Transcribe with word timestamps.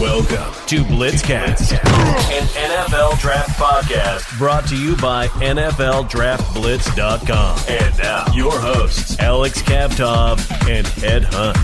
Welcome 0.00 0.54
to 0.68 0.84
Blitzcast, 0.84 1.72
an 1.72 2.46
NFL 2.46 3.18
draft 3.18 3.58
podcast 3.58 4.38
brought 4.38 4.68
to 4.68 4.80
you 4.80 4.94
by 4.98 5.26
NFLDraftBlitz.com. 5.26 7.58
And 7.68 7.98
now, 7.98 8.24
your 8.32 8.60
hosts, 8.60 9.18
Alex 9.18 9.60
Kavtov 9.60 10.38
and 10.68 10.86
Ed 11.02 11.24
Hunt. 11.32 11.56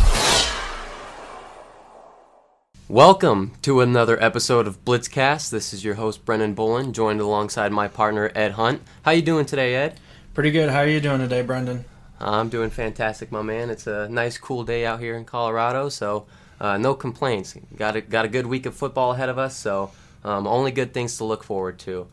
Welcome 2.88 3.52
to 3.62 3.80
another 3.80 4.20
episode 4.20 4.66
of 4.66 4.84
Blitzcast. 4.84 5.50
This 5.50 5.72
is 5.72 5.84
your 5.84 5.94
host 5.94 6.24
Brendan 6.24 6.56
Bolin, 6.56 6.90
joined 6.90 7.20
alongside 7.20 7.70
my 7.70 7.86
partner 7.86 8.32
Ed 8.34 8.50
Hunt. 8.52 8.82
How 9.02 9.12
you 9.12 9.22
doing 9.22 9.46
today, 9.46 9.76
Ed? 9.76 10.00
Pretty 10.34 10.50
good. 10.50 10.70
How 10.70 10.80
are 10.80 10.88
you 10.88 10.98
doing 10.98 11.20
today, 11.20 11.42
Brendan? 11.42 11.84
I'm 12.18 12.48
doing 12.48 12.70
fantastic, 12.70 13.30
my 13.30 13.42
man. 13.42 13.70
It's 13.70 13.86
a 13.86 14.08
nice, 14.08 14.38
cool 14.38 14.64
day 14.64 14.84
out 14.84 14.98
here 14.98 15.16
in 15.16 15.24
Colorado, 15.24 15.88
so 15.88 16.26
uh, 16.60 16.76
no 16.76 16.94
complaints. 16.94 17.56
Got 17.76 17.96
a 17.96 18.00
got 18.00 18.24
a 18.24 18.28
good 18.28 18.46
week 18.46 18.66
of 18.66 18.74
football 18.74 19.12
ahead 19.12 19.28
of 19.28 19.38
us, 19.38 19.56
so 19.56 19.90
um, 20.24 20.46
only 20.46 20.70
good 20.70 20.94
things 20.94 21.16
to 21.18 21.24
look 21.24 21.44
forward 21.44 21.78
to. 21.80 22.06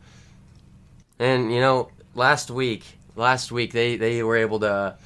And 1.18 1.52
you 1.52 1.60
know, 1.60 1.90
last 2.14 2.50
week, 2.50 2.84
last 3.16 3.52
week 3.52 3.72
they, 3.72 3.96
they 3.96 4.22
were 4.22 4.36
able 4.36 4.60
to. 4.60 4.96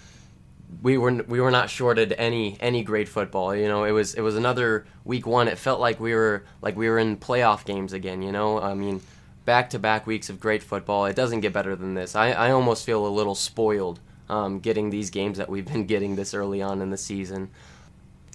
We 0.83 0.99
were 0.99 1.13
we 1.29 1.41
were 1.41 1.51
not 1.51 1.71
shorted 1.71 2.13
any 2.13 2.57
any 2.61 2.83
great 2.83 3.09
football. 3.09 3.55
You 3.55 3.69
know, 3.69 3.85
it 3.85 3.93
was 3.93 4.15
it 4.15 4.21
was 4.21 4.37
another 4.37 4.87
week 5.05 5.27
one. 5.27 5.47
It 5.47 5.59
felt 5.59 5.81
like 5.81 6.01
we 6.01 6.13
were 6.15 6.45
like 6.61 6.77
we 6.77 6.89
were 6.89 6.99
in 6.99 7.17
playoff 7.17 7.65
games 7.65 7.93
again. 7.93 8.21
You 8.23 8.33
know, 8.33 8.61
I 8.61 8.75
mean, 8.75 9.01
back 9.45 9.71
to 9.71 9.79
back 9.79 10.07
weeks 10.07 10.29
of 10.29 10.41
great 10.41 10.63
football. 10.63 11.07
It 11.07 11.15
doesn't 11.15 11.41
get 11.41 11.53
better 11.53 11.77
than 11.77 11.95
this. 11.95 12.17
I 12.17 12.33
I 12.33 12.51
almost 12.51 12.85
feel 12.85 13.07
a 13.07 13.09
little 13.09 13.37
spoiled 13.37 14.01
um, 14.29 14.59
getting 14.59 14.91
these 14.91 15.11
games 15.11 15.39
that 15.39 15.49
we've 15.49 15.67
been 15.67 15.87
getting 15.87 16.17
this 16.17 16.35
early 16.35 16.63
on 16.63 16.83
in 16.83 16.91
the 16.91 16.97
season 16.97 17.51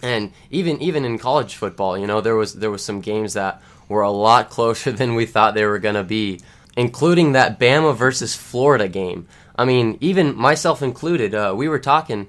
and 0.01 0.31
even 0.49 0.81
even 0.81 1.05
in 1.05 1.17
college 1.17 1.55
football, 1.55 1.97
you 1.97 2.07
know, 2.07 2.21
there 2.21 2.35
was 2.35 2.53
there 2.53 2.71
was 2.71 2.83
some 2.83 3.01
games 3.01 3.33
that 3.33 3.61
were 3.87 4.01
a 4.01 4.11
lot 4.11 4.49
closer 4.55 4.91
than 4.91 5.15
we 5.15 5.25
thought 5.25 5.53
they 5.53 5.65
were 5.65 5.79
going 5.79 5.95
to 5.95 6.03
be, 6.03 6.39
including 6.75 7.33
that 7.33 7.59
Bama 7.59 7.95
versus 7.95 8.35
Florida 8.35 8.87
game. 8.87 9.27
I 9.55 9.65
mean, 9.65 9.97
even 10.01 10.35
myself 10.35 10.81
included, 10.81 11.35
uh, 11.35 11.53
we 11.55 11.67
were 11.67 11.79
talking. 11.79 12.27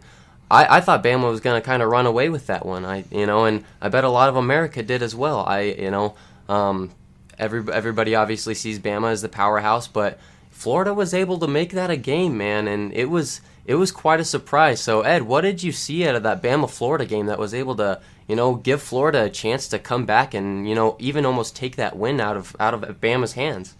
I, 0.51 0.79
I 0.79 0.81
thought 0.83 1.03
Bama 1.03 1.31
was 1.31 1.41
going 1.41 1.61
to 1.61 1.64
kind 1.64 1.83
of 1.83 1.89
run 1.89 2.05
away 2.05 2.29
with 2.29 2.48
that 2.48 2.67
one. 2.67 2.84
I 2.84 3.05
you 3.11 3.27
know, 3.27 3.45
and 3.45 3.64
I 3.81 3.89
bet 3.89 4.05
a 4.05 4.09
lot 4.09 4.29
of 4.29 4.36
America 4.36 4.83
did 4.83 5.03
as 5.03 5.14
well. 5.14 5.41
I 5.41 5.61
you 5.61 5.91
know, 5.91 6.14
um, 6.48 6.92
every 7.39 7.64
everybody 7.73 8.14
obviously 8.14 8.55
sees 8.55 8.79
Bama 8.79 9.11
as 9.11 9.23
the 9.23 9.29
powerhouse, 9.29 9.89
but 9.89 10.19
Florida 10.51 10.92
was 10.92 11.14
able 11.14 11.39
to 11.39 11.48
make 11.48 11.73
that 11.73 11.91
a 11.91 11.97
game, 11.97 12.36
man, 12.36 12.69
and 12.69 12.92
it 12.92 13.07
was 13.07 13.41
it 13.65 13.77
was 13.77 13.93
quite 13.93 14.21
a 14.21 14.25
surprise. 14.25 14.81
So, 14.81 15.03
Ed, 15.03 15.23
what 15.23 15.43
did 15.43 15.63
you 15.63 15.73
see 15.73 16.07
out 16.07 16.17
of 16.17 16.23
that 16.25 16.43
Bama 16.43 16.69
Florida 16.69 17.07
game 17.07 17.27
that 17.27 17.39
was 17.39 17.55
able 17.55 17.77
to, 17.77 18.01
you 18.27 18.37
know, 18.37 18.57
give 18.57 18.83
Florida 18.83 19.25
a 19.25 19.31
chance 19.31 19.69
to 19.69 19.79
come 19.79 20.05
back 20.05 20.35
and, 20.35 20.69
you 20.69 20.75
know, 20.75 20.97
even 20.99 21.25
almost 21.25 21.55
take 21.55 21.77
that 21.77 21.97
win 21.97 22.21
out 22.21 22.37
of 22.37 22.57
out 22.59 22.75
of 22.75 22.81
Bama's 23.01 23.35
hands? 23.35 23.75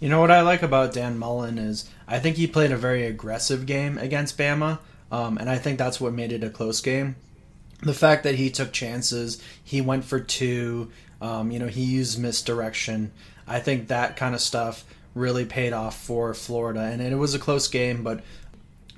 You 0.00 0.08
know 0.08 0.20
what 0.20 0.30
I 0.30 0.42
like 0.42 0.62
about 0.62 0.92
Dan 0.92 1.18
Mullen 1.18 1.56
is 1.56 1.88
I 2.06 2.18
think 2.18 2.36
he 2.36 2.46
played 2.46 2.72
a 2.72 2.76
very 2.76 3.06
aggressive 3.06 3.64
game 3.64 3.96
against 3.96 4.36
Bama, 4.36 4.78
um, 5.10 5.38
and 5.38 5.48
I 5.48 5.56
think 5.56 5.78
that's 5.78 6.00
what 6.00 6.12
made 6.12 6.32
it 6.32 6.44
a 6.44 6.50
close 6.50 6.80
game. 6.80 7.16
The 7.80 7.94
fact 7.94 8.24
that 8.24 8.34
he 8.34 8.50
took 8.50 8.72
chances, 8.72 9.42
he 9.62 9.80
went 9.80 10.04
for 10.04 10.20
two, 10.20 10.90
um, 11.22 11.50
you 11.50 11.58
know, 11.58 11.68
he 11.68 11.84
used 11.84 12.18
misdirection. 12.18 13.12
I 13.46 13.60
think 13.60 13.88
that 13.88 14.16
kind 14.16 14.34
of 14.34 14.40
stuff 14.40 14.84
really 15.14 15.44
paid 15.44 15.72
off 15.72 15.98
for 15.98 16.34
Florida, 16.34 16.80
and 16.80 17.00
it 17.00 17.16
was 17.16 17.34
a 17.34 17.38
close 17.38 17.68
game, 17.68 18.02
but 18.02 18.22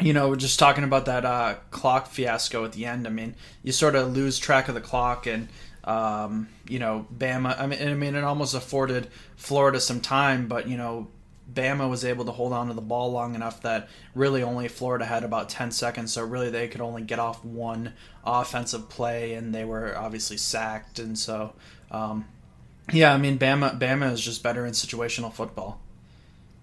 you 0.01 0.13
know, 0.13 0.35
just 0.37 0.59
talking 0.59 0.85
about 0.85 1.07
that 1.07 1.25
uh, 1.25 1.55
clock 1.71 2.09
fiasco 2.09 2.65
at 2.65 2.73
the 2.73 2.85
end. 2.85 3.07
I 3.07 3.11
mean, 3.11 3.35
you 3.63 3.73
sort 3.73 3.95
of 3.95 4.13
lose 4.13 4.39
track 4.39 4.69
of 4.69 4.75
the 4.75 4.81
clock, 4.81 5.27
and 5.27 5.49
um, 5.85 6.49
you 6.69 6.79
know, 6.79 7.07
Bama. 7.17 7.59
I 7.59 7.67
mean, 7.67 7.89
I 7.89 7.95
mean, 7.95 8.15
it 8.15 8.25
almost 8.25 8.55
afforded 8.55 9.09
Florida 9.37 9.81
some 9.81 10.01
time, 10.01 10.49
but 10.49 10.69
you 10.69 10.77
know, 10.77 11.09
Bama 11.53 11.89
was 11.89 12.05
able 12.05 12.27
to 12.27 12.33
hold 12.33 12.53
on 12.53 12.69
to 12.69 12.75
the 12.75 12.83
ball 12.83 13.11
long 13.11 13.35
enough 13.35 13.63
that 13.63 13.89
really 14.15 14.43
only 14.43 14.69
Florida 14.69 15.06
had 15.06 15.25
about 15.25 15.49
10 15.49 15.71
seconds, 15.71 16.12
so 16.12 16.25
really 16.25 16.51
they 16.51 16.69
could 16.69 16.81
only 16.83 17.03
get 17.03 17.19
off 17.19 17.43
one 17.45 17.95
offensive 18.25 18.89
play, 18.91 19.33
and 19.33 19.55
they 19.55 19.65
were 19.65 19.97
obviously 19.97 20.37
sacked, 20.37 20.99
and 20.99 21.19
so. 21.19 21.55
Um, 21.91 22.27
yeah, 22.93 23.12
I 23.12 23.19
mean, 23.19 23.39
Bama, 23.39 23.79
Bama 23.81 24.12
is 24.12 24.21
just 24.21 24.43
better 24.43 24.65
in 24.65 24.73
situational 24.73 25.33
football. 25.33 25.81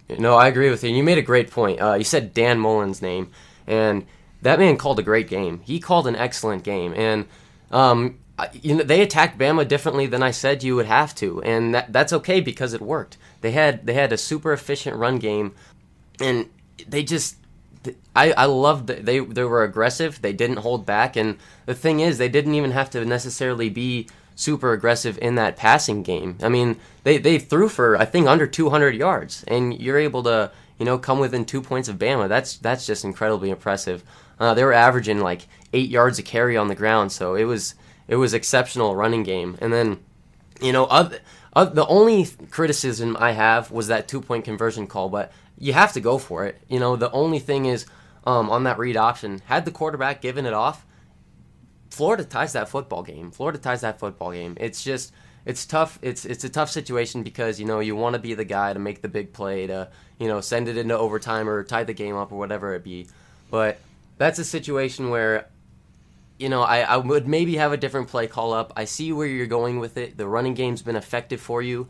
No, 0.09 0.35
I 0.35 0.47
agree 0.47 0.69
with 0.69 0.83
you. 0.83 0.89
You 0.91 1.03
made 1.03 1.17
a 1.17 1.23
great 1.23 1.49
point. 1.49 1.81
Uh, 1.81 1.93
you 1.93 2.03
said 2.03 2.33
Dan 2.33 2.59
Mullen's 2.59 3.01
name, 3.01 3.31
and 3.65 4.05
that 4.41 4.59
man 4.59 4.77
called 4.77 4.99
a 4.99 5.03
great 5.03 5.27
game. 5.27 5.61
He 5.63 5.79
called 5.79 6.07
an 6.07 6.15
excellent 6.15 6.63
game, 6.63 6.93
and 6.95 7.25
um, 7.71 8.19
you 8.53 8.75
know 8.75 8.83
they 8.83 9.01
attacked 9.01 9.37
Bama 9.37 9.67
differently 9.67 10.05
than 10.05 10.21
I 10.21 10.31
said 10.31 10.63
you 10.63 10.75
would 10.75 10.85
have 10.85 11.15
to, 11.15 11.41
and 11.43 11.73
that, 11.73 11.93
that's 11.93 12.13
okay 12.13 12.41
because 12.41 12.73
it 12.73 12.81
worked. 12.81 13.17
They 13.41 13.51
had 13.51 13.85
they 13.85 13.93
had 13.93 14.11
a 14.11 14.17
super 14.17 14.51
efficient 14.53 14.97
run 14.97 15.17
game, 15.17 15.55
and 16.19 16.49
they 16.87 17.03
just 17.03 17.37
I, 18.15 18.31
I 18.33 18.45
loved 18.45 18.87
that 18.87 19.05
they 19.05 19.19
they 19.19 19.43
were 19.43 19.63
aggressive. 19.63 20.21
They 20.21 20.33
didn't 20.33 20.57
hold 20.57 20.85
back, 20.85 21.15
and 21.15 21.37
the 21.65 21.75
thing 21.75 21.99
is, 21.99 22.17
they 22.17 22.29
didn't 22.29 22.55
even 22.55 22.71
have 22.71 22.89
to 22.91 23.05
necessarily 23.05 23.69
be 23.69 24.07
super 24.35 24.73
aggressive 24.73 25.17
in 25.21 25.35
that 25.35 25.57
passing 25.57 26.03
game. 26.03 26.37
I 26.41 26.49
mean, 26.49 26.77
they, 27.03 27.17
they 27.17 27.39
threw 27.39 27.69
for 27.69 27.97
I 27.97 28.05
think 28.05 28.27
under 28.27 28.47
200 28.47 28.95
yards, 28.95 29.43
and 29.47 29.79
you're 29.79 29.97
able 29.97 30.23
to 30.23 30.51
you 30.77 30.85
know 30.85 30.97
come 30.97 31.19
within 31.19 31.45
two 31.45 31.61
points 31.61 31.87
of 31.89 31.97
Bama. 31.97 32.27
That's 32.27 32.57
that's 32.57 32.85
just 32.85 33.03
incredibly 33.03 33.49
impressive. 33.49 34.03
Uh, 34.39 34.53
they 34.53 34.63
were 34.63 34.73
averaging 34.73 35.19
like 35.19 35.47
eight 35.73 35.89
yards 35.89 36.19
a 36.19 36.23
carry 36.23 36.57
on 36.57 36.67
the 36.67 36.75
ground, 36.75 37.11
so 37.11 37.35
it 37.35 37.45
was 37.45 37.75
it 38.07 38.15
was 38.15 38.33
exceptional 38.33 38.95
running 38.95 39.23
game. 39.23 39.57
And 39.61 39.71
then 39.71 39.99
you 40.61 40.71
know 40.71 40.85
other, 40.85 41.19
the 41.53 41.85
only 41.87 42.27
criticism 42.49 43.15
I 43.19 43.31
have 43.31 43.71
was 43.71 43.87
that 43.87 44.07
two 44.07 44.21
point 44.21 44.45
conversion 44.45 44.87
call, 44.87 45.09
but 45.09 45.31
you 45.57 45.73
have 45.73 45.93
to 45.93 46.01
go 46.01 46.17
for 46.17 46.45
it. 46.45 46.59
You 46.67 46.79
know 46.79 46.95
the 46.95 47.11
only 47.11 47.39
thing 47.39 47.65
is 47.65 47.85
um, 48.25 48.49
on 48.49 48.63
that 48.63 48.79
read 48.79 48.97
option, 48.97 49.41
had 49.45 49.65
the 49.65 49.71
quarterback 49.71 50.21
given 50.21 50.45
it 50.45 50.53
off 50.53 50.85
Florida 51.93 52.23
ties 52.23 52.53
that 52.53 52.69
football 52.69 53.03
game. 53.03 53.29
Florida 53.29 53.59
ties 53.59 53.81
that 53.81 53.99
football 53.99 54.31
game. 54.31 54.57
It's 54.59 54.83
just 54.83 55.13
it's 55.45 55.63
tough. 55.63 55.99
It's 56.01 56.25
it's 56.25 56.43
a 56.43 56.49
tough 56.49 56.71
situation 56.71 57.21
because 57.21 57.59
you 57.59 57.67
know 57.67 57.81
you 57.81 57.95
want 57.95 58.15
to 58.15 58.19
be 58.19 58.33
the 58.33 58.43
guy 58.43 58.73
to 58.73 58.79
make 58.79 59.03
the 59.03 59.07
big 59.07 59.31
play 59.31 59.67
to 59.67 59.89
you 60.17 60.27
know 60.27 60.41
send 60.41 60.67
it 60.67 60.75
into 60.75 60.97
overtime 60.97 61.47
or 61.47 61.63
tie 61.63 61.83
the 61.83 61.93
game 61.93 62.15
up 62.15 62.31
or 62.31 62.39
whatever 62.39 62.73
it 62.73 62.83
be. 62.83 63.07
But 63.51 63.77
that's 64.17 64.39
a 64.39 64.43
situation 64.43 65.11
where 65.11 65.47
you 66.39 66.49
know 66.49 66.63
I, 66.63 66.79
I 66.79 66.97
would 66.97 67.27
maybe 67.27 67.57
have 67.57 67.71
a 67.71 67.77
different 67.77 68.07
play 68.07 68.25
call 68.25 68.53
up. 68.53 68.73
I 68.75 68.85
see 68.85 69.13
where 69.13 69.27
you're 69.27 69.45
going 69.45 69.79
with 69.79 69.95
it. 69.95 70.17
The 70.17 70.27
running 70.27 70.55
game's 70.55 70.81
been 70.81 70.95
effective 70.95 71.41
for 71.41 71.61
you, 71.61 71.87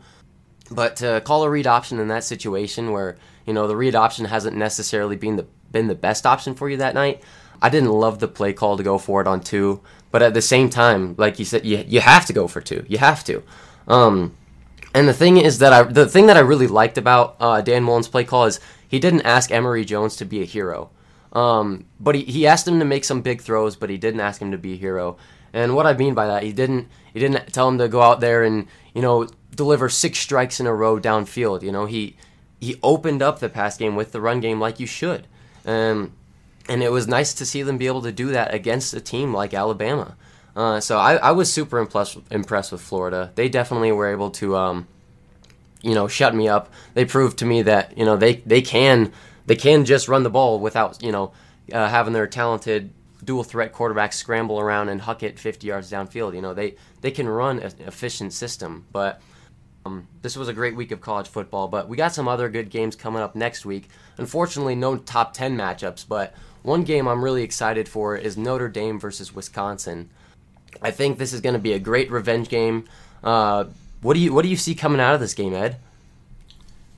but 0.70 0.96
to 0.96 1.22
call 1.24 1.44
a 1.44 1.50
read 1.50 1.66
option 1.66 1.98
in 1.98 2.08
that 2.08 2.24
situation 2.24 2.92
where 2.92 3.16
you 3.46 3.54
know 3.54 3.66
the 3.66 3.76
read 3.76 3.94
option 3.94 4.26
hasn't 4.26 4.54
necessarily 4.54 5.16
been 5.16 5.36
the 5.36 5.46
been 5.72 5.86
the 5.86 5.94
best 5.94 6.26
option 6.26 6.54
for 6.54 6.68
you 6.68 6.76
that 6.76 6.92
night. 6.92 7.22
I 7.62 7.70
didn't 7.70 7.92
love 7.92 8.18
the 8.18 8.28
play 8.28 8.52
call 8.52 8.76
to 8.76 8.82
go 8.82 8.98
for 8.98 9.22
it 9.22 9.26
on 9.26 9.40
two, 9.40 9.80
but 10.14 10.22
at 10.22 10.32
the 10.32 10.40
same 10.40 10.70
time, 10.70 11.16
like 11.18 11.40
you 11.40 11.44
said, 11.44 11.66
you, 11.66 11.84
you 11.88 12.00
have 12.00 12.24
to 12.24 12.32
go 12.32 12.46
for 12.46 12.60
two. 12.60 12.86
You 12.86 12.98
have 12.98 13.24
to. 13.24 13.42
Um, 13.88 14.36
and 14.94 15.08
the 15.08 15.12
thing 15.12 15.38
is 15.38 15.58
that 15.58 15.72
I 15.72 15.82
the 15.82 16.08
thing 16.08 16.28
that 16.28 16.36
I 16.36 16.40
really 16.40 16.68
liked 16.68 16.98
about 16.98 17.34
uh, 17.40 17.60
Dan 17.62 17.82
Mullen's 17.82 18.06
play 18.06 18.22
call 18.22 18.44
is 18.44 18.60
he 18.86 19.00
didn't 19.00 19.22
ask 19.22 19.50
Emory 19.50 19.84
Jones 19.84 20.14
to 20.18 20.24
be 20.24 20.40
a 20.40 20.44
hero, 20.44 20.90
um, 21.32 21.86
but 21.98 22.14
he, 22.14 22.22
he 22.22 22.46
asked 22.46 22.68
him 22.68 22.78
to 22.78 22.84
make 22.84 23.02
some 23.02 23.22
big 23.22 23.40
throws, 23.40 23.74
but 23.74 23.90
he 23.90 23.98
didn't 23.98 24.20
ask 24.20 24.40
him 24.40 24.52
to 24.52 24.56
be 24.56 24.74
a 24.74 24.76
hero. 24.76 25.16
And 25.52 25.74
what 25.74 25.84
I 25.84 25.94
mean 25.94 26.14
by 26.14 26.28
that, 26.28 26.44
he 26.44 26.52
didn't 26.52 26.86
he 27.12 27.18
didn't 27.18 27.52
tell 27.52 27.66
him 27.66 27.78
to 27.78 27.88
go 27.88 28.00
out 28.00 28.20
there 28.20 28.44
and 28.44 28.68
you 28.94 29.02
know 29.02 29.26
deliver 29.52 29.88
six 29.88 30.20
strikes 30.20 30.60
in 30.60 30.68
a 30.68 30.74
row 30.74 31.00
downfield. 31.00 31.62
You 31.62 31.72
know 31.72 31.86
he 31.86 32.16
he 32.60 32.76
opened 32.84 33.20
up 33.20 33.40
the 33.40 33.48
pass 33.48 33.76
game 33.76 33.96
with 33.96 34.12
the 34.12 34.20
run 34.20 34.38
game 34.38 34.60
like 34.60 34.78
you 34.78 34.86
should. 34.86 35.26
Um, 35.66 36.12
and 36.68 36.82
it 36.82 36.90
was 36.90 37.06
nice 37.06 37.34
to 37.34 37.46
see 37.46 37.62
them 37.62 37.78
be 37.78 37.86
able 37.86 38.02
to 38.02 38.12
do 38.12 38.28
that 38.28 38.54
against 38.54 38.94
a 38.94 39.00
team 39.00 39.34
like 39.34 39.54
Alabama. 39.54 40.16
Uh, 40.56 40.80
so 40.80 40.98
I, 40.98 41.16
I, 41.16 41.32
was 41.32 41.52
super 41.52 41.78
impressed 41.78 42.18
impressed 42.30 42.70
with 42.70 42.80
Florida. 42.80 43.32
They 43.34 43.48
definitely 43.48 43.90
were 43.90 44.12
able 44.12 44.30
to, 44.32 44.56
um, 44.56 44.86
you 45.82 45.94
know, 45.94 46.06
shut 46.06 46.34
me 46.34 46.48
up. 46.48 46.72
They 46.94 47.04
proved 47.04 47.38
to 47.38 47.44
me 47.44 47.62
that 47.62 47.98
you 47.98 48.04
know 48.04 48.16
they 48.16 48.36
they 48.36 48.62
can 48.62 49.12
they 49.46 49.56
can 49.56 49.84
just 49.84 50.06
run 50.06 50.22
the 50.22 50.30
ball 50.30 50.60
without 50.60 51.02
you 51.02 51.10
know 51.10 51.32
uh, 51.72 51.88
having 51.88 52.12
their 52.12 52.28
talented 52.28 52.92
dual 53.24 53.42
threat 53.42 53.72
quarterback 53.72 54.12
scramble 54.12 54.60
around 54.60 54.90
and 54.90 55.00
huck 55.00 55.22
it 55.22 55.40
50 55.40 55.66
yards 55.66 55.90
downfield. 55.90 56.34
You 56.36 56.42
know 56.42 56.54
they 56.54 56.76
they 57.00 57.10
can 57.10 57.28
run 57.28 57.58
an 57.58 57.72
efficient 57.80 58.32
system, 58.32 58.86
but. 58.92 59.20
Um, 59.86 60.08
this 60.22 60.34
was 60.34 60.48
a 60.48 60.54
great 60.54 60.74
week 60.74 60.92
of 60.92 61.02
college 61.02 61.28
football, 61.28 61.68
but 61.68 61.90
we 61.90 61.98
got 61.98 62.14
some 62.14 62.26
other 62.26 62.48
good 62.48 62.70
games 62.70 62.96
coming 62.96 63.20
up 63.20 63.36
next 63.36 63.66
week. 63.66 63.90
Unfortunately, 64.16 64.74
no 64.74 64.96
top 64.96 65.34
10 65.34 65.58
matchups, 65.58 66.08
but 66.08 66.32
one 66.64 66.82
game 66.82 67.06
I'm 67.06 67.22
really 67.22 67.42
excited 67.42 67.88
for 67.88 68.16
is 68.16 68.36
Notre 68.38 68.70
Dame 68.70 68.98
versus 68.98 69.34
Wisconsin. 69.34 70.08
I 70.80 70.90
think 70.90 71.18
this 71.18 71.34
is 71.34 71.42
going 71.42 71.52
to 71.52 71.58
be 71.60 71.74
a 71.74 71.78
great 71.78 72.10
revenge 72.10 72.48
game. 72.48 72.86
Uh, 73.22 73.66
what 74.00 74.14
do 74.14 74.20
you 74.20 74.32
what 74.32 74.42
do 74.42 74.48
you 74.48 74.56
see 74.56 74.74
coming 74.74 75.00
out 75.00 75.14
of 75.14 75.20
this 75.20 75.34
game, 75.34 75.54
Ed? 75.54 75.76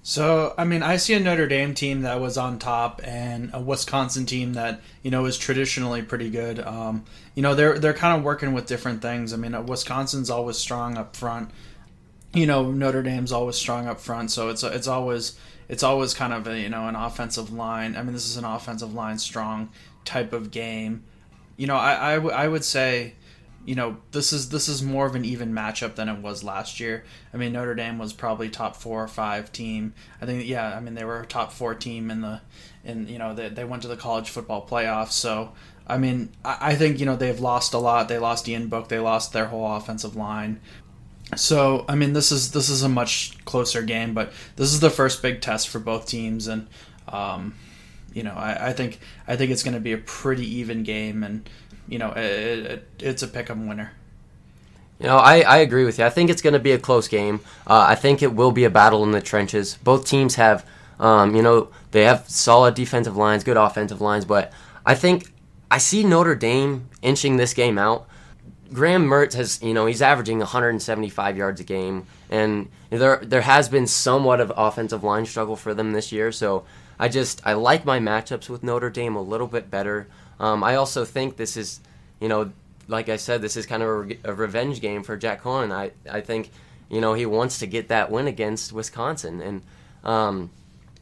So, 0.04 0.54
I 0.56 0.64
mean, 0.64 0.84
I 0.84 0.98
see 0.98 1.14
a 1.14 1.20
Notre 1.20 1.48
Dame 1.48 1.74
team 1.74 2.02
that 2.02 2.20
was 2.20 2.38
on 2.38 2.60
top 2.60 3.00
and 3.02 3.50
a 3.52 3.60
Wisconsin 3.60 4.24
team 4.24 4.52
that, 4.52 4.80
you 5.02 5.10
know, 5.10 5.24
is 5.24 5.36
traditionally 5.36 6.00
pretty 6.00 6.30
good. 6.30 6.60
Um, 6.60 7.04
you 7.34 7.42
know, 7.42 7.56
they're 7.56 7.76
they're 7.76 7.92
kind 7.92 8.16
of 8.16 8.22
working 8.22 8.52
with 8.52 8.66
different 8.66 9.02
things. 9.02 9.32
I 9.32 9.36
mean, 9.36 9.52
uh, 9.52 9.62
Wisconsin's 9.62 10.30
always 10.30 10.58
strong 10.58 10.96
up 10.96 11.16
front. 11.16 11.50
You 12.32 12.46
know, 12.46 12.70
Notre 12.70 13.02
Dame's 13.02 13.32
always 13.32 13.56
strong 13.56 13.88
up 13.88 13.98
front, 13.98 14.30
so 14.30 14.48
it's 14.48 14.62
it's 14.62 14.86
always 14.86 15.36
it's 15.68 15.82
always 15.82 16.14
kind 16.14 16.32
of 16.32 16.46
a, 16.46 16.58
you 16.58 16.68
know, 16.68 16.88
an 16.88 16.96
offensive 16.96 17.52
line. 17.52 17.96
I 17.96 18.02
mean, 18.02 18.12
this 18.12 18.26
is 18.26 18.36
an 18.36 18.44
offensive 18.44 18.94
line 18.94 19.18
strong 19.18 19.70
type 20.04 20.32
of 20.32 20.50
game. 20.50 21.04
You 21.56 21.66
know, 21.66 21.76
I, 21.76 22.12
I, 22.12 22.14
w- 22.16 22.34
I 22.34 22.48
would 22.48 22.64
say 22.64 23.14
you 23.66 23.74
know 23.74 23.96
this 24.12 24.32
is 24.32 24.48
this 24.48 24.68
is 24.68 24.82
more 24.82 25.06
of 25.06 25.16
an 25.16 25.24
even 25.24 25.52
matchup 25.52 25.96
than 25.96 26.08
it 26.08 26.20
was 26.20 26.44
last 26.44 26.78
year. 26.78 27.04
I 27.34 27.36
mean 27.36 27.52
Notre 27.52 27.74
Dame 27.74 27.98
was 27.98 28.12
probably 28.12 28.48
top 28.48 28.76
four 28.76 29.02
or 29.02 29.08
five 29.08 29.52
team. 29.52 29.92
I 30.22 30.26
think 30.26 30.46
yeah, 30.46 30.74
I 30.74 30.80
mean 30.80 30.94
they 30.94 31.04
were 31.04 31.20
a 31.20 31.26
top 31.26 31.52
four 31.52 31.74
team 31.74 32.10
in 32.10 32.20
the 32.20 32.40
in 32.84 33.08
you 33.08 33.18
know 33.18 33.34
they, 33.34 33.48
they 33.48 33.64
went 33.64 33.82
to 33.82 33.88
the 33.88 33.96
college 33.96 34.30
football 34.30 34.66
playoffs. 34.66 35.12
So 35.12 35.52
I 35.86 35.98
mean 35.98 36.30
I, 36.44 36.58
I 36.60 36.74
think 36.76 37.00
you 37.00 37.06
know 37.06 37.16
they've 37.16 37.40
lost 37.40 37.74
a 37.74 37.78
lot. 37.78 38.08
They 38.08 38.18
lost 38.18 38.48
Ian 38.48 38.68
Book. 38.68 38.88
They 38.88 39.00
lost 39.00 39.32
their 39.32 39.46
whole 39.46 39.74
offensive 39.74 40.14
line. 40.14 40.60
So 41.34 41.84
I 41.88 41.96
mean 41.96 42.12
this 42.12 42.30
is 42.30 42.52
this 42.52 42.68
is 42.68 42.82
a 42.82 42.88
much 42.88 43.44
closer 43.44 43.82
game, 43.82 44.14
but 44.14 44.32
this 44.56 44.72
is 44.72 44.80
the 44.80 44.90
first 44.90 45.22
big 45.22 45.40
test 45.40 45.68
for 45.68 45.80
both 45.80 46.06
teams, 46.06 46.46
and 46.46 46.68
um, 47.08 47.54
you 48.14 48.22
know 48.22 48.34
I, 48.34 48.68
I 48.68 48.72
think 48.72 49.00
I 49.26 49.36
think 49.36 49.50
it's 49.50 49.62
going 49.62 49.74
to 49.74 49.80
be 49.80 49.92
a 49.92 49.98
pretty 49.98 50.46
even 50.46 50.82
game 50.82 51.24
and 51.24 51.48
you 51.88 51.98
know, 51.98 52.10
it, 52.12 52.66
it, 52.66 52.88
it's 53.00 53.22
a 53.22 53.28
pick 53.28 53.50
'em 53.50 53.66
winner. 53.66 53.92
You 54.98 55.06
know, 55.06 55.16
I, 55.16 55.40
I 55.40 55.58
agree 55.58 55.84
with 55.84 55.98
you. 55.98 56.04
I 56.04 56.10
think 56.10 56.30
it's 56.30 56.40
going 56.40 56.54
to 56.54 56.58
be 56.58 56.72
a 56.72 56.78
close 56.78 57.06
game. 57.06 57.40
Uh, 57.66 57.84
I 57.88 57.94
think 57.94 58.22
it 58.22 58.34
will 58.34 58.50
be 58.50 58.64
a 58.64 58.70
battle 58.70 59.04
in 59.04 59.10
the 59.10 59.20
trenches. 59.20 59.76
Both 59.84 60.06
teams 60.06 60.36
have, 60.36 60.64
um, 60.98 61.36
you 61.36 61.42
know, 61.42 61.68
they 61.90 62.04
have 62.04 62.28
solid 62.28 62.74
defensive 62.74 63.16
lines, 63.16 63.44
good 63.44 63.58
offensive 63.58 64.00
lines, 64.00 64.24
but 64.24 64.52
I 64.86 64.94
think 64.94 65.32
I 65.70 65.78
see 65.78 66.02
Notre 66.02 66.34
Dame 66.34 66.88
inching 67.02 67.36
this 67.36 67.52
game 67.52 67.76
out. 67.76 68.08
Graham 68.72 69.06
Mertz 69.06 69.34
has, 69.34 69.62
you 69.62 69.74
know, 69.74 69.86
he's 69.86 70.02
averaging 70.02 70.38
175 70.38 71.36
yards 71.36 71.60
a 71.60 71.64
game, 71.64 72.06
and 72.30 72.68
there 72.90 73.18
there 73.22 73.42
has 73.42 73.68
been 73.68 73.86
somewhat 73.86 74.40
of 74.40 74.52
offensive 74.56 75.04
line 75.04 75.26
struggle 75.26 75.56
for 75.56 75.74
them 75.74 75.92
this 75.92 76.12
year. 76.12 76.32
So 76.32 76.64
I 76.98 77.08
just 77.08 77.40
I 77.44 77.52
like 77.54 77.84
my 77.84 77.98
matchups 77.98 78.48
with 78.48 78.62
Notre 78.62 78.90
Dame 78.90 79.16
a 79.16 79.22
little 79.22 79.46
bit 79.46 79.70
better. 79.70 80.08
Um, 80.38 80.62
I 80.62 80.76
also 80.76 81.04
think 81.04 81.36
this 81.36 81.56
is, 81.56 81.80
you 82.20 82.28
know, 82.28 82.52
like 82.88 83.08
I 83.08 83.16
said, 83.16 83.42
this 83.42 83.56
is 83.56 83.66
kind 83.66 83.82
of 83.82 84.10
a, 84.10 84.18
a 84.24 84.34
revenge 84.34 84.80
game 84.80 85.02
for 85.02 85.16
Jack 85.16 85.42
Coan. 85.42 85.72
I, 85.72 85.92
I 86.10 86.20
think, 86.20 86.50
you 86.88 87.00
know, 87.00 87.14
he 87.14 87.26
wants 87.26 87.58
to 87.60 87.66
get 87.66 87.88
that 87.88 88.10
win 88.10 88.26
against 88.26 88.72
Wisconsin. 88.72 89.40
And 89.40 89.62
um, 90.04 90.50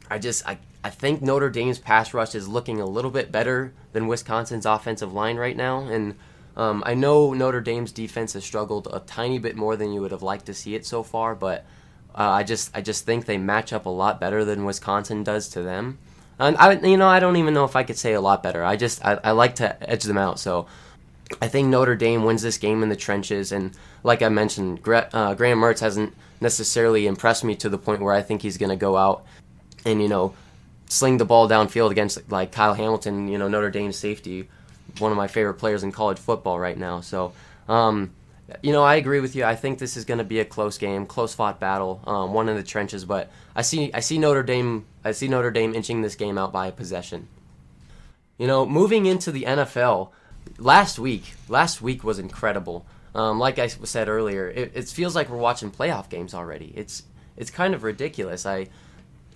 I 0.09 0.19
just, 0.19 0.47
I, 0.47 0.57
I 0.83 0.89
think 0.89 1.21
Notre 1.21 1.49
Dame's 1.49 1.79
pass 1.79 2.13
rush 2.13 2.35
is 2.35 2.47
looking 2.47 2.79
a 2.79 2.85
little 2.85 3.11
bit 3.11 3.31
better 3.31 3.73
than 3.93 4.07
Wisconsin's 4.07 4.65
offensive 4.65 5.13
line 5.13 5.37
right 5.37 5.55
now. 5.55 5.81
And 5.81 6.15
um, 6.57 6.83
I 6.85 6.93
know 6.93 7.33
Notre 7.33 7.61
Dame's 7.61 7.91
defense 7.91 8.33
has 8.33 8.43
struggled 8.43 8.87
a 8.91 8.99
tiny 8.99 9.39
bit 9.39 9.55
more 9.55 9.75
than 9.75 9.91
you 9.91 10.01
would 10.01 10.11
have 10.11 10.23
liked 10.23 10.45
to 10.45 10.53
see 10.53 10.75
it 10.75 10.85
so 10.85 11.03
far, 11.03 11.35
but 11.35 11.65
uh, 12.13 12.29
I 12.29 12.43
just, 12.43 12.75
I 12.75 12.81
just 12.81 13.05
think 13.05 13.25
they 13.25 13.37
match 13.37 13.73
up 13.73 13.85
a 13.85 13.89
lot 13.89 14.19
better 14.19 14.45
than 14.45 14.63
Wisconsin 14.63 15.23
does 15.23 15.49
to 15.49 15.61
them. 15.61 15.97
And 16.39 16.55
I, 16.57 16.73
you 16.73 16.97
know, 16.97 17.07
I 17.07 17.19
don't 17.19 17.37
even 17.37 17.53
know 17.53 17.65
if 17.65 17.75
I 17.75 17.83
could 17.83 17.97
say 17.97 18.13
a 18.13 18.21
lot 18.21 18.41
better. 18.41 18.63
I 18.63 18.75
just, 18.77 19.03
I, 19.03 19.19
I 19.23 19.31
like 19.31 19.55
to 19.55 19.89
edge 19.89 20.03
them 20.03 20.17
out. 20.17 20.39
So 20.39 20.67
I 21.41 21.47
think 21.47 21.67
Notre 21.67 21.95
Dame 21.95 22.23
wins 22.23 22.41
this 22.41 22.57
game 22.57 22.83
in 22.83 22.89
the 22.89 22.95
trenches. 22.95 23.51
And 23.51 23.71
like 24.03 24.21
I 24.21 24.29
mentioned, 24.29 24.79
uh, 24.87 25.33
Graham 25.33 25.59
Mertz 25.59 25.79
hasn't 25.79 26.13
necessarily 26.41 27.07
impressed 27.07 27.43
me 27.43 27.55
to 27.55 27.69
the 27.69 27.77
point 27.77 28.01
where 28.01 28.13
I 28.13 28.21
think 28.21 28.41
he's 28.41 28.57
going 28.57 28.69
to 28.69 28.75
go 28.75 28.97
out 28.97 29.25
and, 29.85 30.01
you 30.01 30.07
know, 30.07 30.33
sling 30.87 31.17
the 31.17 31.25
ball 31.25 31.49
downfield 31.49 31.91
against 31.91 32.31
like 32.31 32.51
Kyle 32.51 32.73
Hamilton, 32.73 33.27
you 33.27 33.37
know, 33.37 33.47
Notre 33.47 33.71
Dame 33.71 33.91
safety, 33.91 34.47
one 34.99 35.11
of 35.11 35.17
my 35.17 35.27
favorite 35.27 35.55
players 35.55 35.83
in 35.83 35.91
college 35.91 36.19
football 36.19 36.59
right 36.59 36.77
now. 36.77 37.01
So, 37.01 37.33
um, 37.67 38.13
you 38.61 38.71
know, 38.71 38.83
I 38.83 38.95
agree 38.95 39.19
with 39.19 39.35
you. 39.35 39.43
I 39.43 39.55
think 39.55 39.79
this 39.79 39.97
is 39.97 40.05
going 40.05 40.17
to 40.19 40.23
be 40.23 40.39
a 40.39 40.45
close 40.45 40.77
game, 40.77 41.05
close 41.05 41.33
fought 41.33 41.59
battle, 41.59 42.01
um, 42.05 42.33
one 42.33 42.47
in 42.47 42.55
the 42.55 42.63
trenches. 42.63 43.05
But 43.05 43.31
I 43.55 43.61
see, 43.61 43.91
I 43.93 43.99
see 43.99 44.17
Notre 44.17 44.43
Dame, 44.43 44.85
I 45.03 45.11
see 45.11 45.27
Notre 45.27 45.51
Dame 45.51 45.73
inching 45.73 46.01
this 46.01 46.15
game 46.15 46.37
out 46.37 46.53
by 46.53 46.67
a 46.67 46.71
possession. 46.71 47.27
You 48.37 48.47
know, 48.47 48.65
moving 48.65 49.05
into 49.05 49.31
the 49.31 49.43
NFL, 49.43 50.11
last 50.57 50.99
week, 50.99 51.33
last 51.47 51.81
week 51.81 52.03
was 52.03 52.19
incredible. 52.19 52.85
Um, 53.15 53.39
like 53.39 53.59
I 53.59 53.67
said 53.67 54.09
earlier, 54.09 54.49
it, 54.49 54.71
it 54.75 54.89
feels 54.89 55.15
like 55.15 55.29
we're 55.29 55.37
watching 55.37 55.71
playoff 55.71 56.09
games 56.09 56.33
already. 56.33 56.73
It's 56.75 57.03
it's 57.37 57.49
kind 57.49 57.73
of 57.73 57.83
ridiculous. 57.83 58.45
I 58.45 58.67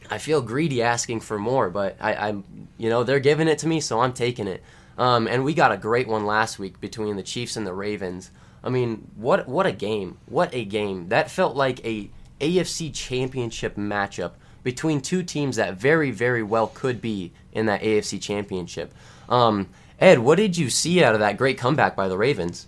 I 0.10 0.18
feel 0.18 0.42
greedy 0.42 0.82
asking 0.82 1.22
for 1.22 1.40
more, 1.40 1.70
but 1.70 1.96
I, 2.00 2.14
I'm 2.14 2.68
you 2.78 2.90
know 2.90 3.04
they're 3.04 3.20
giving 3.20 3.48
it 3.48 3.60
to 3.60 3.68
me, 3.68 3.80
so 3.80 4.02
I'm 4.02 4.14
taking 4.14 4.48
it. 4.48 4.62
Um, 5.00 5.28
and 5.28 5.46
we 5.46 5.54
got 5.54 5.72
a 5.72 5.78
great 5.78 6.10
one 6.10 6.26
last 6.26 6.60
week 6.60 6.82
between 6.82 7.16
the 7.16 7.24
Chiefs 7.24 7.56
and 7.56 7.66
the 7.66 7.74
Ravens. 7.74 8.32
I 8.62 8.70
mean, 8.70 9.10
what 9.16 9.48
what 9.48 9.66
a 9.66 9.72
game! 9.72 10.18
What 10.26 10.54
a 10.54 10.66
game! 10.66 11.08
That 11.08 11.32
felt 11.32 11.56
like 11.56 11.84
a 11.86 12.10
AFC 12.42 12.94
Championship 12.94 13.78
matchup 13.78 14.34
between 14.62 15.00
two 15.00 15.24
teams 15.24 15.56
that 15.56 15.76
very 15.76 16.12
very 16.12 16.44
well 16.44 16.68
could 16.68 17.02
be 17.02 17.32
in 17.54 17.66
that 17.68 17.82
AFC 17.82 18.22
Championship. 18.22 18.94
Um, 19.30 19.70
Ed, 20.02 20.20
what 20.20 20.38
did 20.38 20.58
you 20.58 20.70
see 20.70 21.02
out 21.02 21.14
of 21.14 21.22
that 21.22 21.38
great 21.38 21.58
comeback 21.58 21.96
by 21.96 22.10
the 22.10 22.18
Ravens? 22.18 22.68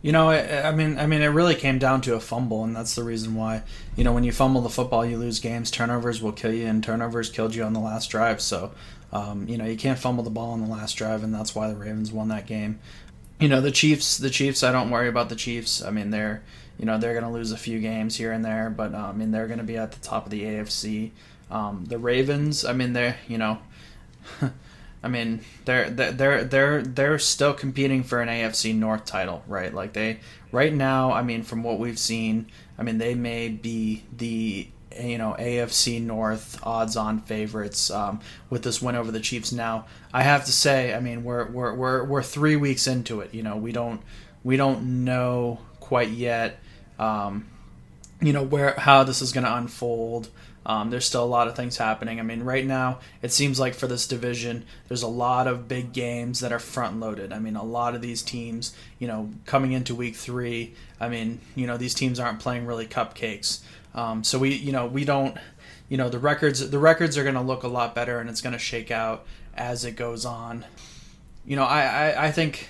You 0.00 0.12
know, 0.12 0.30
I, 0.30 0.68
I, 0.68 0.70
mean, 0.70 0.96
I 0.96 1.06
mean, 1.06 1.22
it 1.22 1.26
really 1.26 1.56
came 1.56 1.80
down 1.80 2.02
to 2.02 2.14
a 2.14 2.20
fumble, 2.20 2.62
and 2.62 2.74
that's 2.74 2.94
the 2.94 3.02
reason 3.02 3.34
why. 3.34 3.64
You 3.96 4.04
know, 4.04 4.12
when 4.12 4.22
you 4.22 4.30
fumble 4.30 4.60
the 4.60 4.68
football, 4.68 5.04
you 5.04 5.18
lose 5.18 5.40
games. 5.40 5.72
Turnovers 5.72 6.22
will 6.22 6.30
kill 6.30 6.52
you, 6.52 6.66
and 6.68 6.84
turnovers 6.84 7.30
killed 7.30 7.54
you 7.54 7.64
on 7.64 7.72
the 7.72 7.80
last 7.80 8.08
drive. 8.08 8.40
So, 8.40 8.70
um, 9.12 9.48
you 9.48 9.56
know, 9.56 9.64
you 9.64 9.76
can't 9.76 9.98
fumble 9.98 10.24
the 10.24 10.30
ball 10.30 10.50
on 10.50 10.60
the 10.60 10.68
last 10.68 10.94
drive, 10.94 11.22
and 11.22 11.34
that's 11.34 11.54
why 11.54 11.68
the 11.68 11.76
Ravens 11.76 12.12
won 12.12 12.28
that 12.28 12.46
game 12.46 12.78
you 13.40 13.48
know 13.48 13.60
the 13.60 13.70
Chiefs. 13.70 14.18
The 14.18 14.30
Chiefs. 14.30 14.62
I 14.62 14.72
don't 14.72 14.90
worry 14.90 15.08
about 15.08 15.28
the 15.28 15.36
Chiefs. 15.36 15.82
I 15.82 15.90
mean, 15.90 16.10
they're 16.10 16.42
you 16.78 16.86
know 16.86 16.98
they're 16.98 17.12
going 17.12 17.24
to 17.24 17.30
lose 17.30 17.52
a 17.52 17.56
few 17.56 17.80
games 17.80 18.16
here 18.16 18.32
and 18.32 18.44
there, 18.44 18.70
but 18.70 18.94
um, 18.94 19.04
I 19.04 19.12
mean 19.12 19.30
they're 19.30 19.46
going 19.46 19.58
to 19.58 19.64
be 19.64 19.76
at 19.76 19.92
the 19.92 20.00
top 20.00 20.24
of 20.24 20.30
the 20.30 20.42
AFC. 20.42 21.10
Um, 21.50 21.84
the 21.88 21.98
Ravens. 21.98 22.64
I 22.64 22.72
mean 22.72 22.92
they're 22.92 23.16
you 23.26 23.38
know. 23.38 23.58
I 25.00 25.06
mean, 25.06 25.42
they're 25.64 25.88
they're 25.88 26.42
they're 26.42 26.82
they're 26.82 27.18
still 27.20 27.54
competing 27.54 28.02
for 28.02 28.20
an 28.20 28.28
AFC 28.28 28.74
North 28.74 29.04
title, 29.04 29.44
right? 29.46 29.72
Like 29.72 29.92
they 29.92 30.18
right 30.50 30.74
now. 30.74 31.12
I 31.12 31.22
mean, 31.22 31.44
from 31.44 31.62
what 31.62 31.78
we've 31.78 31.98
seen, 31.98 32.48
I 32.76 32.82
mean 32.82 32.98
they 32.98 33.14
may 33.14 33.48
be 33.48 34.02
the 34.16 34.68
you 34.98 35.18
know 35.18 35.36
AFC 35.38 36.02
North 36.02 36.58
odds-on 36.62 37.20
favorites 37.20 37.90
um, 37.90 38.20
with 38.50 38.62
this 38.62 38.80
win 38.80 38.96
over 38.96 39.10
the 39.10 39.20
Chiefs. 39.20 39.52
Now, 39.52 39.86
I 40.12 40.22
have 40.22 40.44
to 40.46 40.52
say, 40.52 40.94
I 40.94 41.00
mean, 41.00 41.24
we're 41.24 41.46
we're 41.50 41.74
we're 41.74 42.04
we're 42.04 42.22
three 42.22 42.56
weeks 42.56 42.86
into 42.86 43.20
it. 43.20 43.34
You 43.34 43.42
know, 43.42 43.56
we 43.56 43.72
don't 43.72 44.00
we 44.44 44.56
don't 44.56 45.04
know 45.04 45.60
quite 45.80 46.10
yet. 46.10 46.58
Um, 46.98 47.46
you 48.20 48.32
know 48.32 48.42
where 48.42 48.74
how 48.78 49.04
this 49.04 49.22
is 49.22 49.32
going 49.32 49.44
to 49.44 49.54
unfold. 49.54 50.28
Um, 50.66 50.90
there's 50.90 51.06
still 51.06 51.24
a 51.24 51.26
lot 51.26 51.48
of 51.48 51.56
things 51.56 51.78
happening. 51.78 52.20
I 52.20 52.22
mean, 52.22 52.42
right 52.42 52.66
now 52.66 52.98
it 53.22 53.32
seems 53.32 53.58
like 53.58 53.74
for 53.74 53.86
this 53.86 54.06
division, 54.06 54.64
there's 54.88 55.02
a 55.02 55.08
lot 55.08 55.46
of 55.46 55.68
big 55.68 55.92
games 55.92 56.40
that 56.40 56.52
are 56.52 56.58
front 56.58 57.00
loaded. 57.00 57.32
I 57.32 57.38
mean, 57.38 57.56
a 57.56 57.64
lot 57.64 57.94
of 57.94 58.02
these 58.02 58.22
teams, 58.22 58.74
you 58.98 59.08
know, 59.08 59.30
coming 59.46 59.72
into 59.72 59.94
week 59.94 60.16
three, 60.16 60.74
I 61.00 61.08
mean, 61.08 61.40
you 61.54 61.66
know, 61.66 61.76
these 61.76 61.94
teams 61.94 62.20
aren't 62.20 62.40
playing 62.40 62.66
really 62.66 62.86
cupcakes. 62.86 63.60
Um, 63.94 64.22
so 64.22 64.38
we, 64.38 64.54
you 64.54 64.72
know, 64.72 64.86
we 64.86 65.04
don't, 65.04 65.36
you 65.88 65.96
know, 65.96 66.10
the 66.10 66.18
records, 66.18 66.68
the 66.68 66.78
records 66.78 67.16
are 67.16 67.22
going 67.22 67.34
to 67.34 67.40
look 67.40 67.62
a 67.62 67.68
lot 67.68 67.94
better, 67.94 68.20
and 68.20 68.28
it's 68.28 68.42
going 68.42 68.52
to 68.52 68.58
shake 68.58 68.90
out 68.90 69.26
as 69.54 69.84
it 69.84 69.92
goes 69.92 70.26
on. 70.26 70.66
You 71.46 71.56
know, 71.56 71.64
I, 71.64 72.10
I, 72.10 72.26
I 72.26 72.30
think 72.30 72.68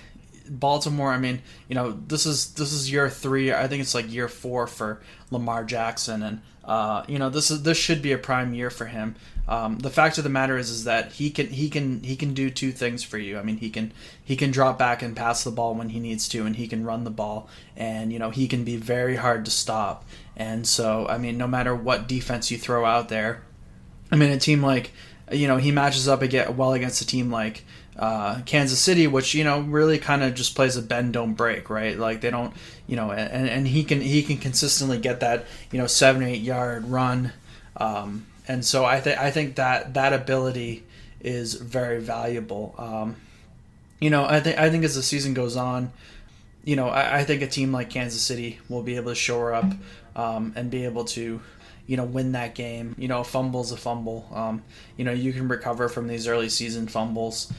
Baltimore. 0.49 1.11
I 1.11 1.19
mean, 1.19 1.41
you 1.67 1.75
know, 1.75 1.91
this 1.91 2.25
is 2.25 2.53
this 2.53 2.71
is 2.71 2.91
year 2.91 3.09
three. 3.09 3.53
I 3.53 3.67
think 3.67 3.81
it's 3.81 3.93
like 3.93 4.11
year 4.11 4.27
four 4.27 4.67
for 4.67 5.01
Lamar 5.31 5.63
Jackson, 5.63 6.23
and 6.23 6.41
uh, 6.69 7.03
you 7.07 7.17
know, 7.17 7.31
this 7.31 7.49
is 7.49 7.63
this 7.63 7.79
should 7.79 7.99
be 7.99 8.11
a 8.11 8.17
prime 8.17 8.53
year 8.53 8.69
for 8.69 8.85
him. 8.85 9.15
Um, 9.47 9.79
the 9.79 9.89
fact 9.89 10.19
of 10.19 10.23
the 10.23 10.29
matter 10.29 10.55
is, 10.55 10.69
is 10.69 10.83
that 10.83 11.13
he 11.13 11.31
can 11.31 11.47
he 11.47 11.67
can 11.67 12.03
he 12.03 12.15
can 12.15 12.35
do 12.35 12.51
two 12.51 12.71
things 12.71 13.03
for 13.03 13.17
you. 13.17 13.39
I 13.39 13.41
mean, 13.41 13.57
he 13.57 13.71
can 13.71 13.91
he 14.23 14.35
can 14.35 14.51
drop 14.51 14.77
back 14.77 15.01
and 15.01 15.15
pass 15.15 15.43
the 15.43 15.49
ball 15.49 15.73
when 15.73 15.89
he 15.89 15.99
needs 15.99 16.29
to, 16.29 16.45
and 16.45 16.55
he 16.55 16.67
can 16.67 16.85
run 16.85 17.05
the 17.05 17.09
ball, 17.09 17.49
and 17.75 18.13
you 18.13 18.19
know 18.19 18.29
he 18.29 18.47
can 18.47 18.63
be 18.63 18.77
very 18.77 19.15
hard 19.15 19.45
to 19.45 19.51
stop. 19.51 20.05
And 20.37 20.67
so, 20.67 21.07
I 21.07 21.17
mean, 21.17 21.39
no 21.39 21.47
matter 21.47 21.73
what 21.73 22.07
defense 22.07 22.51
you 22.51 22.59
throw 22.59 22.85
out 22.85 23.09
there, 23.09 23.41
I 24.11 24.15
mean, 24.15 24.29
a 24.29 24.37
team 24.37 24.61
like 24.61 24.91
you 25.31 25.47
know 25.47 25.57
he 25.57 25.71
matches 25.71 26.07
up 26.07 26.21
again 26.21 26.55
well 26.55 26.73
against 26.73 27.01
a 27.01 27.07
team 27.07 27.31
like 27.31 27.65
uh, 27.99 28.41
Kansas 28.45 28.79
City, 28.79 29.07
which 29.07 29.35
you 29.35 29.43
know 29.43 29.59
really 29.59 29.99
kind 29.99 30.23
of 30.23 30.33
just 30.33 30.55
plays 30.55 30.77
a 30.77 30.81
bend 30.81 31.13
don't 31.13 31.33
break, 31.33 31.69
right? 31.69 31.99
Like 31.99 32.21
they 32.21 32.31
don't, 32.31 32.53
you 32.87 32.95
know, 32.95 33.11
and, 33.11 33.49
and 33.49 33.67
he 33.67 33.83
can 33.83 33.99
he 33.99 34.23
can 34.23 34.37
consistently 34.37 34.97
get 34.97 35.19
that 35.19 35.45
you 35.69 35.79
know 35.79 35.85
seven 35.85 36.23
eight 36.23 36.41
yard 36.41 36.85
run. 36.85 37.33
Um, 37.75 38.25
and 38.47 38.63
so 38.63 38.85
I 38.85 39.01
think 39.01 39.19
I 39.19 39.31
think 39.31 39.55
that 39.55 39.93
that 39.95 40.13
ability 40.13 40.83
is 41.19 41.55
very 41.55 41.99
valuable. 41.99 42.73
Um, 42.77 43.17
you 43.99 44.09
know, 44.09 44.23
I 44.23 44.39
think 44.39 44.57
I 44.57 44.69
think 44.69 44.85
as 44.85 44.95
the 44.95 45.03
season 45.03 45.33
goes 45.33 45.57
on, 45.57 45.91
you 46.63 46.77
know, 46.77 46.87
I, 46.87 47.19
I, 47.19 47.23
think 47.25 47.41
a 47.41 47.47
team 47.47 47.73
like 47.73 47.89
Kansas 47.89 48.21
City 48.21 48.59
will 48.69 48.81
be 48.81 48.95
able 48.95 49.11
to 49.11 49.15
shore 49.15 49.53
up 49.53 49.65
um, 50.15 50.53
and 50.55 50.71
be 50.71 50.85
able 50.85 51.03
to, 51.05 51.41
you 51.85 51.97
know, 51.97 52.05
win 52.05 52.31
that 52.31 52.55
game. 52.55 52.95
You 52.97 53.09
know, 53.09 53.19
a 53.19 53.23
fumble's 53.25 53.73
a 53.73 53.77
fumble. 53.77 54.29
Um, 54.33 54.63
you 54.95 55.03
know, 55.03 55.11
you 55.11 55.33
can 55.33 55.49
recover 55.49 55.89
from 55.89 56.07
these 56.07 56.27
early 56.27 56.47
season 56.47 56.87
fumbles. 56.87 57.51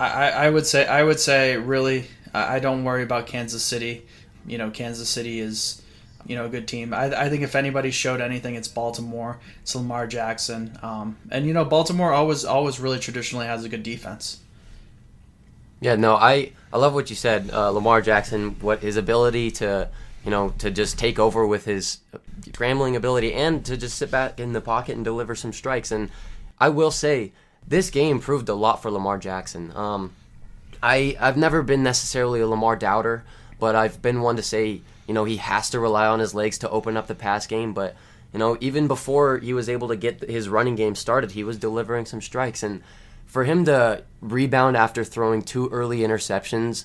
I, 0.00 0.30
I 0.30 0.50
would 0.50 0.66
say 0.66 0.86
I 0.86 1.02
would 1.02 1.20
say 1.20 1.56
really 1.56 2.06
I 2.32 2.58
don't 2.58 2.84
worry 2.84 3.02
about 3.02 3.26
Kansas 3.26 3.62
City. 3.62 4.06
You 4.46 4.56
know, 4.58 4.70
Kansas 4.70 5.08
City 5.08 5.40
is 5.40 5.82
you 6.26 6.36
know 6.36 6.46
a 6.46 6.48
good 6.48 6.66
team. 6.66 6.94
I, 6.94 7.24
I 7.24 7.28
think 7.28 7.42
if 7.42 7.54
anybody 7.54 7.90
showed 7.90 8.20
anything, 8.20 8.54
it's 8.54 8.68
Baltimore. 8.68 9.38
It's 9.62 9.74
Lamar 9.74 10.06
Jackson, 10.06 10.78
um, 10.82 11.18
and 11.30 11.46
you 11.46 11.52
know 11.52 11.64
Baltimore 11.64 12.12
always 12.12 12.44
always 12.44 12.80
really 12.80 12.98
traditionally 12.98 13.46
has 13.46 13.64
a 13.64 13.68
good 13.68 13.82
defense. 13.82 14.40
Yeah, 15.80 15.96
no, 15.96 16.14
I 16.14 16.52
I 16.72 16.78
love 16.78 16.94
what 16.94 17.10
you 17.10 17.16
said, 17.16 17.50
uh, 17.52 17.70
Lamar 17.70 18.00
Jackson. 18.00 18.56
What 18.60 18.80
his 18.80 18.96
ability 18.96 19.50
to 19.52 19.88
you 20.24 20.30
know 20.30 20.54
to 20.58 20.70
just 20.70 20.98
take 20.98 21.18
over 21.18 21.46
with 21.46 21.66
his 21.66 21.98
scrambling 22.46 22.96
ability 22.96 23.34
and 23.34 23.64
to 23.66 23.76
just 23.76 23.98
sit 23.98 24.10
back 24.10 24.40
in 24.40 24.52
the 24.52 24.60
pocket 24.60 24.96
and 24.96 25.04
deliver 25.04 25.34
some 25.34 25.52
strikes. 25.52 25.92
And 25.92 26.10
I 26.58 26.68
will 26.68 26.90
say 26.90 27.32
this 27.66 27.90
game 27.90 28.20
proved 28.20 28.48
a 28.48 28.54
lot 28.54 28.82
for 28.82 28.90
Lamar 28.90 29.18
Jackson. 29.18 29.72
Um, 29.74 30.12
I 30.82 31.16
I've 31.20 31.36
never 31.36 31.62
been 31.62 31.82
necessarily 31.82 32.40
a 32.40 32.46
Lamar 32.46 32.76
doubter, 32.76 33.24
but 33.58 33.74
I've 33.74 34.00
been 34.02 34.22
one 34.22 34.36
to 34.36 34.42
say 34.42 34.80
you 35.06 35.14
know 35.14 35.24
he 35.24 35.36
has 35.36 35.70
to 35.70 35.80
rely 35.80 36.06
on 36.06 36.20
his 36.20 36.34
legs 36.34 36.58
to 36.58 36.70
open 36.70 36.96
up 36.96 37.06
the 37.06 37.14
pass 37.14 37.46
game. 37.46 37.72
But 37.72 37.94
you 38.32 38.38
know 38.38 38.56
even 38.60 38.88
before 38.88 39.38
he 39.38 39.52
was 39.52 39.68
able 39.68 39.88
to 39.88 39.96
get 39.96 40.28
his 40.28 40.48
running 40.48 40.76
game 40.76 40.94
started, 40.94 41.32
he 41.32 41.44
was 41.44 41.58
delivering 41.58 42.06
some 42.06 42.20
strikes, 42.20 42.62
and 42.62 42.82
for 43.26 43.44
him 43.44 43.64
to 43.66 44.02
rebound 44.20 44.76
after 44.76 45.04
throwing 45.04 45.42
two 45.42 45.68
early 45.68 45.98
interceptions 46.00 46.84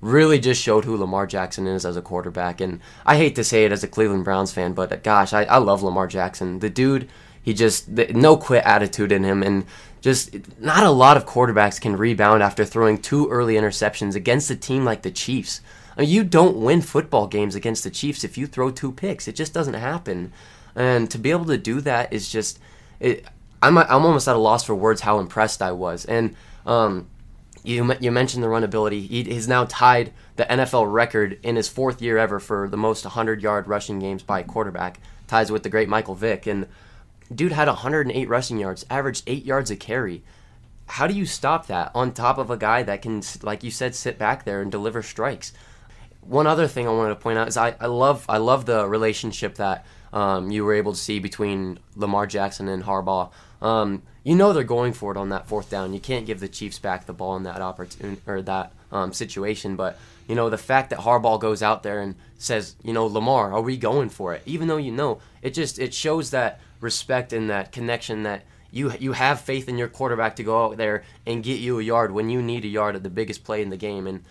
really 0.00 0.38
just 0.38 0.62
showed 0.62 0.84
who 0.84 0.96
Lamar 0.96 1.26
Jackson 1.26 1.66
is 1.66 1.84
as 1.84 1.96
a 1.96 2.02
quarterback. 2.02 2.60
And 2.60 2.80
I 3.04 3.16
hate 3.16 3.34
to 3.36 3.44
say 3.44 3.64
it 3.64 3.72
as 3.72 3.84
a 3.84 3.88
Cleveland 3.88 4.24
Browns 4.24 4.52
fan, 4.52 4.72
but 4.72 5.02
gosh, 5.02 5.32
I, 5.32 5.44
I 5.44 5.58
love 5.58 5.82
Lamar 5.82 6.06
Jackson. 6.06 6.60
The 6.60 6.70
dude, 6.70 7.08
he 7.42 7.54
just 7.54 7.88
no 7.88 8.36
quit 8.36 8.64
attitude 8.64 9.12
in 9.12 9.24
him, 9.24 9.42
and 9.42 9.64
just 10.00 10.34
not 10.60 10.84
a 10.84 10.90
lot 10.90 11.16
of 11.16 11.26
quarterbacks 11.26 11.80
can 11.80 11.96
rebound 11.96 12.42
after 12.42 12.64
throwing 12.64 12.98
two 12.98 13.28
early 13.28 13.54
interceptions 13.54 14.14
against 14.14 14.50
a 14.50 14.56
team 14.56 14.84
like 14.84 15.02
the 15.02 15.10
Chiefs. 15.10 15.60
I 15.96 16.02
mean, 16.02 16.10
you 16.10 16.24
don't 16.24 16.56
win 16.56 16.80
football 16.80 17.26
games 17.26 17.54
against 17.54 17.84
the 17.84 17.90
Chiefs 17.90 18.24
if 18.24 18.38
you 18.38 18.46
throw 18.46 18.70
two 18.70 18.92
picks. 18.92 19.28
It 19.28 19.36
just 19.36 19.52
doesn't 19.52 19.74
happen. 19.74 20.32
And 20.74 21.10
to 21.10 21.18
be 21.18 21.30
able 21.30 21.46
to 21.46 21.58
do 21.58 21.80
that 21.82 22.12
is 22.12 22.30
just, 22.30 22.58
it, 23.00 23.26
I'm 23.62 23.76
I'm 23.76 24.04
almost 24.04 24.28
at 24.28 24.36
a 24.36 24.38
loss 24.38 24.64
for 24.64 24.74
words 24.74 25.02
how 25.02 25.18
impressed 25.18 25.60
I 25.60 25.72
was. 25.72 26.04
And 26.04 26.36
um, 26.64 27.08
you 27.62 27.94
you 28.00 28.10
mentioned 28.10 28.42
the 28.42 28.48
run 28.48 28.64
ability. 28.64 29.02
He, 29.02 29.24
he's 29.24 29.48
now 29.48 29.66
tied 29.68 30.12
the 30.36 30.44
NFL 30.44 30.90
record 30.90 31.38
in 31.42 31.56
his 31.56 31.68
fourth 31.68 32.00
year 32.00 32.16
ever 32.16 32.40
for 32.40 32.68
the 32.68 32.76
most 32.76 33.04
100 33.04 33.42
yard 33.42 33.68
rushing 33.68 33.98
games 33.98 34.22
by 34.22 34.40
a 34.40 34.44
quarterback. 34.44 35.00
Ties 35.26 35.52
with 35.52 35.62
the 35.62 35.68
great 35.68 35.88
Michael 35.88 36.14
Vick 36.14 36.46
and 36.46 36.66
dude 37.34 37.52
had 37.52 37.68
108 37.68 38.28
rushing 38.28 38.58
yards, 38.58 38.84
averaged 38.90 39.24
eight 39.26 39.44
yards 39.44 39.70
a 39.70 39.76
carry. 39.76 40.22
How 40.86 41.06
do 41.06 41.14
you 41.14 41.26
stop 41.26 41.68
that 41.68 41.92
on 41.94 42.12
top 42.12 42.38
of 42.38 42.50
a 42.50 42.56
guy 42.56 42.82
that 42.82 43.02
can, 43.02 43.22
like 43.42 43.62
you 43.62 43.70
said, 43.70 43.94
sit 43.94 44.18
back 44.18 44.44
there 44.44 44.60
and 44.60 44.72
deliver 44.72 45.02
strikes? 45.02 45.52
One 46.22 46.46
other 46.46 46.66
thing 46.66 46.88
I 46.88 46.92
wanted 46.92 47.10
to 47.10 47.20
point 47.20 47.38
out 47.38 47.48
is 47.48 47.56
I, 47.56 47.74
I 47.80 47.86
love 47.86 48.26
I 48.28 48.38
love 48.38 48.66
the 48.66 48.86
relationship 48.86 49.54
that 49.54 49.86
um, 50.12 50.50
you 50.50 50.64
were 50.64 50.74
able 50.74 50.92
to 50.92 50.98
see 50.98 51.18
between 51.18 51.78
Lamar 51.94 52.26
Jackson 52.26 52.68
and 52.68 52.82
Harbaugh. 52.82 53.30
Um, 53.62 54.02
you 54.24 54.34
know 54.34 54.52
they're 54.52 54.64
going 54.64 54.92
for 54.92 55.12
it 55.12 55.16
on 55.16 55.30
that 55.30 55.46
fourth 55.46 55.70
down. 55.70 55.94
You 55.94 56.00
can't 56.00 56.26
give 56.26 56.40
the 56.40 56.48
Chiefs 56.48 56.78
back 56.78 57.06
the 57.06 57.12
ball 57.12 57.36
in 57.36 57.44
that 57.44 57.62
opportunity 57.62 58.20
or 58.26 58.42
that 58.42 58.72
um, 58.92 59.12
situation. 59.12 59.76
But 59.76 59.98
you 60.28 60.34
know 60.34 60.50
the 60.50 60.58
fact 60.58 60.90
that 60.90 61.00
Harbaugh 61.00 61.40
goes 61.40 61.62
out 61.62 61.82
there 61.82 62.00
and 62.00 62.16
says, 62.38 62.74
you 62.82 62.92
know, 62.92 63.06
Lamar, 63.06 63.52
are 63.52 63.62
we 63.62 63.76
going 63.76 64.08
for 64.08 64.34
it? 64.34 64.42
Even 64.44 64.68
though 64.68 64.76
you 64.76 64.92
know, 64.92 65.20
it 65.40 65.54
just 65.54 65.78
it 65.78 65.94
shows 65.94 66.30
that 66.30 66.60
respect 66.80 67.32
and 67.32 67.50
that 67.50 67.72
connection 67.72 68.22
that 68.24 68.44
you 68.70 68.92
you 68.98 69.12
have 69.12 69.40
faith 69.40 69.68
in 69.68 69.78
your 69.78 69.88
quarterback 69.88 70.36
to 70.36 70.44
go 70.44 70.64
out 70.64 70.76
there 70.76 71.04
and 71.26 71.42
get 71.42 71.60
you 71.60 71.78
a 71.78 71.82
yard 71.82 72.12
when 72.12 72.30
you 72.30 72.40
need 72.42 72.64
a 72.64 72.68
yard 72.68 72.96
at 72.96 73.02
the 73.02 73.10
biggest 73.10 73.44
play 73.44 73.62
in 73.62 73.70
the 73.70 73.76
game. 73.76 74.06
And 74.06 74.24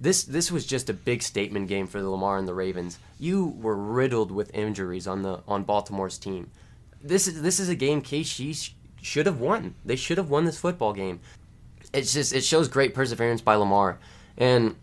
this 0.00 0.24
this 0.24 0.50
was 0.50 0.66
just 0.66 0.90
a 0.90 0.94
big 0.94 1.22
statement 1.22 1.68
game 1.68 1.86
for 1.86 2.00
the 2.00 2.10
Lamar 2.10 2.38
and 2.38 2.46
the 2.46 2.54
Ravens. 2.54 2.98
You 3.18 3.46
were 3.46 3.76
riddled 3.76 4.30
with 4.30 4.54
injuries 4.54 5.06
on 5.06 5.22
the 5.22 5.40
on 5.48 5.64
Baltimore's 5.64 6.18
team. 6.18 6.50
This 7.02 7.26
is 7.26 7.42
this 7.42 7.58
is 7.58 7.68
a 7.68 7.74
game 7.74 8.02
KC 8.02 8.72
should 9.00 9.26
have 9.26 9.40
won. 9.40 9.74
They 9.84 9.96
should 9.96 10.18
have 10.18 10.30
won 10.30 10.44
this 10.44 10.58
football 10.58 10.92
game. 10.92 11.20
It's 11.92 12.12
just 12.12 12.34
it 12.34 12.44
shows 12.44 12.68
great 12.68 12.94
perseverance 12.94 13.40
by 13.40 13.54
Lamar, 13.54 13.98
and 14.36 14.74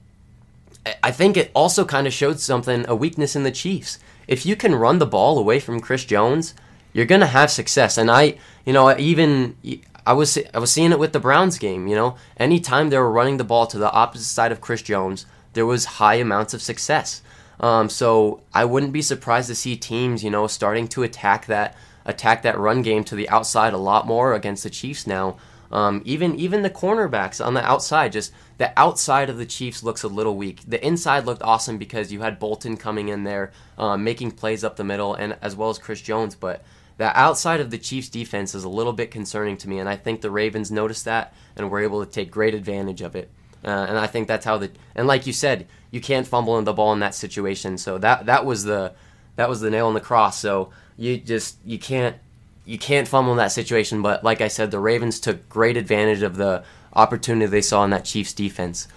I 1.01 1.11
think 1.11 1.37
it 1.37 1.51
also 1.53 1.85
kind 1.85 2.07
of 2.07 2.13
showed 2.13 2.39
something 2.39 2.85
a 2.87 2.95
weakness 2.95 3.35
in 3.35 3.43
the 3.43 3.51
Chiefs. 3.51 3.99
If 4.27 4.45
you 4.45 4.55
can 4.55 4.75
run 4.75 4.99
the 4.99 5.05
ball 5.05 5.37
away 5.37 5.59
from 5.59 5.79
Chris 5.79 6.05
Jones, 6.05 6.55
you're 6.93 7.05
gonna 7.05 7.27
have 7.27 7.51
success. 7.51 7.97
And 7.97 8.09
I, 8.09 8.37
you 8.65 8.73
know, 8.73 8.95
even 8.97 9.57
I 10.05 10.13
was 10.13 10.37
I 10.53 10.59
was 10.59 10.71
seeing 10.71 10.91
it 10.91 10.99
with 10.99 11.13
the 11.13 11.19
Browns 11.19 11.57
game. 11.57 11.87
You 11.87 11.95
know, 11.95 12.15
anytime 12.37 12.89
they 12.89 12.97
were 12.97 13.11
running 13.11 13.37
the 13.37 13.43
ball 13.43 13.67
to 13.67 13.77
the 13.77 13.91
opposite 13.91 14.25
side 14.25 14.51
of 14.51 14.61
Chris 14.61 14.81
Jones, 14.81 15.25
there 15.53 15.65
was 15.65 15.85
high 15.85 16.15
amounts 16.15 16.53
of 16.53 16.61
success. 16.61 17.21
Um, 17.59 17.89
so 17.89 18.41
I 18.53 18.65
wouldn't 18.65 18.93
be 18.93 19.01
surprised 19.01 19.47
to 19.47 19.55
see 19.55 19.75
teams, 19.75 20.23
you 20.23 20.29
know, 20.29 20.47
starting 20.47 20.87
to 20.89 21.03
attack 21.03 21.45
that 21.47 21.75
attack 22.05 22.41
that 22.41 22.57
run 22.57 22.81
game 22.81 23.03
to 23.05 23.15
the 23.15 23.29
outside 23.29 23.73
a 23.73 23.77
lot 23.77 24.05
more 24.05 24.33
against 24.33 24.63
the 24.63 24.69
Chiefs 24.69 25.07
now. 25.07 25.37
Um, 25.71 26.03
even 26.05 26.35
even 26.35 26.61
the 26.61 26.69
cornerbacks 26.69 27.43
on 27.43 27.55
the 27.55 27.65
outside, 27.65 28.11
just 28.11 28.31
the 28.59 28.71
outside 28.77 29.29
of 29.29 29.37
the 29.37 29.45
Chiefs 29.45 29.81
looks 29.81 30.03
a 30.03 30.07
little 30.07 30.35
weak. 30.35 30.61
The 30.67 30.85
inside 30.85 31.25
looked 31.25 31.41
awesome 31.41 31.79
because 31.79 32.11
you 32.11 32.21
had 32.21 32.37
Bolton 32.37 32.77
coming 32.77 33.09
in 33.09 33.23
there, 33.23 33.51
um, 33.77 34.03
making 34.03 34.31
plays 34.31 34.63
up 34.63 34.75
the 34.75 34.83
middle, 34.83 35.15
and 35.15 35.35
as 35.41 35.55
well 35.55 35.71
as 35.71 35.79
Chris 35.79 35.99
Jones. 35.99 36.35
But 36.35 36.63
the 36.97 37.17
outside 37.17 37.59
of 37.59 37.71
the 37.71 37.77
Chiefs' 37.77 38.09
defense 38.09 38.53
is 38.53 38.63
a 38.63 38.69
little 38.69 38.93
bit 38.93 39.11
concerning 39.11 39.57
to 39.57 39.69
me, 39.69 39.79
and 39.79 39.89
I 39.89 39.95
think 39.95 40.21
the 40.21 40.31
Ravens 40.31 40.71
noticed 40.71 41.05
that 41.05 41.33
and 41.55 41.69
were 41.69 41.79
able 41.79 42.05
to 42.05 42.11
take 42.11 42.31
great 42.31 42.53
advantage 42.53 43.01
of 43.01 43.15
it. 43.15 43.29
Uh, 43.65 43.85
and 43.87 43.97
I 43.97 44.07
think 44.07 44.27
that's 44.27 44.45
how 44.45 44.57
the 44.57 44.71
and 44.95 45.07
like 45.07 45.25
you 45.25 45.33
said, 45.33 45.67
you 45.89 46.01
can't 46.01 46.27
fumble 46.27 46.57
in 46.57 46.65
the 46.65 46.73
ball 46.73 46.93
in 46.93 46.99
that 46.99 47.15
situation. 47.15 47.77
So 47.77 47.97
that 47.99 48.25
that 48.25 48.45
was 48.45 48.63
the 48.63 48.93
that 49.35 49.49
was 49.49 49.61
the 49.61 49.69
nail 49.69 49.87
in 49.87 49.93
the 49.93 50.01
cross. 50.01 50.39
So 50.39 50.71
you 50.97 51.17
just 51.17 51.57
you 51.65 51.79
can't 51.79 52.17
you 52.65 52.77
can't 52.77 53.07
fumble 53.07 53.31
in 53.31 53.37
that 53.37 53.51
situation. 53.51 54.01
But 54.01 54.23
like 54.23 54.41
I 54.41 54.47
said, 54.47 54.71
the 54.71 54.79
Ravens 54.79 55.19
took 55.19 55.47
great 55.49 55.77
advantage 55.77 56.21
of 56.21 56.35
the 56.35 56.63
opportunity 56.93 57.45
they 57.45 57.61
saw 57.61 57.83
in 57.83 57.89
that 57.91 58.05
Chiefs 58.05 58.33
defense. 58.33 58.87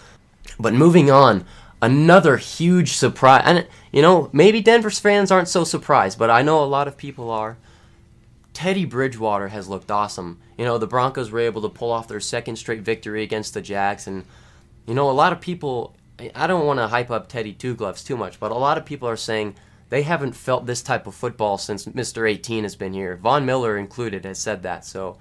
But 0.59 0.75
moving 0.75 1.11
on, 1.11 1.45
another 1.81 2.37
huge 2.37 2.93
surprise, 2.93 3.43
and 3.45 3.67
you 3.93 4.03
know 4.03 4.31
maybe 4.33 4.61
Denver's 4.61 4.99
fans 4.99 5.31
aren't 5.31 5.49
so 5.49 5.65
surprised, 5.65 6.19
but 6.19 6.31
I 6.31 6.43
know 6.43 6.63
a 6.63 6.67
lot 6.67 6.89
of 6.89 6.97
people 6.97 7.31
are. 7.31 7.57
Teddy 8.57 8.87
Bridgewater 8.87 9.49
has 9.49 9.69
looked 9.69 9.91
awesome. 9.91 10.39
You 10.57 10.65
know, 10.65 10.79
the 10.79 10.87
Broncos 10.87 11.31
were 11.31 11.41
able 11.41 11.61
to 11.61 11.69
pull 11.69 11.91
off 11.91 12.09
their 12.09 12.21
second 12.21 12.57
straight 12.57 12.81
victory 12.81 13.23
against 13.23 13.53
the 13.53 13.61
Jags, 13.61 14.07
and 14.07 14.25
you 14.87 14.95
know, 14.95 15.11
a 15.11 15.13
lot 15.13 15.35
of 15.35 15.43
people. 15.43 15.95
I 16.35 16.47
don't 16.47 16.65
want 16.65 16.79
to 16.79 16.89
hype 16.89 17.11
up 17.11 17.29
Teddy 17.29 17.53
Two 17.53 17.75
Gloves 17.75 18.03
too 18.03 18.17
much, 18.17 18.41
but 18.41 18.51
a 18.51 18.55
lot 18.55 18.79
of 18.79 18.87
people 18.87 19.11
are 19.11 19.17
saying 19.17 19.57
they 19.91 20.05
haven't 20.05 20.33
felt 20.33 20.65
this 20.65 20.81
type 20.81 21.07
of 21.07 21.15
football 21.15 21.59
since 21.59 21.85
Mr. 21.85 22.27
18 22.27 22.63
has 22.63 22.75
been 22.75 22.95
here. 22.95 23.17
Von 23.17 23.45
Miller 23.45 23.77
included 23.77 24.25
has 24.25 24.39
said 24.39 24.63
that. 24.63 24.87
So, 24.87 25.19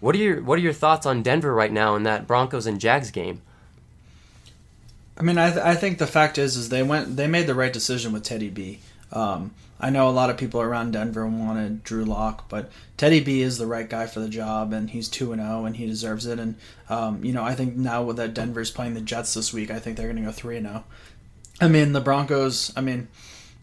what 0.00 0.16
are 0.16 0.18
your 0.18 0.42
what 0.42 0.58
are 0.58 0.62
your 0.62 0.72
thoughts 0.72 1.06
on 1.06 1.22
Denver 1.22 1.54
right 1.54 1.70
now 1.70 1.94
in 1.94 2.02
that 2.02 2.26
Broncos 2.26 2.66
and 2.66 2.80
Jags 2.80 3.12
game? 3.12 3.40
I 5.16 5.22
mean, 5.22 5.38
I, 5.38 5.52
th- 5.52 5.64
I 5.64 5.76
think 5.76 5.98
the 5.98 6.08
fact 6.08 6.38
is 6.38 6.56
is 6.56 6.70
they 6.70 6.82
went 6.82 7.14
they 7.14 7.28
made 7.28 7.46
the 7.46 7.54
right 7.54 7.72
decision 7.72 8.12
with 8.12 8.24
Teddy 8.24 8.50
B. 8.50 8.80
Um, 9.12 9.52
I 9.80 9.90
know 9.90 10.08
a 10.08 10.10
lot 10.10 10.30
of 10.30 10.36
people 10.36 10.60
around 10.60 10.92
Denver 10.92 11.26
wanted 11.26 11.82
Drew 11.82 12.04
Lock, 12.04 12.48
but 12.48 12.70
Teddy 12.96 13.20
B 13.20 13.42
is 13.42 13.58
the 13.58 13.66
right 13.66 13.88
guy 13.88 14.06
for 14.06 14.20
the 14.20 14.28
job, 14.28 14.72
and 14.72 14.88
he's 14.88 15.08
two 15.08 15.32
and 15.32 15.42
zero, 15.42 15.60
oh, 15.60 15.64
and 15.64 15.76
he 15.76 15.86
deserves 15.86 16.26
it. 16.26 16.38
And 16.38 16.54
um, 16.88 17.24
you 17.24 17.32
know, 17.32 17.42
I 17.42 17.54
think 17.54 17.76
now 17.76 18.10
that 18.12 18.34
Denver's 18.34 18.70
playing 18.70 18.94
the 18.94 19.00
Jets 19.00 19.34
this 19.34 19.52
week, 19.52 19.70
I 19.70 19.78
think 19.78 19.96
they're 19.96 20.06
going 20.06 20.16
to 20.16 20.22
go 20.22 20.32
three 20.32 20.56
and 20.56 20.66
zero. 20.66 20.84
Oh. 20.86 20.94
I 21.60 21.68
mean, 21.68 21.92
the 21.92 22.00
Broncos. 22.00 22.72
I 22.76 22.80
mean, 22.80 23.08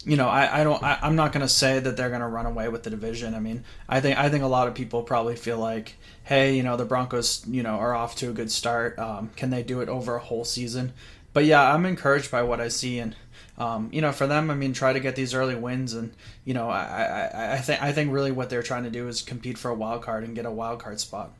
you 0.04 0.16
know, 0.16 0.28
I, 0.28 0.60
I 0.60 0.64
don't. 0.64 0.82
I, 0.82 0.98
am 1.02 1.16
not 1.16 1.32
going 1.32 1.42
to 1.42 1.48
say 1.48 1.78
that 1.78 1.96
they're 1.96 2.08
going 2.08 2.20
to 2.20 2.26
run 2.26 2.46
away 2.46 2.68
with 2.68 2.82
the 2.82 2.90
division. 2.90 3.34
I 3.34 3.40
mean, 3.40 3.64
I 3.88 4.00
think 4.00 4.18
I 4.18 4.28
think 4.28 4.42
a 4.42 4.48
lot 4.48 4.68
of 4.68 4.74
people 4.74 5.02
probably 5.02 5.36
feel 5.36 5.58
like, 5.58 5.96
hey, 6.24 6.56
you 6.56 6.62
know, 6.62 6.76
the 6.76 6.84
Broncos, 6.84 7.44
you 7.46 7.62
know, 7.62 7.76
are 7.76 7.94
off 7.94 8.16
to 8.16 8.30
a 8.30 8.32
good 8.32 8.50
start. 8.50 8.98
Um, 8.98 9.30
can 9.36 9.50
they 9.50 9.62
do 9.62 9.80
it 9.80 9.88
over 9.88 10.16
a 10.16 10.20
whole 10.20 10.44
season? 10.44 10.92
But 11.32 11.44
yeah, 11.44 11.72
I'm 11.72 11.86
encouraged 11.86 12.30
by 12.30 12.42
what 12.42 12.60
I 12.60 12.68
see, 12.68 12.98
and 12.98 13.16
um, 13.58 13.90
you 13.92 14.00
know, 14.00 14.12
for 14.12 14.26
them, 14.26 14.50
I 14.50 14.54
mean, 14.54 14.72
try 14.72 14.92
to 14.92 15.00
get 15.00 15.14
these 15.14 15.34
early 15.34 15.54
wins, 15.54 15.92
and 15.92 16.12
you 16.44 16.54
know, 16.54 16.70
I, 16.70 17.30
I, 17.34 17.52
I 17.54 17.58
think 17.58 17.82
I 17.82 17.92
think 17.92 18.12
really 18.12 18.32
what 18.32 18.50
they're 18.50 18.62
trying 18.62 18.84
to 18.84 18.90
do 18.90 19.08
is 19.08 19.22
compete 19.22 19.58
for 19.58 19.70
a 19.70 19.74
wild 19.74 20.02
card 20.02 20.24
and 20.24 20.34
get 20.34 20.46
a 20.46 20.50
wild 20.50 20.80
card 20.80 21.00
spot. 21.00 21.32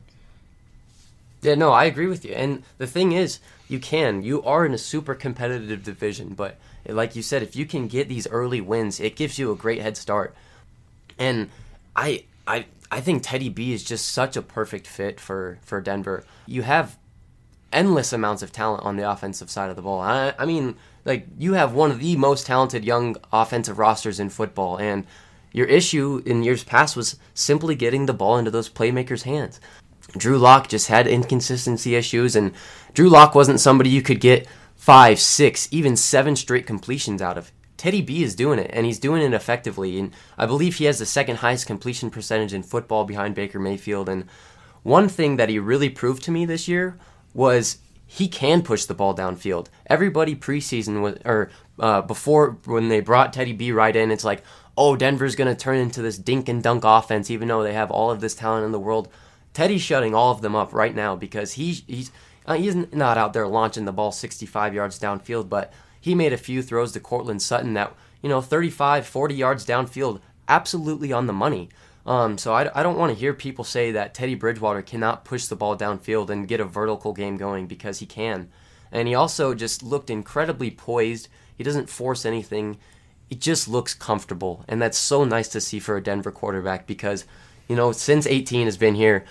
Yeah, 1.41 1.55
no, 1.55 1.71
I 1.71 1.85
agree 1.85 2.07
with 2.07 2.23
you. 2.23 2.33
And 2.33 2.63
the 2.77 2.87
thing 2.87 3.11
is, 3.11 3.39
you 3.67 3.79
can. 3.79 4.23
You 4.23 4.41
are 4.43 4.65
in 4.65 4.73
a 4.73 4.77
super 4.77 5.13
competitive 5.13 5.83
division, 5.83 6.35
but 6.35 6.57
like 6.87 7.15
you 7.15 7.21
said, 7.21 7.43
if 7.43 7.55
you 7.55 7.65
can 7.65 7.87
get 7.87 8.07
these 8.07 8.27
early 8.27 8.61
wins, 8.61 8.99
it 8.99 9.15
gives 9.15 9.37
you 9.37 9.51
a 9.51 9.55
great 9.55 9.81
head 9.81 9.97
start. 9.97 10.35
And 11.17 11.49
I 11.95 12.25
I 12.47 12.65
I 12.91 13.01
think 13.01 13.23
Teddy 13.23 13.49
B 13.49 13.73
is 13.73 13.83
just 13.83 14.09
such 14.09 14.37
a 14.37 14.41
perfect 14.41 14.87
fit 14.87 15.19
for 15.19 15.57
for 15.63 15.81
Denver. 15.81 16.23
You 16.45 16.61
have 16.61 16.97
endless 17.73 18.13
amounts 18.13 18.43
of 18.43 18.51
talent 18.51 18.83
on 18.83 18.97
the 18.97 19.09
offensive 19.09 19.49
side 19.49 19.69
of 19.69 19.75
the 19.75 19.81
ball. 19.81 19.99
I, 19.99 20.33
I 20.37 20.45
mean, 20.45 20.75
like 21.05 21.27
you 21.37 21.53
have 21.53 21.73
one 21.73 21.91
of 21.91 21.99
the 21.99 22.15
most 22.15 22.45
talented 22.45 22.85
young 22.85 23.15
offensive 23.31 23.79
rosters 23.79 24.19
in 24.19 24.29
football, 24.29 24.77
and 24.77 25.05
your 25.51 25.67
issue 25.67 26.21
in 26.25 26.43
years 26.43 26.63
past 26.63 26.95
was 26.95 27.17
simply 27.33 27.75
getting 27.75 28.05
the 28.05 28.13
ball 28.13 28.37
into 28.37 28.51
those 28.51 28.69
playmakers' 28.69 29.23
hands. 29.23 29.59
Drew 30.17 30.37
Lock 30.37 30.67
just 30.67 30.87
had 30.87 31.07
inconsistency 31.07 31.95
issues, 31.95 32.35
and 32.35 32.53
Drew 32.93 33.09
Lock 33.09 33.35
wasn't 33.35 33.59
somebody 33.59 33.89
you 33.89 34.01
could 34.01 34.19
get 34.19 34.47
five, 34.75 35.19
six, 35.19 35.67
even 35.71 35.95
seven 35.95 36.35
straight 36.35 36.67
completions 36.67 37.21
out 37.21 37.37
of. 37.37 37.51
Teddy 37.77 38.01
B 38.01 38.23
is 38.23 38.35
doing 38.35 38.59
it, 38.59 38.69
and 38.73 38.85
he's 38.85 38.99
doing 38.99 39.21
it 39.21 39.33
effectively. 39.33 39.99
And 39.99 40.13
I 40.37 40.45
believe 40.45 40.75
he 40.75 40.85
has 40.85 40.99
the 40.99 41.05
second 41.05 41.37
highest 41.37 41.67
completion 41.67 42.09
percentage 42.09 42.53
in 42.53 42.63
football 42.63 43.05
behind 43.05 43.35
Baker 43.35 43.59
Mayfield. 43.59 44.07
And 44.07 44.25
one 44.83 45.09
thing 45.09 45.37
that 45.37 45.49
he 45.49 45.59
really 45.59 45.89
proved 45.89 46.23
to 46.23 46.31
me 46.31 46.45
this 46.45 46.67
year 46.67 46.97
was 47.33 47.79
he 48.13 48.27
can 48.27 48.61
push 48.61 48.85
the 48.85 48.93
ball 48.93 49.15
downfield. 49.15 49.69
Everybody 49.87 50.35
preseason 50.35 51.01
was, 51.01 51.17
or 51.25 51.49
uh, 51.79 52.03
before 52.03 52.59
when 52.65 52.87
they 52.87 52.99
brought 52.99 53.33
Teddy 53.33 53.53
B 53.53 53.71
right 53.71 53.95
in, 53.95 54.11
it's 54.11 54.23
like, 54.23 54.43
oh, 54.77 54.95
Denver's 54.95 55.35
going 55.35 55.47
to 55.47 55.59
turn 55.59 55.77
into 55.77 56.03
this 56.03 56.19
dink 56.19 56.47
and 56.47 56.61
dunk 56.61 56.83
offense, 56.85 57.31
even 57.31 57.47
though 57.47 57.63
they 57.63 57.73
have 57.73 57.89
all 57.89 58.11
of 58.11 58.21
this 58.21 58.35
talent 58.35 58.67
in 58.67 58.71
the 58.71 58.79
world. 58.79 59.07
Teddy's 59.55 59.81
shutting 59.81 60.13
all 60.13 60.31
of 60.31 60.41
them 60.41 60.55
up 60.55 60.73
right 60.73 60.93
now 60.93 61.15
because 61.15 61.53
he, 61.53 61.71
he's 61.87 62.11
uh, 62.45 62.53
he's 62.53 62.75
not 62.75 63.17
out 63.17 63.33
there 63.33 63.47
launching 63.47 63.85
the 63.85 63.91
ball 63.91 64.11
65 64.11 64.75
yards 64.75 64.99
downfield, 64.99 65.49
but 65.49 65.73
he 65.99 66.13
made 66.13 66.33
a 66.33 66.37
few 66.37 66.61
throws 66.61 66.91
to 66.91 66.99
Courtland 66.99 67.41
Sutton 67.41 67.73
that 67.73 67.95
you 68.21 68.29
know 68.29 68.41
35, 68.41 69.07
40 69.07 69.33
yards 69.33 69.65
downfield, 69.65 70.21
absolutely 70.47 71.11
on 71.11 71.25
the 71.25 71.33
money. 71.33 71.67
Um, 72.05 72.37
so 72.37 72.53
I, 72.53 72.69
I 72.77 72.83
don't 72.83 72.97
want 72.97 73.13
to 73.13 73.19
hear 73.19 73.33
people 73.33 73.63
say 73.63 73.91
that 73.91 74.13
Teddy 74.13 74.35
Bridgewater 74.35 74.81
cannot 74.81 75.23
push 75.23 75.45
the 75.45 75.55
ball 75.55 75.77
downfield 75.77 76.29
and 76.29 76.47
get 76.47 76.59
a 76.59 76.65
vertical 76.65 77.13
game 77.13 77.37
going 77.37 77.67
because 77.67 77.99
he 77.99 78.05
can. 78.05 78.49
And 78.91 79.07
he 79.07 79.15
also 79.15 79.53
just 79.53 79.81
looked 79.81 80.09
incredibly 80.09 80.69
poised. 80.69 81.27
He 81.57 81.63
doesn't 81.63 81.89
force 81.89 82.25
anything. 82.25 82.77
He 83.29 83.35
just 83.35 83.67
looks 83.67 83.93
comfortable. 83.93 84.65
And 84.67 84.81
that's 84.81 84.97
so 84.97 85.23
nice 85.23 85.47
to 85.49 85.61
see 85.61 85.79
for 85.79 85.95
a 85.95 86.03
Denver 86.03 86.31
quarterback 86.31 86.85
because, 86.85 87.25
you 87.67 87.75
know, 87.75 87.91
since 87.91 88.27
18 88.27 88.65
has 88.65 88.77
been 88.77 88.95
here, 88.95 89.25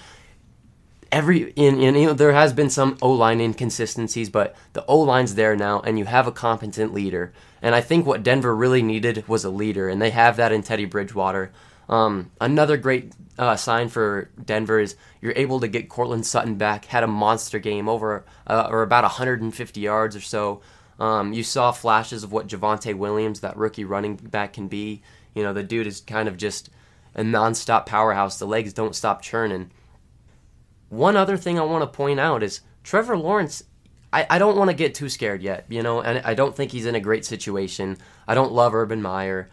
every 1.13 1.51
in, 1.51 1.79
in 1.79 1.95
you 1.95 2.07
know 2.07 2.15
there 2.15 2.33
has 2.33 2.55
been 2.55 2.71
some 2.71 2.97
O 3.03 3.13
line 3.13 3.41
inconsistencies, 3.41 4.31
but 4.31 4.57
the 4.73 4.85
O 4.87 4.99
line's 4.99 5.35
there 5.35 5.55
now, 5.55 5.81
and 5.81 5.99
you 5.99 6.07
have 6.07 6.27
a 6.27 6.33
competent 6.33 6.93
leader. 6.95 7.33
And 7.61 7.75
I 7.75 7.81
think 7.83 8.07
what 8.07 8.25
Denver 8.25 8.57
really 8.57 8.83
needed 8.83 9.29
was 9.29 9.45
a 9.45 9.51
leader, 9.51 9.89
and 9.89 10.01
they 10.01 10.11
have 10.11 10.37
that 10.39 10.53
in 10.53 10.63
Teddy 10.63 10.87
Bridgewater. 10.87 11.53
Um, 11.93 12.31
another 12.41 12.79
great 12.79 13.13
uh, 13.39 13.55
sign 13.57 13.91
for 13.91 14.31
Denver 14.43 14.81
is 14.81 14.97
you're 15.21 15.35
able 15.37 15.61
to 15.61 15.69
get 15.69 15.91
Courtland 15.91 16.27
Sutton 16.27 16.55
back. 16.55 16.87
Had 16.87 17.05
a 17.05 17.07
monster 17.07 17.59
game 17.59 17.87
over 17.87 18.25
uh, 18.47 18.67
or 18.71 18.81
about 18.81 19.05
150 19.05 19.79
yards 19.79 20.17
or 20.17 20.23
so. 20.23 20.63
Um, 20.99 21.35
you 21.35 21.43
saw 21.43 21.71
flashes 21.71 22.25
of 22.25 22.33
what 22.33 22.47
Javonte 22.47 22.95
Williams, 22.97 23.41
that 23.41 23.59
rookie 23.59 23.85
running 23.85 24.17
back, 24.17 24.55
can 24.55 24.69
be. 24.69 25.03
You 25.35 25.43
know, 25.43 25.53
the 25.53 25.63
dude 25.63 25.87
is 25.87 26.01
kind 26.01 26.29
of 26.29 26.39
just 26.39 26.71
a 27.15 27.21
nonstop 27.21 27.85
powerhouse. 27.85 28.39
The 28.39 28.47
legs 28.47 28.73
don't 28.73 28.97
stop 28.97 29.21
churning. 29.21 29.71
One 30.89 31.15
other 31.15 31.37
thing 31.37 31.59
I 31.59 31.65
want 31.65 31.83
to 31.83 31.95
point 31.95 32.21
out 32.21 32.43
is 32.43 32.63
Trevor 32.83 33.19
Lawrence. 33.19 33.65
I, 34.15 34.27
I 34.31 34.39
don't 34.39 34.57
want 34.57 34.71
to 34.71 34.77
get 34.77 34.95
too 34.95 35.11
scared 35.11 35.43
yet, 35.43 35.67
you 35.69 35.83
know, 35.83 36.01
and 36.01 36.25
I 36.25 36.33
don't 36.33 36.57
think 36.57 36.73
he's 36.73 36.87
in 36.87 36.95
a 36.95 37.01
great 37.01 37.27
situation. 37.27 37.99
I 38.27 38.35
don't 38.35 38.53
love 38.53 38.75
Urban 38.75 39.03
Meyer 39.03 39.51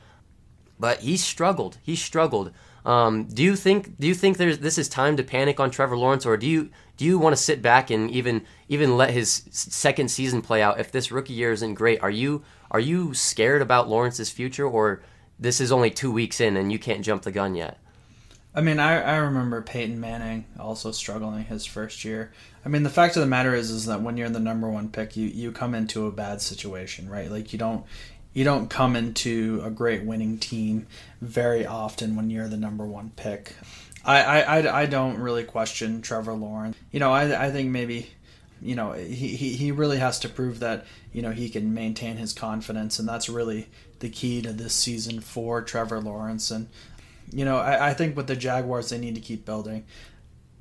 but 0.80 1.00
he 1.00 1.18
struggled. 1.18 1.78
He 1.84 1.96
struggled. 1.96 2.52
Um, 2.86 3.26
do 3.26 3.44
you 3.44 3.56
think 3.56 4.00
do 4.00 4.08
you 4.08 4.16
think 4.16 4.38
there's 4.38 4.60
this 4.60 4.78
is 4.78 4.88
time 4.88 5.18
to 5.18 5.24
panic 5.24 5.60
on 5.60 5.70
Trevor 5.70 5.98
Lawrence, 5.98 6.26
or 6.26 6.38
do 6.38 6.48
you 6.48 6.70
do 6.98 7.06
you 7.06 7.20
want 7.20 7.36
to 7.36 7.42
sit 7.42 7.62
back 7.62 7.90
and 7.90 8.10
even 8.10 8.46
even 8.70 8.98
let 8.98 9.12
his 9.12 9.44
second 9.52 10.10
season 10.10 10.42
play 10.42 10.62
out? 10.62 10.80
If 10.80 10.92
this 10.92 11.12
rookie 11.12 11.34
year 11.34 11.52
isn't 11.52 11.74
great, 11.74 12.02
are 12.02 12.10
you 12.10 12.44
are 12.72 12.80
you 12.80 13.14
scared 13.14 13.62
about 13.62 13.90
Lawrence's 13.90 14.30
future, 14.30 14.68
or 14.68 15.02
this 15.38 15.60
is 15.60 15.72
only 15.72 15.92
two 15.92 16.12
weeks 16.12 16.40
in 16.40 16.56
and 16.58 16.72
you 16.72 16.80
can't 16.80 17.04
jump 17.04 17.24
the 17.24 17.32
gun 17.32 17.56
yet? 17.56 17.80
I 18.54 18.62
mean, 18.62 18.80
I, 18.80 19.02
I 19.02 19.18
remember 19.18 19.62
Peyton 19.62 20.00
Manning 20.00 20.46
also 20.60 20.92
struggling 20.92 21.46
his 21.46 21.66
first 21.66 22.04
year. 22.04 22.32
I 22.66 22.70
mean, 22.70 22.84
the 22.84 22.90
fact 22.90 23.16
of 23.16 23.22
the 23.22 23.28
matter 23.28 23.54
is, 23.54 23.70
is 23.70 23.86
that 23.86 24.02
when 24.02 24.18
you're 24.18 24.26
in 24.26 24.34
the 24.34 24.40
number 24.40 24.68
one 24.68 24.90
pick, 24.90 25.16
you, 25.16 25.28
you 25.28 25.52
come 25.52 25.76
into 25.76 26.08
a 26.08 26.12
bad 26.12 26.42
situation, 26.42 27.08
right? 27.08 27.30
Like 27.30 27.54
you 27.54 27.60
don't 27.60 27.86
you 28.34 28.44
don't 28.44 28.70
come 28.70 28.96
into 28.96 29.62
a 29.64 29.70
great 29.70 30.04
winning 30.04 30.38
team 30.38 30.88
very 31.22 31.66
often 31.66 32.16
when 32.16 32.30
you're 32.30 32.48
the 32.48 32.58
number 32.58 32.86
one 32.86 33.12
pick. 33.16 33.56
I, 34.06 34.42
I, 34.42 34.82
I, 34.82 34.86
don't 34.86 35.20
really 35.20 35.44
question 35.44 36.02
Trevor 36.02 36.34
Lawrence. 36.34 36.78
You 36.92 37.00
know, 37.00 37.12
I, 37.12 37.48
I 37.48 37.52
think 37.52 37.70
maybe, 37.70 38.10
you 38.62 38.76
know, 38.76 38.94
he, 38.94 39.36
he, 39.36 39.54
he 39.54 39.72
really 39.72 39.98
has 39.98 40.20
to 40.20 40.30
prove 40.30 40.60
that, 40.60 40.86
you 41.12 41.22
know, 41.22 41.32
he 41.32 41.50
can 41.50 41.74
maintain 41.74 42.18
his 42.18 42.32
confidence, 42.32 42.98
and 42.98 43.08
that's 43.08 43.30
really 43.30 43.68
the 44.00 44.10
key 44.10 44.42
to 44.42 44.54
this 44.54 44.74
season 44.74 45.20
for 45.20 45.62
Trevor 45.62 46.00
Lawrence. 46.00 46.50
And, 46.50 46.70
you 47.32 47.44
know, 47.44 47.58
I, 47.58 47.90
I 47.90 47.94
think 47.94 48.16
with 48.16 48.28
the 48.28 48.36
Jaguars, 48.36 48.90
they 48.90 48.98
need 48.98 49.16
to 49.16 49.22
keep 49.22 49.46
building. 49.46 49.86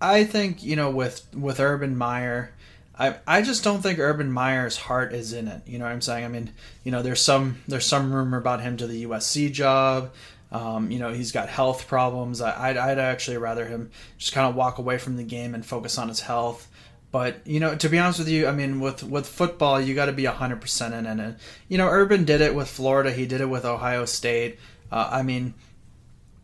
I 0.00 0.24
think, 0.24 0.62
you 0.62 0.74
know, 0.74 0.90
with, 0.90 1.26
with 1.34 1.60
Urban 1.60 1.96
Meyer, 1.96 2.52
I, 2.98 3.16
I 3.26 3.42
just 3.42 3.62
don't 3.62 3.80
think 3.80 4.00
Urban 4.00 4.32
Meyer's 4.32 4.76
heart 4.76 5.12
is 5.12 5.32
in 5.32 5.46
it. 5.46 5.62
You 5.66 5.78
know 5.78 5.84
what 5.84 5.92
I'm 5.92 6.00
saying? 6.00 6.24
I 6.24 6.28
mean, 6.28 6.52
you 6.82 6.90
know, 6.90 7.02
there's 7.02 7.22
some 7.22 7.58
there's 7.68 7.86
some 7.86 8.12
rumor 8.12 8.38
about 8.38 8.60
him 8.60 8.76
to 8.78 8.86
the 8.86 9.04
USC 9.04 9.52
job. 9.52 10.12
Um, 10.50 10.90
you 10.90 10.98
know, 10.98 11.12
he's 11.12 11.30
got 11.30 11.48
health 11.48 11.86
problems. 11.86 12.40
I, 12.40 12.70
I'd, 12.70 12.76
I'd 12.76 12.98
actually 12.98 13.36
rather 13.36 13.66
him 13.66 13.90
just 14.16 14.32
kind 14.32 14.48
of 14.48 14.54
walk 14.54 14.78
away 14.78 14.98
from 14.98 15.16
the 15.16 15.22
game 15.22 15.54
and 15.54 15.64
focus 15.64 15.98
on 15.98 16.08
his 16.08 16.20
health. 16.20 16.68
But 17.12 17.46
you 17.46 17.60
know, 17.60 17.76
to 17.76 17.88
be 17.88 17.98
honest 17.98 18.18
with 18.18 18.28
you, 18.28 18.48
I 18.48 18.52
mean, 18.52 18.80
with 18.80 19.04
with 19.04 19.26
football, 19.26 19.80
you 19.80 19.94
got 19.94 20.06
to 20.06 20.12
be 20.12 20.24
hundred 20.24 20.60
percent 20.60 20.94
in 20.94 21.20
it. 21.20 21.36
You 21.68 21.78
know, 21.78 21.88
Urban 21.88 22.24
did 22.24 22.40
it 22.40 22.54
with 22.54 22.68
Florida. 22.68 23.12
He 23.12 23.26
did 23.26 23.40
it 23.40 23.48
with 23.48 23.64
Ohio 23.64 24.04
State. 24.06 24.58
Uh, 24.90 25.08
I 25.12 25.22
mean, 25.22 25.54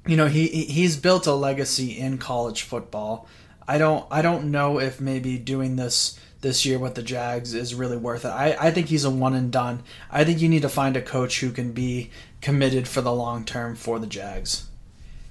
you 0.06 0.16
know, 0.16 0.26
he 0.26 0.46
he's 0.46 0.96
built 0.96 1.26
a 1.26 1.34
legacy 1.34 1.98
in 1.98 2.18
college 2.18 2.62
football. 2.62 3.26
I 3.66 3.78
don't 3.78 4.06
I 4.10 4.22
don't 4.22 4.50
know 4.50 4.78
if 4.78 5.00
maybe 5.00 5.36
doing 5.36 5.76
this 5.76 6.18
this 6.44 6.64
year 6.64 6.78
with 6.78 6.94
the 6.94 7.02
Jags 7.02 7.54
is 7.54 7.74
really 7.74 7.96
worth 7.96 8.24
it. 8.24 8.28
I, 8.28 8.56
I 8.60 8.70
think 8.70 8.86
he's 8.86 9.04
a 9.04 9.10
one 9.10 9.34
and 9.34 9.50
done. 9.50 9.82
I 10.12 10.22
think 10.22 10.40
you 10.40 10.48
need 10.48 10.62
to 10.62 10.68
find 10.68 10.96
a 10.96 11.02
coach 11.02 11.40
who 11.40 11.50
can 11.50 11.72
be 11.72 12.10
committed 12.40 12.86
for 12.86 13.00
the 13.00 13.12
long 13.12 13.44
term 13.44 13.74
for 13.74 13.98
the 13.98 14.06
Jags. 14.06 14.68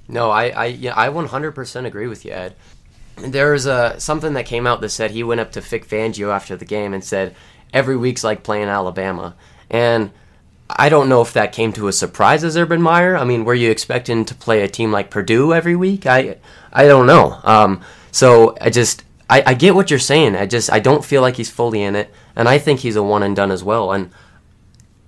No, 0.09 0.29
I 0.31 0.49
I 0.49 0.65
yeah, 0.65 0.93
I 0.97 1.07
100% 1.07 1.85
agree 1.85 2.07
with 2.07 2.25
you, 2.25 2.31
Ed. 2.31 2.55
There's 3.15 3.65
a 3.65 3.95
something 3.99 4.33
that 4.33 4.45
came 4.45 4.67
out 4.67 4.81
that 4.81 4.89
said 4.89 5.11
he 5.11 5.23
went 5.23 5.39
up 5.39 5.51
to 5.53 5.61
Vic 5.61 5.87
Fangio 5.87 6.33
after 6.33 6.57
the 6.57 6.65
game 6.65 6.93
and 6.93 7.03
said 7.03 7.35
every 7.71 7.95
week's 7.95 8.23
like 8.23 8.43
playing 8.43 8.67
Alabama, 8.67 9.35
and 9.69 10.11
I 10.69 10.89
don't 10.89 11.09
know 11.09 11.21
if 11.21 11.33
that 11.33 11.53
came 11.53 11.71
to 11.73 11.87
a 11.87 11.93
surprise 11.93 12.43
as 12.43 12.57
Urban 12.57 12.81
Meyer. 12.81 13.15
I 13.15 13.23
mean, 13.23 13.45
were 13.45 13.53
you 13.53 13.69
expecting 13.69 14.25
to 14.25 14.35
play 14.35 14.63
a 14.63 14.67
team 14.67 14.91
like 14.91 15.11
Purdue 15.11 15.53
every 15.53 15.75
week? 15.75 16.05
I 16.07 16.37
I 16.73 16.87
don't 16.87 17.05
know. 17.05 17.39
Um, 17.43 17.81
so 18.11 18.57
I 18.59 18.71
just 18.71 19.03
I, 19.33 19.41
I 19.47 19.53
get 19.55 19.73
what 19.73 19.89
you're 19.89 19.97
saying. 19.97 20.35
I 20.35 20.45
just 20.45 20.71
I 20.71 20.79
don't 20.79 21.03
feel 21.03 21.23
like 21.23 21.37
he's 21.37 21.49
fully 21.49 21.81
in 21.81 21.95
it, 21.95 22.13
and 22.35 22.47
I 22.47 22.59
think 22.59 22.81
he's 22.81 22.95
a 22.95 23.01
one 23.01 23.23
and 23.23 23.35
done 23.35 23.49
as 23.49 23.63
well. 23.63 23.91
And 23.91 24.11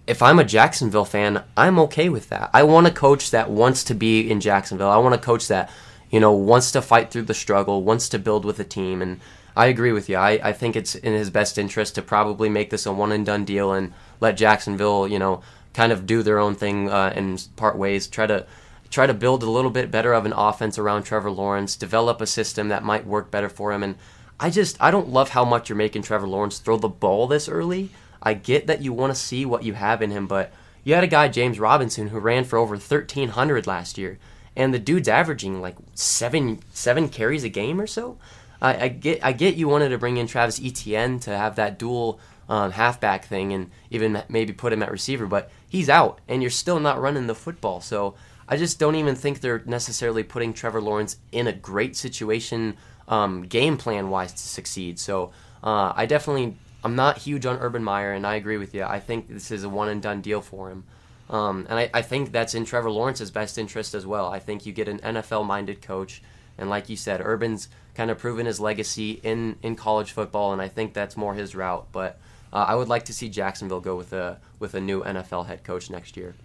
if 0.08 0.24
I'm 0.24 0.40
a 0.40 0.44
Jacksonville 0.44 1.06
fan, 1.06 1.44
I'm 1.56 1.78
okay 1.82 2.10
with 2.10 2.30
that. 2.30 2.50
I 2.52 2.64
want 2.64 2.88
a 2.88 2.92
coach 2.92 3.30
that 3.30 3.52
wants 3.52 3.84
to 3.84 3.94
be 3.94 4.28
in 4.32 4.42
Jacksonville. 4.42 4.90
I 4.90 4.98
want 4.98 5.14
a 5.14 5.20
coach 5.20 5.48
that 5.50 5.70
you 6.10 6.20
know 6.20 6.32
wants 6.32 6.72
to 6.72 6.82
fight 6.82 7.12
through 7.12 7.24
the 7.24 7.36
struggle, 7.36 7.84
wants 7.84 8.10
to 8.10 8.18
build 8.18 8.46
with 8.46 8.60
a 8.60 8.64
team. 8.64 9.00
And 9.00 9.20
I 9.56 9.68
agree 9.68 9.92
with 9.92 10.10
you. 10.10 10.16
I, 10.16 10.40
I 10.42 10.54
think 10.54 10.76
it's 10.76 10.96
in 10.96 11.14
his 11.14 11.30
best 11.30 11.60
interest 11.60 11.94
to 11.94 12.02
probably 12.02 12.50
make 12.50 12.72
this 12.72 12.88
a 12.88 12.94
one 12.94 13.12
and 13.12 13.28
done 13.28 13.46
deal 13.46 13.74
and 13.74 13.94
let 14.22 14.38
Jacksonville, 14.38 15.08
you 15.08 15.20
know, 15.20 15.44
kind 15.76 15.92
of 15.92 16.08
do 16.08 16.24
their 16.24 16.40
own 16.40 16.56
thing 16.56 16.90
uh, 16.90 17.14
and 17.16 17.48
part 17.58 17.78
ways. 17.78 18.08
Try 18.08 18.26
to 18.26 18.48
try 18.90 19.06
to 19.06 19.14
build 19.14 19.44
a 19.44 19.50
little 19.52 19.70
bit 19.70 19.92
better 19.92 20.14
of 20.14 20.26
an 20.26 20.34
offense 20.34 20.80
around 20.80 21.04
Trevor 21.04 21.30
Lawrence, 21.30 21.76
develop 21.76 22.22
a 22.22 22.26
system 22.26 22.70
that 22.70 22.84
might 22.84 23.06
work 23.06 23.30
better 23.30 23.50
for 23.50 23.72
him. 23.72 23.84
And 23.84 23.96
I 24.40 24.50
just 24.50 24.82
I 24.82 24.92
don't 24.92 25.10
love 25.10 25.30
how 25.30 25.46
much 25.46 25.70
you're 25.70 25.78
making 25.78 26.02
Trevor 26.02 26.28
Lawrence 26.28 26.60
throw 26.60 26.78
the 26.78 26.90
ball 26.90 27.28
this 27.28 27.48
early. 27.48 27.90
I 28.22 28.34
get 28.34 28.68
that 28.68 28.82
you 28.82 28.92
want 28.92 29.14
to 29.14 29.20
see 29.20 29.46
what 29.46 29.64
you 29.64 29.74
have 29.74 30.02
in 30.02 30.12
him, 30.12 30.28
but 30.28 30.52
you 30.84 30.94
had 30.94 31.04
a 31.04 31.08
guy 31.08 31.28
James 31.28 31.60
Robinson 31.60 32.08
who 32.08 32.20
ran 32.20 32.44
for 32.44 32.58
over 32.58 32.76
1300 32.76 33.68
last 33.68 33.98
year, 33.98 34.18
and 34.56 34.74
the 34.74 34.80
dude's 34.80 35.08
averaging 35.08 35.62
like 35.62 35.76
seven 35.94 36.60
seven 36.74 37.10
carries 37.10 37.44
a 37.44 37.50
game 37.50 37.80
or 37.80 37.88
so. 37.88 38.18
I, 38.62 38.86
I 38.86 38.88
get 38.90 39.24
I 39.24 39.32
get 39.32 39.56
you 39.56 39.68
wanted 39.68 39.90
to 39.90 39.98
bring 39.98 40.18
in 40.18 40.28
Travis 40.28 40.62
Etienne 40.64 41.20
to 41.22 41.38
have 41.38 41.56
that 41.56 41.80
dual 41.80 42.20
um, 42.50 42.72
halfback 42.72 43.26
thing 43.26 43.54
and 43.54 43.72
even 43.90 44.22
maybe 44.28 44.54
put 44.54 44.74
him 44.74 44.84
at 44.84 44.92
receiver, 44.92 45.26
but 45.26 45.50
he's 45.68 45.90
out, 45.90 46.20
and 46.28 46.42
you're 46.42 46.52
still 46.52 46.80
not 46.80 47.00
running 47.00 47.28
the 47.28 47.36
football. 47.36 47.80
So 47.80 48.16
I 48.48 48.58
just 48.58 48.80
don't 48.80 48.96
even 48.96 49.16
think 49.16 49.40
they're 49.40 49.64
necessarily 49.66 50.24
putting 50.24 50.54
Trevor 50.54 50.82
Lawrence 50.82 51.18
in 51.32 51.48
a 51.48 51.54
great 51.54 51.96
situation 51.96 52.78
um, 53.08 53.44
game 53.44 53.78
plan 53.78 54.10
wise 54.10 54.34
to 54.34 54.40
succeed. 54.40 55.00
So 55.00 55.32
uh, 55.64 55.94
I 55.96 56.06
definitely 56.06 56.56
I'm 56.84 56.96
not 56.96 57.18
huge 57.18 57.48
on 57.48 57.58
Urban 57.58 57.84
Meyer, 57.84 58.12
and 58.12 58.28
I 58.28 58.36
agree 58.36 58.58
with 58.58 58.76
you. 58.76 58.84
I 58.84 59.00
think 59.00 59.28
this 59.28 59.50
is 59.50 59.64
a 59.64 59.70
one 59.70 59.90
and 59.90 60.02
done 60.02 60.22
deal 60.22 60.42
for 60.42 60.70
him. 60.70 60.84
Um, 61.30 61.66
and 61.68 61.80
I, 61.80 61.90
I, 61.92 62.02
think 62.04 62.32
that's 62.32 62.54
in 62.54 62.66
Trevor 62.66 62.92
Lawrence's 62.92 63.32
best 63.32 63.58
interest 63.58 63.96
as 63.96 64.06
well. 64.06 64.28
I 64.28 64.38
think 64.38 64.68
you 64.68 64.72
get 64.72 64.88
an 64.88 65.00
NFL 65.00 65.48
minded 65.48 65.82
coach. 65.82 66.22
And 66.60 66.70
like 66.70 66.88
you 66.88 66.96
said, 66.96 67.20
Urban's 67.20 67.68
kind 67.96 68.12
of 68.12 68.20
proven 68.20 68.46
his 68.46 68.60
legacy 68.60 69.20
in, 69.24 69.56
in 69.64 69.76
college 69.76 70.12
football, 70.12 70.54
and 70.54 70.62
I 70.62 70.68
think 70.68 70.94
that's 70.94 71.18
more 71.18 71.34
his 71.34 71.56
route. 71.56 71.88
But 71.92 72.20
uh, 72.54 72.66
I 72.68 72.76
would 72.76 72.88
like 72.88 73.06
to 73.06 73.14
see 73.14 73.28
Jacksonville 73.28 73.82
go 73.82 73.96
with 73.96 74.14
a 74.14 74.40
with 74.60 74.76
a 74.76 74.80
new 74.80 75.04
NFL 75.04 75.48
head 75.48 75.64
coach 75.64 75.90
next 75.90 76.16
year. 76.16 76.36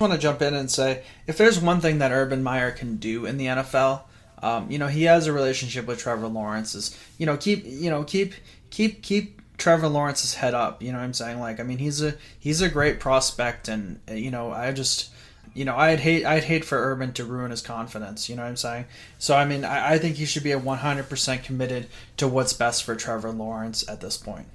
I 0.00 0.04
want 0.04 0.12
to 0.14 0.18
jump 0.20 0.40
in 0.40 0.54
and 0.54 0.70
say 0.70 1.02
if 1.26 1.36
there's 1.36 1.60
one 1.60 1.80
thing 1.80 1.98
that 1.98 2.12
Urban 2.12 2.42
Meyer 2.42 2.70
can 2.70 2.96
do 2.96 3.26
in 3.26 3.36
the 3.36 3.46
NFL, 3.46 4.02
um, 4.42 4.70
you 4.70 4.78
know, 4.78 4.86
he 4.86 5.04
has 5.04 5.26
a 5.26 5.32
relationship 5.32 5.86
with 5.86 5.98
Trevor 5.98 6.28
Lawrence. 6.28 6.74
Is 6.74 6.98
you 7.18 7.26
know 7.26 7.36
keep 7.36 7.64
you 7.64 7.90
know 7.90 8.04
keep 8.04 8.34
keep 8.70 9.02
keep 9.02 9.40
Trevor 9.58 9.88
Lawrence's 9.88 10.34
head 10.34 10.54
up. 10.54 10.82
You 10.82 10.92
know 10.92 10.98
what 10.98 11.04
I'm 11.04 11.14
saying? 11.14 11.40
Like 11.40 11.60
I 11.60 11.62
mean 11.62 11.78
he's 11.78 12.02
a 12.02 12.14
he's 12.38 12.62
a 12.62 12.68
great 12.68 13.00
prospect, 13.00 13.68
and 13.68 14.00
you 14.10 14.30
know 14.30 14.52
I 14.52 14.72
just 14.72 15.10
you 15.54 15.64
know 15.64 15.76
I'd 15.76 16.00
hate 16.00 16.24
I'd 16.24 16.44
hate 16.44 16.64
for 16.64 16.78
Urban 16.78 17.12
to 17.14 17.24
ruin 17.24 17.50
his 17.50 17.62
confidence. 17.62 18.28
You 18.28 18.36
know 18.36 18.42
what 18.42 18.48
I'm 18.48 18.56
saying? 18.56 18.86
So 19.18 19.36
I 19.36 19.44
mean 19.44 19.64
I, 19.64 19.94
I 19.94 19.98
think 19.98 20.16
he 20.16 20.24
should 20.24 20.44
be 20.44 20.52
a 20.52 20.60
100% 20.60 21.42
committed 21.42 21.88
to 22.16 22.28
what's 22.28 22.52
best 22.52 22.84
for 22.84 22.94
Trevor 22.94 23.32
Lawrence 23.32 23.86
at 23.88 24.00
this 24.00 24.16
point. 24.16 24.46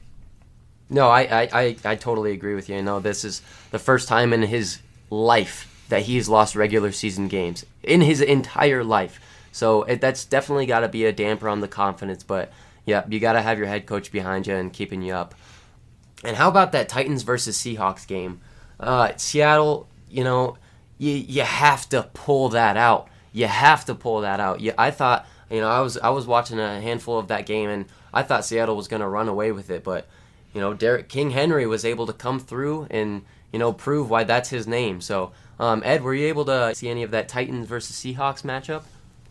No, 0.90 1.10
I, 1.10 1.22
I, 1.22 1.50
I, 1.54 1.76
I 1.86 1.96
totally 1.96 2.34
agree 2.34 2.56
with 2.56 2.70
you. 2.70 2.78
I 2.78 2.82
know 2.82 3.00
this 3.00 3.24
is 3.24 3.42
the 3.72 3.80
first 3.80 4.08
time 4.08 4.32
in 4.32 4.44
his 4.44 4.80
life 5.10 5.86
that 5.90 6.04
he's 6.04 6.30
lost 6.30 6.56
regular 6.56 6.92
season 6.92 7.28
games 7.28 7.66
in 7.82 8.02
his 8.02 8.22
entire 8.22 8.84
life. 8.84 9.20
So 9.54 9.84
it, 9.84 10.02
that's 10.02 10.26
definitely 10.26 10.66
got 10.66 10.82
to 10.82 10.90
be 10.90 11.06
a 11.06 11.14
damper 11.14 11.48
on 11.48 11.62
the 11.62 11.68
confidence. 11.68 12.24
But 12.24 12.52
yeah, 12.86 13.06
you 13.08 13.20
got 13.20 13.34
to 13.34 13.42
have 13.42 13.58
your 13.58 13.68
head 13.68 13.86
coach 13.86 14.12
behind 14.12 14.48
you 14.48 14.56
and 14.56 14.74
keeping 14.74 15.02
you 15.02 15.14
up. 15.14 15.36
And 16.24 16.36
how 16.36 16.50
about 16.50 16.72
that 16.74 16.90
Titans 16.90 17.24
versus 17.24 17.58
Seahawks 17.58 18.08
game? 18.08 18.42
Uh, 18.80 19.12
Seattle, 19.16 19.88
you 20.10 20.24
know, 20.24 20.58
you 20.98 21.12
you 21.14 21.44
have 21.44 21.88
to 21.90 22.10
pull 22.14 22.50
that 22.50 22.76
out. 22.76 23.08
You 23.32 23.48
have 23.48 23.86
to 23.86 23.96
pull 23.96 24.22
that 24.22 24.40
out. 24.40 24.60
Yeah, 24.60 24.74
I 24.78 24.92
thought, 24.92 25.28
you 25.50 25.62
know, 25.62 25.70
I 25.70 25.82
was 25.82 25.98
I 25.98 26.10
was 26.10 26.26
watching 26.26 26.60
a 26.60 26.82
handful 26.82 27.20
of 27.20 27.28
that 27.28 27.46
game 27.46 27.70
and 27.70 27.86
I 28.14 28.24
thought 28.24 28.46
Seattle 28.46 28.76
was 28.76 28.88
going 28.88 29.02
to 29.02 29.08
run 29.08 29.28
away 29.28 29.52
with 29.52 29.70
it, 29.70 29.84
but 29.84 30.08
you 30.54 30.62
know, 30.62 30.74
Derrick 30.74 31.10
King 31.10 31.32
Henry 31.32 31.66
was 31.66 31.86
able 31.86 32.08
to 32.08 32.14
come 32.14 32.40
through 32.40 32.88
and 32.90 33.24
you 33.52 33.60
know 33.60 33.72
prove 33.72 34.10
why 34.10 34.24
that's 34.24 34.50
his 34.50 34.66
name. 34.66 35.00
So, 35.00 35.32
um, 35.60 35.84
Ed, 35.86 36.02
were 36.02 36.16
you 36.16 36.28
able 36.28 36.46
to 36.46 36.74
see 36.74 36.90
any 36.90 37.04
of 37.04 37.12
that 37.12 37.30
Titans 37.30 37.68
versus 37.68 37.96
Seahawks 37.96 38.42
matchup? 38.44 38.84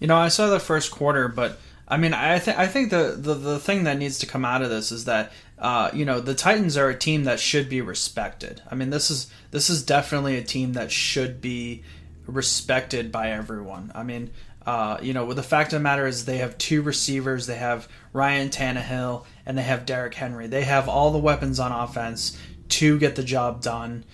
You 0.02 0.08
know, 0.08 0.16
I 0.16 0.28
saw 0.28 0.48
the 0.48 0.58
first 0.58 0.90
quarter, 0.90 1.28
but 1.28 1.60
I 1.86 1.96
mean, 1.96 2.12
I 2.12 2.40
think 2.40 2.58
I 2.58 2.66
think 2.66 2.90
the, 2.90 3.14
the 3.16 3.34
the 3.34 3.58
thing 3.60 3.84
that 3.84 3.98
needs 3.98 4.18
to 4.18 4.26
come 4.26 4.44
out 4.44 4.60
of 4.60 4.68
this 4.68 4.90
is 4.90 5.04
that 5.04 5.30
uh, 5.60 5.90
you 5.94 6.04
know 6.04 6.18
the 6.18 6.34
Titans 6.34 6.76
are 6.76 6.88
a 6.88 6.98
team 6.98 7.22
that 7.22 7.38
should 7.38 7.68
be 7.68 7.80
respected. 7.80 8.60
I 8.68 8.74
mean, 8.74 8.90
this 8.90 9.12
is 9.12 9.30
this 9.52 9.70
is 9.70 9.84
definitely 9.84 10.36
a 10.36 10.42
team 10.42 10.72
that 10.72 10.90
should 10.90 11.40
be 11.40 11.84
respected 12.26 13.12
by 13.12 13.30
everyone. 13.30 13.92
I 13.94 14.02
mean, 14.02 14.30
uh, 14.66 14.98
you 15.00 15.12
know, 15.12 15.32
the 15.32 15.42
fact 15.44 15.72
of 15.72 15.78
the 15.78 15.84
matter 15.84 16.04
is 16.08 16.24
they 16.24 16.38
have 16.38 16.58
two 16.58 16.82
receivers. 16.82 17.46
They 17.46 17.58
have 17.58 17.86
Ryan 18.12 18.48
Tannehill 18.48 19.24
and 19.46 19.56
they 19.56 19.62
have 19.62 19.86
Derrick 19.86 20.14
Henry. 20.14 20.48
They 20.48 20.62
have 20.62 20.88
all 20.88 21.12
the 21.12 21.18
weapons 21.18 21.60
on 21.60 21.70
offense 21.70 22.36
to 22.70 22.98
get 22.98 23.14
the 23.14 23.22
job 23.22 23.62
done. 23.62 24.04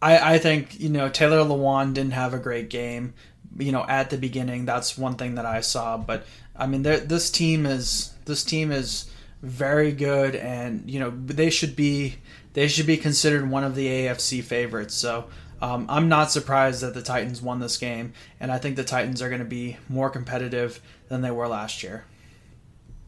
I, 0.00 0.34
I 0.34 0.38
think 0.38 0.78
you 0.78 0.90
know 0.90 1.08
Taylor 1.08 1.38
Lewan 1.38 1.92
didn't 1.92 2.12
have 2.12 2.34
a 2.34 2.38
great 2.38 2.70
game. 2.70 3.14
You 3.58 3.72
know, 3.72 3.84
at 3.88 4.10
the 4.10 4.18
beginning, 4.18 4.64
that's 4.64 4.98
one 4.98 5.14
thing 5.14 5.36
that 5.36 5.46
I 5.46 5.60
saw. 5.60 5.96
But 5.96 6.26
I 6.54 6.66
mean, 6.66 6.82
this 6.82 7.30
team 7.30 7.66
is 7.66 8.12
this 8.24 8.44
team 8.44 8.72
is 8.72 9.10
very 9.42 9.92
good, 9.92 10.34
and 10.34 10.90
you 10.90 11.00
know 11.00 11.10
they 11.10 11.50
should 11.50 11.76
be 11.76 12.16
they 12.54 12.68
should 12.68 12.86
be 12.86 12.96
considered 12.96 13.48
one 13.50 13.64
of 13.64 13.74
the 13.74 13.86
AFC 13.86 14.42
favorites. 14.42 14.94
So 14.94 15.26
um, 15.60 15.86
I'm 15.88 16.08
not 16.08 16.30
surprised 16.30 16.82
that 16.82 16.94
the 16.94 17.02
Titans 17.02 17.40
won 17.40 17.60
this 17.60 17.76
game, 17.76 18.12
and 18.40 18.52
I 18.52 18.58
think 18.58 18.76
the 18.76 18.84
Titans 18.84 19.22
are 19.22 19.28
going 19.28 19.40
to 19.40 19.44
be 19.44 19.76
more 19.88 20.10
competitive 20.10 20.80
than 21.08 21.22
they 21.22 21.30
were 21.30 21.48
last 21.48 21.82
year. 21.82 22.04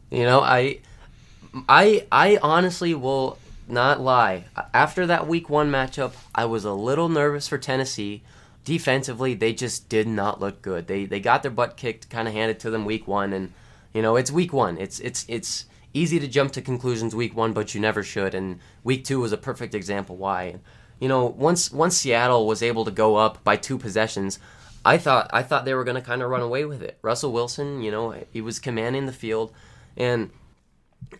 You 0.09 0.23
know, 0.23 0.41
I, 0.41 0.79
I, 1.67 2.07
I 2.11 2.39
honestly 2.41 2.95
will 2.95 3.37
not 3.67 4.01
lie. 4.01 4.45
After 4.73 5.05
that 5.05 5.27
Week 5.27 5.49
One 5.49 5.71
matchup, 5.71 6.13
I 6.33 6.45
was 6.45 6.65
a 6.65 6.73
little 6.73 7.09
nervous 7.09 7.47
for 7.47 7.59
Tennessee. 7.59 8.23
Defensively, 8.65 9.33
they 9.33 9.53
just 9.53 9.89
did 9.89 10.07
not 10.07 10.39
look 10.39 10.61
good. 10.61 10.87
They 10.87 11.05
they 11.05 11.19
got 11.19 11.41
their 11.41 11.51
butt 11.51 11.77
kicked, 11.77 12.09
kind 12.09 12.27
of 12.27 12.33
handed 12.33 12.59
to 12.61 12.69
them 12.69 12.85
Week 12.85 13.07
One, 13.07 13.33
and 13.33 13.53
you 13.93 14.01
know 14.01 14.15
it's 14.15 14.31
Week 14.31 14.53
One. 14.53 14.77
It's 14.77 14.99
it's 14.99 15.25
it's 15.27 15.65
easy 15.93 16.19
to 16.19 16.27
jump 16.27 16.51
to 16.53 16.61
conclusions 16.61 17.15
Week 17.15 17.35
One, 17.35 17.53
but 17.53 17.73
you 17.73 17.81
never 17.81 18.03
should. 18.03 18.35
And 18.35 18.59
Week 18.83 19.03
Two 19.03 19.21
was 19.21 19.31
a 19.31 19.37
perfect 19.37 19.73
example 19.73 20.17
why 20.17 20.59
you 20.99 21.07
know, 21.07 21.25
once 21.25 21.71
once 21.71 21.97
Seattle 21.97 22.45
was 22.45 22.61
able 22.61 22.85
to 22.85 22.91
go 22.91 23.15
up 23.15 23.43
by 23.43 23.55
two 23.55 23.77
possessions, 23.77 24.37
I 24.83 24.97
thought 24.97 25.29
I 25.31 25.43
thought 25.43 25.65
they 25.65 25.73
were 25.73 25.83
going 25.83 25.95
to 25.95 26.01
kind 26.01 26.21
of 26.21 26.29
run 26.29 26.41
away 26.41 26.65
with 26.65 26.81
it. 26.81 26.97
Russell 27.01 27.31
Wilson, 27.31 27.81
you 27.81 27.91
know, 27.91 28.15
he 28.31 28.41
was 28.41 28.59
commanding 28.59 29.05
the 29.05 29.13
field, 29.13 29.53
and 29.95 30.29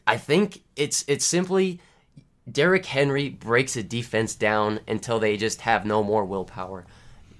I 0.06 0.18
think 0.18 0.62
it's 0.76 1.06
it's 1.08 1.26
simply 1.26 1.80
Derrick 2.50 2.86
Henry 2.86 3.30
breaks 3.30 3.78
a 3.78 3.84
defense 3.84 4.36
down 4.36 4.82
until 4.88 5.20
they 5.20 5.38
just 5.38 5.62
have 5.62 5.86
no 5.86 6.04
more 6.04 6.26
willpower. 6.26 6.86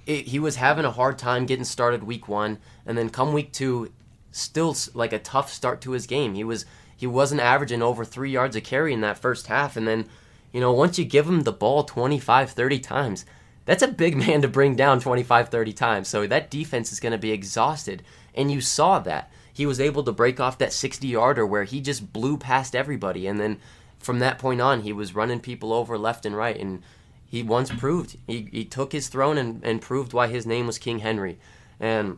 It, 0.10 0.28
he 0.28 0.40
was 0.40 0.56
having 0.56 0.86
a 0.86 0.92
hard 0.92 1.20
time 1.20 1.46
getting 1.46 1.66
started 1.66 2.04
week 2.04 2.28
one, 2.28 2.58
and 2.86 2.98
then 2.98 3.10
come 3.10 3.32
week 3.32 3.54
two, 3.54 3.92
still 4.32 4.76
like 4.96 5.14
a 5.14 5.20
tough 5.20 5.54
start 5.54 5.82
to 5.82 5.92
his 5.92 6.08
game. 6.08 6.34
He 6.34 6.44
was 6.44 6.66
he 6.98 7.06
wasn't 7.06 7.42
averaging 7.42 7.84
over 7.84 8.04
three 8.04 8.32
yards 8.32 8.56
a 8.56 8.62
carry 8.62 8.92
in 8.92 9.02
that 9.02 9.20
first 9.20 9.48
half, 9.48 9.78
and 9.78 9.88
then 9.88 10.10
you 10.52 10.60
know, 10.60 10.72
once 10.72 10.98
you 10.98 11.06
give 11.06 11.28
him 11.28 11.42
the 11.42 11.52
ball 11.52 11.84
25, 11.84 12.52
30 12.52 12.80
times, 12.80 13.26
that's 13.66 13.84
a 13.84 13.88
big 13.88 14.18
man 14.28 14.42
to 14.42 14.48
bring 14.48 14.76
down 14.76 15.00
25, 15.00 15.50
30 15.50 15.74
times. 15.74 16.08
So 16.08 16.26
that 16.26 16.50
defense 16.50 16.92
is 16.92 17.00
going 17.00 17.12
to 17.12 17.18
be 17.18 17.32
exhausted. 17.32 18.04
And 18.34 18.52
you 18.52 18.62
saw 18.62 19.00
that. 19.00 19.32
He 19.54 19.66
was 19.66 19.80
able 19.80 20.04
to 20.04 20.12
break 20.12 20.40
off 20.40 20.58
that 20.58 20.74
60 20.74 21.08
yarder 21.08 21.46
where 21.46 21.66
he 21.66 21.82
just 21.82 22.14
blew 22.14 22.38
past 22.38 22.76
everybody. 22.76 23.28
And 23.28 23.40
then 23.40 23.60
from 24.00 24.20
that 24.20 24.40
point 24.40 24.62
on, 24.62 24.82
he 24.82 24.94
was 24.94 25.14
running 25.14 25.40
people 25.40 25.74
over 25.74 25.98
left 25.98 26.26
and 26.26 26.36
right. 26.36 26.58
And 26.58 26.82
he 27.30 27.44
once 27.44 27.70
proved, 27.70 28.18
he, 28.28 28.50
he 28.52 28.66
took 28.66 28.92
his 28.92 29.08
throne 29.08 29.38
and, 29.38 29.64
and 29.64 29.82
proved 29.82 30.14
why 30.14 30.28
his 30.28 30.48
name 30.48 30.66
was 30.66 30.80
King 30.80 31.00
Henry. 31.00 31.38
And 31.80 32.18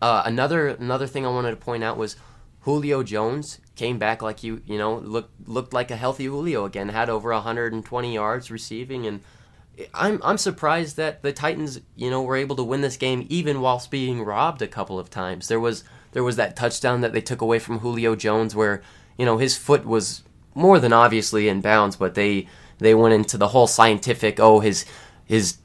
uh, 0.00 0.22
another 0.24 0.68
another 0.68 1.08
thing 1.08 1.26
I 1.26 1.30
wanted 1.30 1.50
to 1.50 1.56
point 1.56 1.82
out 1.82 1.98
was 1.98 2.16
Julio 2.60 3.02
Jones 3.02 3.58
came 3.74 3.98
back 3.98 4.22
like 4.22 4.42
you 4.42 4.62
you 4.66 4.78
know 4.78 4.98
looked 4.98 5.48
looked 5.48 5.72
like 5.72 5.90
a 5.90 5.96
healthy 5.96 6.26
Julio 6.26 6.64
again. 6.64 6.90
Had 6.90 7.10
over 7.10 7.32
120 7.32 8.14
yards 8.14 8.50
receiving, 8.52 9.04
and 9.04 9.20
I'm 9.92 10.20
I'm 10.22 10.38
surprised 10.38 10.96
that 10.96 11.22
the 11.22 11.32
Titans 11.32 11.80
you 11.96 12.08
know 12.08 12.22
were 12.22 12.36
able 12.36 12.56
to 12.56 12.64
win 12.64 12.82
this 12.82 12.96
game 12.96 13.26
even 13.28 13.60
whilst 13.60 13.90
being 13.90 14.22
robbed 14.22 14.62
a 14.62 14.68
couple 14.68 14.98
of 14.98 15.10
times. 15.10 15.48
There 15.48 15.60
was 15.60 15.82
there 16.12 16.24
was 16.24 16.36
that 16.36 16.56
touchdown 16.56 17.00
that 17.00 17.12
they 17.12 17.20
took 17.20 17.40
away 17.40 17.58
from 17.58 17.80
Julio 17.80 18.14
Jones 18.14 18.54
where 18.54 18.80
you 19.18 19.26
know 19.26 19.38
his 19.38 19.58
foot 19.58 19.84
was 19.84 20.22
more 20.54 20.78
than 20.78 20.92
obviously 20.92 21.48
in 21.48 21.60
bounds, 21.60 21.96
but 21.96 22.14
they 22.14 22.46
they 22.80 22.94
went 22.94 23.14
into 23.14 23.38
the 23.38 23.48
whole 23.48 23.66
scientific 23.66 24.40
oh 24.40 24.60
his 24.60 24.84
his 25.24 25.58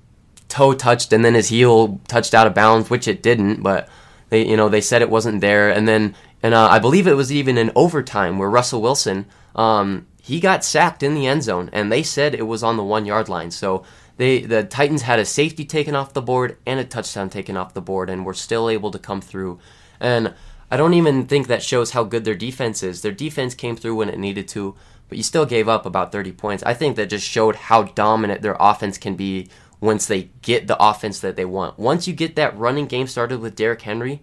toe 0.47 0.73
touched 0.73 1.11
and 1.11 1.25
then 1.25 1.33
his 1.33 1.49
heel 1.49 1.99
touched 2.07 2.33
out 2.33 2.47
of 2.47 2.53
bounds, 2.53 2.89
which 2.89 3.07
it 3.07 3.23
didn't, 3.23 3.63
but 3.63 3.89
they 4.29 4.47
you 4.47 4.57
know 4.57 4.69
they 4.69 4.81
said 4.81 5.01
it 5.01 5.09
wasn't 5.09 5.41
there, 5.41 5.69
and 5.69 5.87
then 5.87 6.15
and 6.43 6.53
uh, 6.53 6.67
I 6.67 6.79
believe 6.79 7.07
it 7.07 7.13
was 7.13 7.31
even 7.31 7.57
in 7.57 7.71
overtime 7.75 8.37
where 8.37 8.49
Russell 8.49 8.81
Wilson 8.81 9.25
um, 9.55 10.07
he 10.21 10.39
got 10.39 10.63
sacked 10.63 11.03
in 11.03 11.13
the 11.13 11.27
end 11.27 11.43
zone, 11.43 11.69
and 11.71 11.91
they 11.91 12.03
said 12.03 12.33
it 12.33 12.47
was 12.47 12.63
on 12.63 12.77
the 12.77 12.83
one 12.83 13.05
yard 13.05 13.29
line. 13.29 13.51
So 13.51 13.83
they 14.17 14.41
the 14.41 14.63
Titans 14.63 15.03
had 15.03 15.19
a 15.19 15.25
safety 15.25 15.65
taken 15.65 15.95
off 15.95 16.13
the 16.13 16.21
board 16.21 16.57
and 16.65 16.79
a 16.79 16.83
touchdown 16.83 17.29
taken 17.29 17.57
off 17.57 17.73
the 17.73 17.81
board, 17.81 18.09
and 18.09 18.25
were 18.25 18.33
still 18.33 18.69
able 18.69 18.91
to 18.91 18.99
come 18.99 19.21
through. 19.21 19.59
And 19.99 20.33
I 20.71 20.77
don't 20.77 20.95
even 20.95 21.27
think 21.27 21.47
that 21.47 21.63
shows 21.63 21.91
how 21.91 22.03
good 22.03 22.25
their 22.25 22.35
defense 22.35 22.81
is. 22.81 23.01
Their 23.01 23.11
defense 23.11 23.53
came 23.53 23.75
through 23.75 23.95
when 23.95 24.09
it 24.09 24.17
needed 24.17 24.47
to, 24.49 24.75
but 25.09 25.17
you 25.17 25.23
still 25.23 25.45
gave 25.45 25.67
up 25.67 25.85
about 25.85 26.11
30 26.11 26.31
points. 26.33 26.63
I 26.63 26.73
think 26.73 26.95
that 26.95 27.09
just 27.09 27.27
showed 27.27 27.55
how 27.55 27.83
dominant 27.83 28.41
their 28.41 28.57
offense 28.59 28.97
can 28.97 29.15
be 29.15 29.49
once 29.79 30.05
they 30.05 30.29
get 30.41 30.67
the 30.67 30.81
offense 30.83 31.19
that 31.19 31.35
they 31.35 31.45
want. 31.45 31.77
Once 31.77 32.07
you 32.07 32.13
get 32.13 32.35
that 32.35 32.57
running 32.57 32.87
game 32.87 33.07
started 33.07 33.39
with 33.39 33.55
Derrick 33.55 33.81
Henry, 33.81 34.21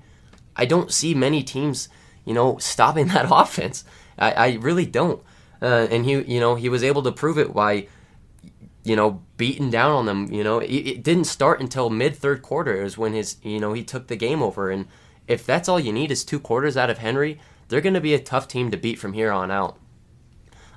I 0.57 0.67
don't 0.67 0.93
see 0.93 1.15
many 1.15 1.43
teams 1.43 1.89
you 2.25 2.35
know, 2.35 2.57
stopping 2.59 3.09
that 3.09 3.27
offense. 3.31 3.85
I, 4.19 4.33
I 4.33 4.53
really 4.61 4.87
don't. 4.87 5.23
Uh, 5.61 5.87
and 5.91 6.05
he, 6.05 6.21
you 6.23 6.41
know, 6.41 6.57
he 6.57 6.69
was 6.69 6.83
able 6.83 7.03
to 7.03 7.13
prove 7.13 7.39
it 7.39 7.55
by, 7.55 7.87
you 8.83 8.97
know, 8.97 9.23
beating 9.37 9.71
down 9.71 9.93
on 9.93 10.07
them. 10.07 10.33
You 10.33 10.43
know, 10.43 10.59
it, 10.59 10.71
it 10.71 11.03
didn't 11.05 11.25
start 11.25 11.61
until 11.61 11.89
mid 11.89 12.17
third 12.17 12.43
quarter. 12.43 12.81
It 12.81 12.85
was 12.85 12.99
when 12.99 13.13
his, 13.13 13.37
you 13.43 13.61
know, 13.61 13.73
he 13.73 13.85
took 13.85 14.09
the 14.09 14.17
game 14.17 14.43
over. 14.43 14.71
And 14.71 14.87
if 15.29 15.47
that's 15.47 15.69
all 15.69 15.79
you 15.79 15.93
need 15.93 16.11
is 16.11 16.25
two 16.25 16.41
quarters 16.41 16.77
out 16.77 16.91
of 16.91 16.99
Henry, 16.99 17.39
they're 17.69 17.81
going 17.81 17.95
to 17.95 18.01
be 18.01 18.15
a 18.15 18.19
tough 18.19 18.49
team 18.49 18.71
to 18.71 18.77
beat 18.77 18.99
from 18.99 19.13
here 19.13 19.31
on 19.31 19.51
out. 19.51 19.79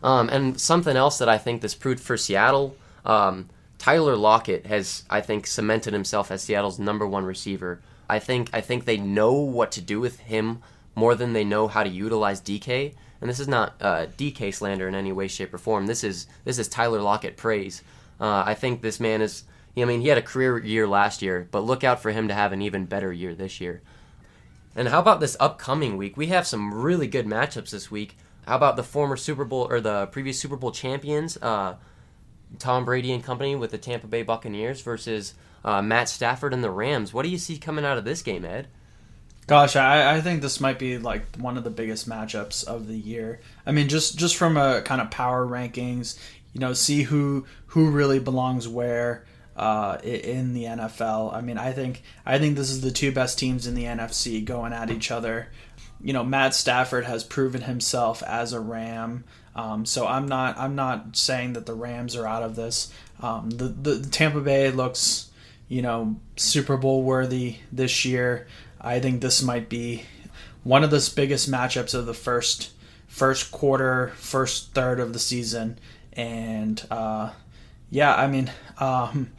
Um, 0.06 0.30
and 0.30 0.62
something 0.62 0.96
else 0.96 1.18
that 1.18 1.28
I 1.28 1.40
think 1.40 1.62
this 1.64 1.74
proved 1.74 2.00
for 2.00 2.16
Seattle, 2.16 2.76
um, 3.06 3.50
Tyler 3.80 4.16
Lockett 4.16 4.68
has, 4.68 5.04
I 5.10 5.20
think, 5.20 5.48
cemented 5.48 5.94
himself 5.94 6.30
as 6.30 6.44
Seattle's 6.44 6.78
number 6.78 7.08
one 7.08 7.26
receiver. 7.26 7.82
I 8.08 8.20
think 8.20 8.52
I 8.54 8.62
think 8.62 8.86
they 8.86 8.98
know 8.98 9.34
what 9.34 9.72
to 9.72 9.82
do 9.82 10.00
with 10.00 10.20
him 10.20 10.62
more 10.94 11.16
than 11.16 11.34
they 11.34 11.44
know 11.44 11.68
how 11.68 11.82
to 11.82 11.90
utilize 11.90 12.40
DK. 12.40 12.94
And 13.20 13.28
this 13.28 13.40
is 13.40 13.48
not 13.48 13.74
uh, 13.82 14.06
DK 14.16 14.54
slander 14.54 14.88
in 14.88 14.94
any 14.94 15.12
way, 15.12 15.28
shape, 15.28 15.52
or 15.52 15.58
form. 15.58 15.88
This 15.88 16.04
is 16.04 16.28
this 16.44 16.60
is 16.60 16.68
Tyler 16.68 17.02
Lockett 17.02 17.36
praise. 17.36 17.82
Uh, 18.22 18.44
I 18.46 18.54
think 18.54 18.84
this 18.84 19.00
man 19.00 19.24
is. 19.24 19.44
I 19.76 19.86
mean, 19.86 20.02
he 20.02 20.10
had 20.10 20.20
a 20.20 20.22
career 20.22 20.60
year 20.60 20.88
last 20.88 21.24
year, 21.24 21.48
but 21.50 21.66
look 21.66 21.84
out 21.84 22.00
for 22.00 22.12
him 22.12 22.28
to 22.28 22.34
have 22.36 22.54
an 22.54 22.62
even 22.62 22.86
better 22.86 23.12
year 23.12 23.34
this 23.34 23.60
year. 23.60 23.82
And 24.76 24.88
how 24.88 25.00
about 25.00 25.20
this 25.20 25.36
upcoming 25.40 25.98
week? 25.98 26.16
We 26.16 26.28
have 26.28 26.46
some 26.46 26.76
really 26.76 27.08
good 27.08 27.26
matchups 27.26 27.72
this 27.72 27.90
week. 27.90 28.16
How 28.46 28.56
about 28.56 28.76
the 28.76 28.84
former 28.84 29.18
Super 29.18 29.46
Bowl 29.46 29.68
or 29.70 29.82
the 29.82 30.08
previous 30.08 30.40
Super 30.40 30.56
Bowl 30.56 30.72
champions, 30.72 31.38
uh, 31.38 31.76
Tom 32.60 32.86
Brady 32.86 33.12
and 33.12 33.24
company 33.24 33.56
with 33.56 33.72
the 33.72 33.78
Tampa 33.78 34.08
Bay 34.08 34.24
Buccaneers 34.24 34.82
versus 34.82 35.34
uh, 35.64 35.82
Matt 35.82 36.10
Stafford 36.10 36.54
and 36.54 36.64
the 36.64 36.70
Rams. 36.70 37.14
What 37.14 37.24
do 37.24 37.30
you 37.30 37.38
see 37.38 37.58
coming 37.58 37.86
out 37.86 37.98
of 37.98 38.06
this 38.06 38.22
game, 38.22 38.46
Ed? 38.46 38.68
Gosh, 39.48 39.76
I, 39.76 40.16
I 40.16 40.22
think 40.22 40.42
this 40.42 40.60
might 40.60 40.80
be 40.80 40.98
like 40.98 41.36
one 41.38 41.58
of 41.58 41.64
the 41.64 41.70
biggest 41.70 42.10
matchups 42.10 42.64
of 42.64 42.88
the 42.88 42.98
year. 42.98 43.42
I 43.66 43.72
mean, 43.72 43.90
just 43.90 44.18
just 44.18 44.38
from 44.38 44.58
a 44.58 44.82
kind 44.82 45.02
of 45.02 45.12
power 45.12 45.46
rankings, 45.46 46.20
you 46.54 46.60
know, 46.62 46.74
see 46.74 47.04
who 47.04 47.46
who 47.68 47.92
really 47.92 48.20
belongs 48.20 48.68
where 48.68 49.26
uh, 49.56 50.00
in 50.04 50.54
the 50.54 50.64
NFL. 50.64 51.34
I 51.34 51.42
mean, 51.42 51.58
I 51.58 51.72
think 51.72 52.02
I 52.26 52.40
think 52.40 52.56
this 52.56 52.72
is 52.72 52.82
the 52.82 52.92
two 52.92 53.12
best 53.12 53.38
teams 53.38 53.68
in 53.68 53.76
the 53.76 53.84
NFC 53.84 54.44
going 54.44 54.74
at 54.74 54.90
each 54.90 55.12
other. 55.12 55.50
You 56.06 56.14
know, 56.14 56.24
Matt 56.24 56.54
Stafford 56.54 57.06
has 57.06 57.24
proven 57.24 57.62
himself 57.62 58.22
as 58.22 58.54
a 58.54 58.60
Ram. 58.60 59.24
Um, 59.56 59.88
so 59.88 60.06
I'm 60.06 60.28
not 60.28 60.56
I'm 60.56 60.76
not 60.76 61.18
saying 61.18 61.54
that 61.54 61.66
the 61.66 61.74
Rams 61.74 62.16
are 62.16 62.28
out 62.28 62.44
of 62.44 62.56
this. 62.56 62.94
Um, 63.24 63.50
the, 63.50 63.70
the 63.70 64.08
Tampa 64.08 64.40
Bay 64.40 64.70
looks, 64.70 65.32
you 65.68 65.82
know, 65.82 66.18
Super 66.36 66.78
Bowl 66.78 67.02
worthy 67.02 67.56
this 67.72 68.06
year. 68.06 68.46
I 68.80 69.00
think 69.00 69.22
this 69.22 69.42
might 69.42 69.68
be 69.68 70.06
one 70.64 70.84
of 70.84 70.92
the 70.92 71.12
biggest 71.16 71.50
matchups 71.50 71.96
of 71.96 72.06
the 72.06 72.14
first 72.14 72.70
first 73.08 73.52
quarter, 73.52 74.14
first 74.18 74.76
third 74.76 75.00
of 75.00 75.12
the 75.12 75.20
season, 75.20 75.80
and 76.14 76.86
uh, 76.92 77.32
yeah, 77.90 78.14
I 78.14 78.28
mean, 78.28 78.52
um, 78.78 79.32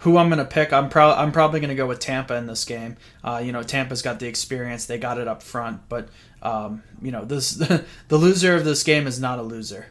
who 0.00 0.16
I'm 0.16 0.28
gonna 0.28 0.44
pick, 0.44 0.72
I'm 0.72 0.88
pro- 0.88 1.14
I'm 1.14 1.32
probably 1.32 1.60
gonna 1.60 1.74
go 1.74 1.86
with 1.86 2.00
Tampa 2.00 2.34
in 2.36 2.46
this 2.46 2.64
game. 2.64 2.96
Uh, 3.22 3.40
you 3.44 3.52
know, 3.52 3.62
Tampa's 3.62 4.02
got 4.02 4.18
the 4.18 4.26
experience; 4.26 4.86
they 4.86 4.98
got 4.98 5.18
it 5.18 5.28
up 5.28 5.42
front, 5.42 5.88
but 5.88 6.08
um, 6.42 6.82
you 7.00 7.10
know, 7.10 7.24
this 7.24 7.50
the 8.08 8.16
loser 8.16 8.54
of 8.54 8.64
this 8.64 8.82
game 8.82 9.06
is 9.06 9.20
not 9.20 9.38
a 9.38 9.42
loser. 9.42 9.86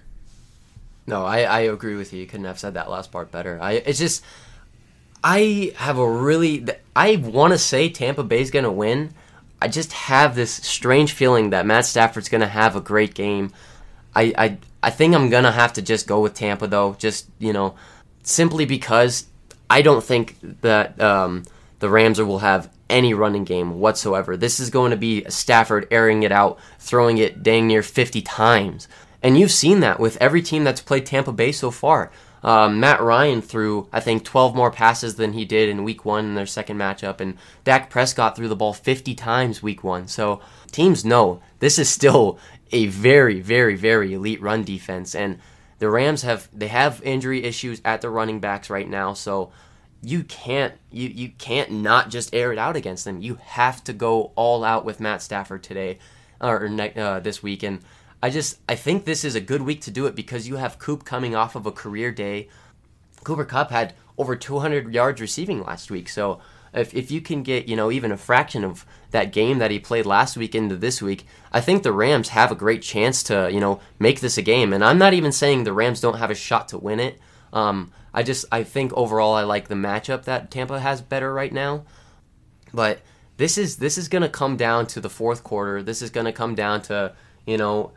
No, 1.07 1.25
I, 1.25 1.41
I 1.41 1.59
agree 1.61 1.95
with 1.95 2.13
you. 2.13 2.19
You 2.19 2.27
couldn't 2.27 2.45
have 2.45 2.59
said 2.59 2.75
that 2.75 2.89
last 2.89 3.11
part 3.11 3.31
better. 3.31 3.57
I 3.61 3.73
it's 3.73 3.99
just 3.99 4.23
I 5.23 5.73
have 5.77 5.97
a 5.97 6.09
really 6.09 6.65
I 6.95 7.15
want 7.15 7.53
to 7.53 7.57
say 7.57 7.89
Tampa 7.89 8.23
Bay's 8.23 8.51
going 8.51 8.65
to 8.65 8.71
win. 8.71 9.13
I 9.61 9.67
just 9.67 9.91
have 9.91 10.35
this 10.35 10.53
strange 10.53 11.11
feeling 11.11 11.49
that 11.49 11.65
Matt 11.65 11.85
Stafford's 11.85 12.29
going 12.29 12.41
to 12.41 12.47
have 12.47 12.75
a 12.75 12.81
great 12.81 13.13
game. 13.13 13.51
I, 14.15 14.33
I 14.37 14.57
I 14.81 14.89
think 14.89 15.13
I'm 15.13 15.29
going 15.29 15.43
to 15.43 15.51
have 15.51 15.73
to 15.73 15.81
just 15.81 16.07
go 16.07 16.21
with 16.21 16.33
Tampa 16.33 16.67
though, 16.67 16.95
just, 16.97 17.27
you 17.39 17.53
know, 17.53 17.75
simply 18.23 18.65
because 18.65 19.25
I 19.69 19.81
don't 19.81 20.03
think 20.03 20.35
that 20.61 20.99
um, 20.99 21.43
the 21.79 21.89
Rams 21.89 22.21
will 22.21 22.39
have 22.39 22.69
any 22.89 23.13
running 23.13 23.43
game 23.43 23.79
whatsoever. 23.79 24.35
This 24.35 24.59
is 24.59 24.69
going 24.69 24.91
to 24.91 24.97
be 24.97 25.23
Stafford 25.29 25.87
airing 25.91 26.23
it 26.23 26.31
out, 26.31 26.59
throwing 26.79 27.17
it 27.17 27.43
dang 27.43 27.67
near 27.67 27.83
50 27.83 28.21
times. 28.21 28.87
And 29.21 29.37
you've 29.37 29.51
seen 29.51 29.81
that 29.81 29.99
with 29.99 30.17
every 30.17 30.41
team 30.41 30.63
that's 30.63 30.81
played 30.81 31.05
Tampa 31.05 31.31
Bay 31.31 31.51
so 31.51 31.71
far. 31.71 32.11
Um, 32.41 32.79
Matt 32.79 33.01
Ryan 33.01 33.41
threw, 33.41 33.89
I 33.91 33.99
think, 33.99 34.23
12 34.23 34.55
more 34.55 34.71
passes 34.71 35.15
than 35.15 35.33
he 35.33 35.43
did 35.45 35.69
in 35.69 35.83
week 35.83 36.05
one 36.05 36.25
in 36.25 36.35
their 36.35 36.45
second 36.45 36.77
matchup, 36.77 37.19
and 37.19 37.37
Dak 37.65 37.89
Prescott 37.89 38.35
threw 38.35 38.47
the 38.47 38.55
ball 38.55 38.73
50 38.73 39.13
times 39.15 39.61
week 39.61 39.83
one. 39.83 40.07
So 40.07 40.39
teams 40.71 41.03
know 41.03 41.41
this 41.59 41.77
is 41.77 41.89
still 41.89 42.39
a 42.71 42.87
very, 42.87 43.41
very, 43.41 43.75
very 43.75 44.13
elite 44.13 44.41
run 44.41 44.63
defense, 44.63 45.13
and 45.15 45.39
the 45.79 45.89
Rams 45.89 46.21
have 46.21 46.49
they 46.53 46.67
have 46.67 47.01
injury 47.03 47.43
issues 47.43 47.81
at 47.83 48.01
the 48.01 48.09
running 48.09 48.39
backs 48.39 48.69
right 48.69 48.87
now, 48.87 49.13
so 49.13 49.51
you 50.01 50.23
can't 50.23 50.75
you 50.91 51.09
you 51.09 51.29
can't 51.37 51.71
not 51.71 52.09
just 52.09 52.33
air 52.33 52.51
it 52.51 52.59
out 52.59 52.75
against 52.75 53.05
them. 53.05 53.21
You 53.21 53.39
have 53.43 53.83
to 53.85 53.93
go 53.93 54.31
all 54.35 54.63
out 54.63 54.85
with 54.85 54.99
Matt 54.99 55.21
Stafford 55.21 55.63
today 55.63 55.99
or 56.39 56.67
uh, 56.67 57.19
this 57.19 57.41
week, 57.41 57.63
and 57.63 57.79
I 58.21 58.29
just 58.29 58.59
I 58.67 58.75
think 58.75 59.05
this 59.05 59.23
is 59.23 59.35
a 59.35 59.41
good 59.41 59.61
week 59.61 59.81
to 59.81 59.91
do 59.91 60.05
it 60.05 60.15
because 60.15 60.47
you 60.47 60.57
have 60.57 60.79
Coop 60.79 61.05
coming 61.05 61.35
off 61.35 61.55
of 61.55 61.65
a 61.65 61.71
career 61.71 62.11
day. 62.11 62.49
Cooper 63.23 63.45
Kupp 63.45 63.71
had 63.71 63.93
over 64.17 64.35
200 64.35 64.93
yards 64.93 65.19
receiving 65.19 65.63
last 65.63 65.89
week, 65.89 66.09
so 66.09 66.39
if 66.73 66.93
if 66.93 67.09
you 67.09 67.21
can 67.21 67.41
get 67.43 67.67
you 67.67 67.75
know 67.75 67.89
even 67.89 68.11
a 68.11 68.17
fraction 68.17 68.63
of 68.63 68.85
that 69.11 69.31
game 69.31 69.57
that 69.59 69.71
he 69.71 69.79
played 69.79 70.05
last 70.05 70.37
week 70.37 70.53
into 70.53 70.75
this 70.75 71.01
week, 71.01 71.25
I 71.51 71.61
think 71.61 71.83
the 71.83 71.91
Rams 71.91 72.29
have 72.29 72.51
a 72.51 72.55
great 72.55 72.81
chance 72.81 73.23
to 73.23 73.49
you 73.51 73.59
know 73.59 73.79
make 73.97 74.19
this 74.19 74.37
a 74.37 74.41
game. 74.41 74.73
And 74.73 74.83
I'm 74.83 74.97
not 74.97 75.13
even 75.13 75.31
saying 75.31 75.63
the 75.63 75.73
Rams 75.73 76.01
don't 76.01 76.17
have 76.17 76.31
a 76.31 76.35
shot 76.35 76.67
to 76.69 76.77
win 76.77 76.99
it. 76.99 77.19
Um, 77.51 77.91
I 78.13 78.23
just 78.23 78.45
I 78.51 78.63
think 78.63 78.93
overall 78.93 79.33
I 79.33 79.43
like 79.43 79.67
the 79.67 79.75
matchup 79.75 80.23
that 80.23 80.51
Tampa 80.51 80.79
has 80.79 81.01
better 81.01 81.33
right 81.33 81.53
now, 81.53 81.85
but 82.73 83.01
this 83.37 83.57
is 83.57 83.77
this 83.77 83.97
is 83.97 84.07
going 84.07 84.21
to 84.21 84.29
come 84.29 84.57
down 84.57 84.87
to 84.87 85.01
the 85.01 85.09
fourth 85.09 85.43
quarter. 85.43 85.81
This 85.81 86.01
is 86.01 86.09
going 86.09 86.25
to 86.25 86.33
come 86.33 86.55
down 86.55 86.81
to 86.83 87.13
you 87.45 87.57
know 87.57 87.93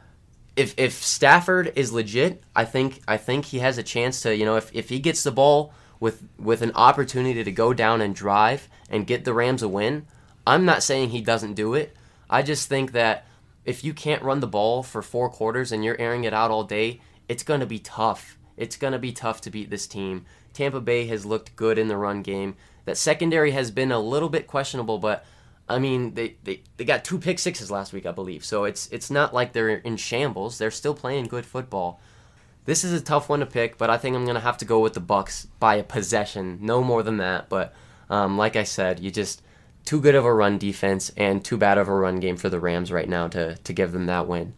if 0.57 0.75
if 0.79 0.92
Stafford 0.92 1.72
is 1.77 1.92
legit, 1.92 2.42
I 2.55 2.64
think 2.64 3.01
I 3.09 3.16
think 3.16 3.46
he 3.46 3.61
has 3.61 3.79
a 3.79 3.83
chance 3.83 4.20
to 4.22 4.37
you 4.37 4.44
know 4.44 4.57
if, 4.57 4.70
if 4.75 4.88
he 4.88 4.98
gets 4.98 5.22
the 5.22 5.33
ball 5.33 5.72
with 6.01 6.29
with 6.38 6.62
an 6.62 6.72
opportunity 6.75 7.42
to 7.42 7.53
go 7.53 7.72
down 7.72 8.01
and 8.01 8.14
drive 8.14 8.68
and 8.90 9.07
get 9.07 9.25
the 9.25 9.33
Rams 9.33 9.62
a 9.62 9.68
win. 9.68 10.07
I'm 10.46 10.64
not 10.64 10.83
saying 10.83 11.11
he 11.11 11.20
doesn't 11.20 11.55
do 11.55 11.74
it. 11.74 11.96
I 12.28 12.42
just 12.42 12.68
think 12.68 12.92
that 12.92 13.26
if 13.64 13.85
you 13.85 13.94
can't 13.94 14.22
run 14.22 14.40
the 14.40 14.46
ball 14.46 14.83
for 14.83 15.02
four 15.02 15.28
quarters 15.31 15.70
and 15.72 15.85
you're 15.85 16.00
airing 16.00 16.24
it 16.24 16.35
out 16.35 16.50
all 16.50 16.64
day, 16.64 17.00
it's 17.28 17.42
going 17.42 17.61
to 17.61 17.66
be 17.66 17.78
tough. 17.78 18.38
It's 18.57 18.76
going 18.76 18.92
to 18.92 18.98
be 18.98 19.12
tough 19.12 19.40
to 19.42 19.50
beat 19.50 19.70
this 19.70 19.87
team. 19.87 20.24
Tampa 20.52 20.81
Bay 20.81 21.07
has 21.07 21.24
looked 21.24 21.57
good 21.57 21.78
in 21.78 21.88
the 21.88 21.96
run 21.96 22.22
game. 22.22 22.57
That 22.85 22.96
secondary 22.96 23.52
has 23.52 23.70
been 23.70 23.92
a 23.92 24.00
little 24.00 24.28
bit 24.28 24.46
questionable, 24.46 24.98
but 24.98 25.24
I 25.68 25.78
mean, 25.78 26.14
they, 26.14 26.37
they, 26.42 26.62
they 26.76 26.85
got 26.85 27.05
two 27.05 27.18
pick 27.18 27.38
sixes 27.38 27.70
last 27.70 27.92
week, 27.92 28.05
I 28.05 28.12
believe. 28.12 28.44
So 28.44 28.64
it's 28.64 28.88
it's 28.90 29.11
not 29.11 29.33
like 29.33 29.52
they're 29.52 29.68
in 29.68 29.96
shambles. 29.96 30.59
They're 30.59 30.70
still 30.70 30.94
playing 30.94 31.26
good 31.26 31.46
football. 31.46 32.00
This 32.64 32.85
is 32.85 32.92
a 32.92 33.00
tough 33.00 33.28
one 33.28 33.40
to 33.40 33.46
pick, 33.46 33.78
but 33.78 33.88
I 33.88 33.96
think 33.96 34.14
I'm 34.14 34.26
gonna 34.26 34.40
have 34.40 34.59
to 34.59 34.64
go 34.64 34.81
with 34.81 34.94
the 34.94 35.00
Bucks 35.00 35.46
by 35.59 35.76
a 35.76 35.83
possession, 35.85 36.59
no 36.61 36.83
more 36.83 37.02
than 37.02 37.18
that. 37.18 37.48
But 37.48 37.74
um, 38.11 38.37
like 38.37 38.57
I 38.57 38.64
said, 38.64 39.00
you 39.00 39.11
just 39.11 39.42
too 39.85 40.01
good 40.01 40.14
of 40.14 40.25
a 40.25 40.33
run 40.33 40.59
defense 40.59 41.11
and 41.16 41.45
too 41.45 41.57
bad 41.57 41.79
of 41.79 41.88
a 41.88 41.95
run 41.95 42.21
game 42.21 42.37
for 42.37 42.49
the 42.49 42.61
Rams 42.61 42.92
right 42.92 43.09
now 43.09 43.29
to 43.29 43.57
to 43.57 43.73
give 43.73 43.92
them 43.92 44.07
that 44.07 44.27
win. 44.27 44.55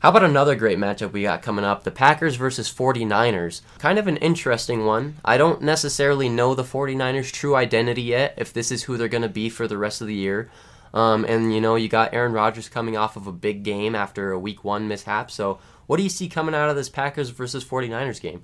How 0.00 0.10
about 0.10 0.22
another 0.22 0.54
great 0.54 0.78
matchup 0.78 1.10
we 1.10 1.22
got 1.22 1.42
coming 1.42 1.64
up? 1.64 1.82
The 1.82 1.90
Packers 1.90 2.36
versus 2.36 2.72
49ers. 2.72 3.62
Kind 3.78 3.98
of 3.98 4.06
an 4.06 4.16
interesting 4.18 4.84
one. 4.84 5.16
I 5.24 5.36
don't 5.36 5.60
necessarily 5.60 6.28
know 6.28 6.54
the 6.54 6.62
49ers' 6.62 7.32
true 7.32 7.56
identity 7.56 8.02
yet, 8.02 8.34
if 8.36 8.52
this 8.52 8.70
is 8.70 8.84
who 8.84 8.96
they're 8.96 9.08
going 9.08 9.22
to 9.22 9.28
be 9.28 9.48
for 9.48 9.66
the 9.66 9.76
rest 9.76 10.00
of 10.00 10.06
the 10.06 10.14
year. 10.14 10.52
Um, 10.94 11.24
and, 11.24 11.52
you 11.52 11.60
know, 11.60 11.74
you 11.74 11.88
got 11.88 12.14
Aaron 12.14 12.32
Rodgers 12.32 12.68
coming 12.68 12.96
off 12.96 13.16
of 13.16 13.26
a 13.26 13.32
big 13.32 13.64
game 13.64 13.96
after 13.96 14.30
a 14.30 14.38
week 14.38 14.62
one 14.62 14.86
mishap. 14.86 15.32
So, 15.32 15.58
what 15.88 15.96
do 15.96 16.04
you 16.04 16.08
see 16.08 16.28
coming 16.28 16.54
out 16.54 16.70
of 16.70 16.76
this 16.76 16.88
Packers 16.88 17.30
versus 17.30 17.64
49ers 17.64 18.20
game? 18.20 18.42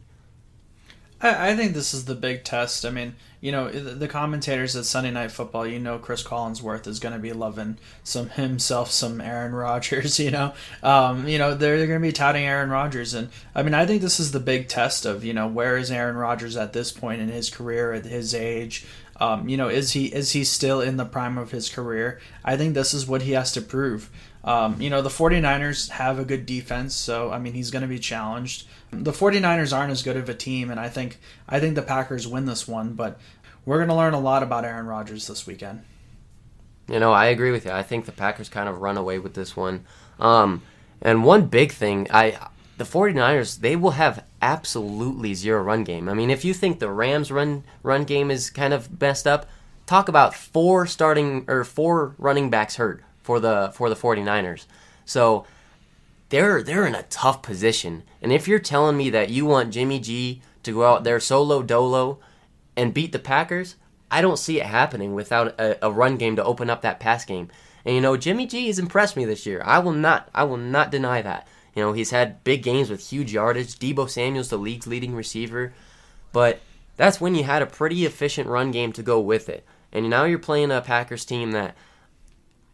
I, 1.24 1.50
I 1.50 1.56
think 1.56 1.72
this 1.72 1.94
is 1.94 2.04
the 2.04 2.14
big 2.14 2.44
test. 2.44 2.84
I 2.84 2.90
mean, 2.90 3.16
you 3.40 3.50
know, 3.50 3.70
the 3.70 4.08
commentators 4.08 4.76
at 4.76 4.84
Sunday 4.84 5.10
Night 5.10 5.30
Football, 5.30 5.66
you 5.66 5.78
know, 5.78 5.98
Chris 5.98 6.22
Collinsworth 6.22 6.87
is 6.87 7.00
going 7.00 7.14
to 7.14 7.18
be 7.18 7.32
loving 7.32 7.78
some 8.02 8.28
himself, 8.30 8.90
some 8.90 9.20
Aaron 9.20 9.52
Rodgers. 9.52 10.18
You 10.24 10.30
know, 10.30 10.54
um, 10.82 11.28
you 11.28 11.37
know, 11.37 11.54
they're, 11.54 11.76
they're 11.76 11.87
going 11.87 12.00
to 12.00 12.06
be 12.08 12.12
touting 12.12 12.44
Aaron 12.44 12.70
Rodgers, 12.70 13.12
and 13.12 13.28
I 13.54 13.62
mean, 13.62 13.74
I 13.74 13.84
think 13.84 14.00
this 14.00 14.18
is 14.18 14.32
the 14.32 14.40
big 14.40 14.68
test 14.68 15.04
of 15.04 15.22
you 15.24 15.34
know 15.34 15.46
where 15.46 15.76
is 15.76 15.90
Aaron 15.90 16.16
Rodgers 16.16 16.56
at 16.56 16.72
this 16.72 16.92
point 16.92 17.20
in 17.20 17.28
his 17.28 17.50
career, 17.50 17.92
at 17.92 18.06
his 18.06 18.34
age. 18.34 18.87
Um, 19.20 19.48
you 19.48 19.56
know, 19.56 19.68
is 19.68 19.92
he 19.92 20.06
is 20.06 20.32
he 20.32 20.44
still 20.44 20.80
in 20.80 20.96
the 20.96 21.04
prime 21.04 21.37
of 21.37 21.50
his 21.50 21.68
career? 21.68 22.20
I 22.44 22.56
think 22.56 22.74
this 22.74 22.94
is 22.94 23.06
what 23.06 23.22
he 23.22 23.32
has 23.32 23.52
to 23.52 23.60
prove. 23.60 24.10
Um, 24.44 24.78
you 24.80 24.90
know, 24.90 25.00
the 25.00 25.09
49ers 25.09 25.88
have 25.88 26.18
a 26.18 26.24
good 26.24 26.44
defense, 26.44 26.94
so 26.94 27.30
I 27.30 27.38
mean, 27.38 27.54
he's 27.54 27.70
going 27.70 27.83
to 27.83 27.88
be 27.88 27.98
challenged. 27.98 28.66
The 28.90 29.11
49ers 29.11 29.76
aren't 29.76 29.90
as 29.90 30.02
good 30.02 30.18
of 30.18 30.28
a 30.28 30.35
team, 30.35 30.70
and 30.70 30.78
I 30.78 30.88
think 30.90 31.18
I 31.48 31.61
think 31.61 31.74
the 31.74 31.83
Packers 31.83 32.28
win 32.28 32.44
this 32.44 32.68
one, 32.68 32.92
but 32.92 33.18
we're 33.64 33.78
going 33.78 33.88
to 33.88 33.94
learn 33.94 34.12
a 34.12 34.20
lot 34.20 34.42
about 34.42 34.66
Aaron 34.66 34.87
Rodgers 34.87 35.26
this 35.26 35.46
weekend. 35.46 35.83
You 36.88 37.00
know, 37.00 37.12
I 37.12 37.26
agree 37.26 37.50
with 37.50 37.64
you. 37.64 37.70
I 37.70 37.83
think 37.83 38.04
the 38.04 38.12
Packers 38.12 38.50
kind 38.50 38.68
of 38.68 38.83
run 38.83 38.98
away 38.98 39.18
with 39.18 39.33
this 39.33 39.57
one. 39.57 39.87
Um, 40.20 40.61
and 41.00 41.24
one 41.24 41.46
big 41.46 41.72
thing, 41.72 42.07
I 42.11 42.38
the 42.76 42.85
49ers, 42.85 43.61
they 43.61 43.76
will 43.76 43.92
have 43.92 44.24
absolutely 44.42 45.33
zero 45.33 45.62
run 45.62 45.85
game. 45.85 46.07
I 46.07 46.12
mean, 46.12 46.28
if 46.28 46.44
you 46.44 46.52
think 46.52 46.80
the 46.80 46.90
Rams 46.90 47.33
run 47.33 47.64
run 47.83 48.04
game 48.04 48.30
is 48.30 48.50
kind 48.50 48.74
of 48.74 49.00
messed 49.00 49.26
up, 49.26 49.48
talk 49.87 50.11
about 50.11 50.35
four 50.35 50.87
starting 50.87 51.46
or 51.48 51.64
four 51.64 52.14
running 52.18 52.50
backs 52.50 52.76
hurt 52.76 53.02
for 53.24 53.40
the 53.40 53.72
for 53.74 53.88
the 53.88 53.96
49ers. 53.96 54.66
So 55.04 55.44
they're 56.28 56.62
they're 56.62 56.87
in 56.87 56.94
a 56.94 57.02
tough 57.04 57.42
position. 57.42 58.04
And 58.22 58.30
if 58.32 58.46
you're 58.46 58.60
telling 58.60 58.96
me 58.96 59.10
that 59.10 59.30
you 59.30 59.46
want 59.46 59.72
Jimmy 59.72 59.98
G 59.98 60.42
to 60.62 60.72
go 60.72 60.84
out 60.84 61.02
there 61.02 61.18
solo 61.18 61.62
dolo 61.62 62.20
and 62.76 62.94
beat 62.94 63.12
the 63.12 63.18
Packers, 63.18 63.76
I 64.10 64.20
don't 64.20 64.38
see 64.38 64.60
it 64.60 64.66
happening 64.66 65.14
without 65.14 65.58
a, 65.58 65.87
a 65.87 65.90
run 65.90 66.16
game 66.16 66.37
to 66.37 66.44
open 66.44 66.70
up 66.70 66.82
that 66.82 67.00
pass 67.00 67.24
game. 67.24 67.48
And 67.84 67.94
you 67.94 68.00
know, 68.00 68.16
Jimmy 68.16 68.46
G 68.46 68.68
has 68.68 68.78
impressed 68.78 69.16
me 69.16 69.24
this 69.24 69.46
year. 69.46 69.62
I 69.64 69.78
will 69.80 69.92
not 69.92 70.28
I 70.34 70.44
will 70.44 70.58
not 70.58 70.90
deny 70.90 71.22
that. 71.22 71.48
You 71.74 71.82
know, 71.82 71.92
he's 71.92 72.10
had 72.10 72.44
big 72.44 72.62
games 72.62 72.90
with 72.90 73.08
huge 73.08 73.32
yardage. 73.32 73.78
Deebo 73.78 74.08
Samuel's 74.08 74.50
the 74.50 74.58
league's 74.58 74.87
leading 74.87 75.14
receiver. 75.14 75.74
But 76.32 76.60
that's 76.96 77.20
when 77.20 77.34
you 77.34 77.44
had 77.44 77.62
a 77.62 77.66
pretty 77.66 78.04
efficient 78.04 78.48
run 78.48 78.70
game 78.70 78.92
to 78.92 79.02
go 79.02 79.18
with 79.20 79.48
it. 79.48 79.64
And 79.92 80.10
now 80.10 80.24
you're 80.24 80.38
playing 80.38 80.70
a 80.70 80.80
Packers 80.80 81.24
team 81.24 81.52
that 81.52 81.76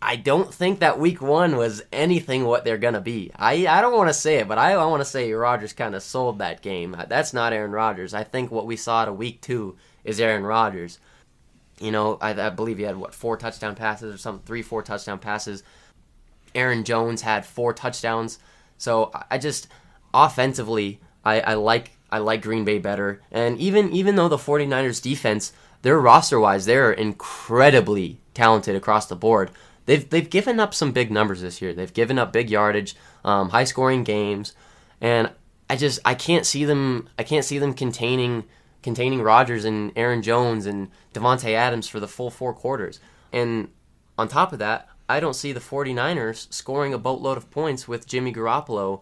I 0.03 0.17
don't 0.17 0.53
think 0.53 0.81
that 0.81 0.99
week 0.99 1.21
one 1.21 1.57
was 1.57 1.83
anything 1.93 2.45
what 2.45 2.65
they're 2.65 2.79
gonna 2.79 3.01
be. 3.01 3.31
I 3.37 3.67
I 3.67 3.81
don't 3.81 3.97
want 3.97 4.09
to 4.09 4.15
say 4.15 4.37
it, 4.37 4.49
but 4.49 4.59
I, 4.59 4.73
I 4.73 4.87
want 4.87 5.03
to 5.03 5.09
say 5.09 5.31
Rodgers 5.33 5.73
kind 5.75 5.95
of 5.95 6.03
sold 6.03 6.39
that 6.39 6.63
game. 6.63 6.95
Uh, 6.95 7.05
that's 7.05 7.35
not 7.35 7.53
Aaron 7.53 7.73
Rodgers. 7.73 8.15
I 8.15 8.25
think 8.25 8.51
what 8.51 8.67
we 8.67 8.77
saw 8.77 9.05
a 9.05 9.13
week 9.13 9.41
two 9.43 9.77
is 10.05 10.21
Aaron 10.21 10.45
Rodgers. 10.45 10.99
You 11.79 11.93
know, 11.93 12.19
I, 12.21 12.31
I 12.31 12.51
believe 12.51 12.79
he 12.79 12.85
had 12.85 12.97
what 12.97 13.15
four 13.15 13.37
touchdown 13.37 13.75
passes 13.75 14.15
or 14.15 14.19
something, 14.19 14.47
three 14.47 14.63
four 14.63 14.83
touchdown 14.83 15.19
passes. 15.19 15.63
Aaron 16.55 16.85
Jones 16.85 17.23
had 17.23 17.45
four 17.45 17.73
touchdowns. 17.73 18.39
So 18.79 19.11
I 19.31 19.37
just 19.39 19.69
offensively, 20.15 21.01
I, 21.25 21.41
I 21.41 21.55
like 21.55 21.93
I 22.11 22.19
like 22.19 22.43
Green 22.43 22.65
Bay 22.65 22.79
better. 22.79 23.21
And 23.31 23.59
even 23.59 23.93
even 23.93 24.17
though 24.17 24.29
the 24.29 24.37
49ers 24.37 25.03
defense, 25.03 25.53
their 25.83 26.01
roster 26.01 26.41
wise, 26.41 26.65
they're 26.65 26.93
incredibly 26.93 28.19
talented 28.35 28.75
across 28.75 29.07
the 29.07 29.17
board. 29.17 29.51
They've 29.91 30.09
they've 30.09 30.31
given 30.31 30.61
up 30.61 30.73
some 30.73 30.93
big 30.93 31.11
numbers 31.11 31.41
this 31.41 31.61
year. 31.61 31.75
They've 31.75 31.93
given 31.93 32.17
up 32.17 32.33
big 32.33 32.49
yardage, 32.49 32.95
um, 33.25 33.49
high 33.49 33.65
scoring 33.65 34.05
games, 34.05 34.55
and 35.01 35.33
I 35.69 35.75
just 35.75 35.99
I 36.05 36.15
can't 36.15 36.47
see 36.47 36.65
them 36.65 37.09
I 37.19 37.25
can't 37.25 37.45
see 37.45 37.59
them 37.59 37.75
containing 37.75 38.45
containing 38.85 39.21
Rodgers 39.21 39.65
and 39.65 39.91
Aaron 39.97 40.23
Jones 40.23 40.65
and 40.65 40.93
Davante 41.13 41.55
Adams 41.55 41.89
for 41.89 41.99
the 41.99 42.07
full 42.07 42.31
four 42.31 42.55
quarters. 42.55 43.01
And 43.33 43.67
on 44.17 44.29
top 44.29 44.53
of 44.53 44.61
that, 44.61 44.89
I 45.09 45.19
don't 45.19 45.35
see 45.35 45.51
the 45.51 45.59
49ers 45.59 46.53
scoring 46.53 46.95
a 46.95 46.99
boatload 46.99 47.37
of 47.37 47.51
points 47.51 47.89
with 47.89 48.07
Jimmy 48.07 48.33
Garoppolo 48.33 49.01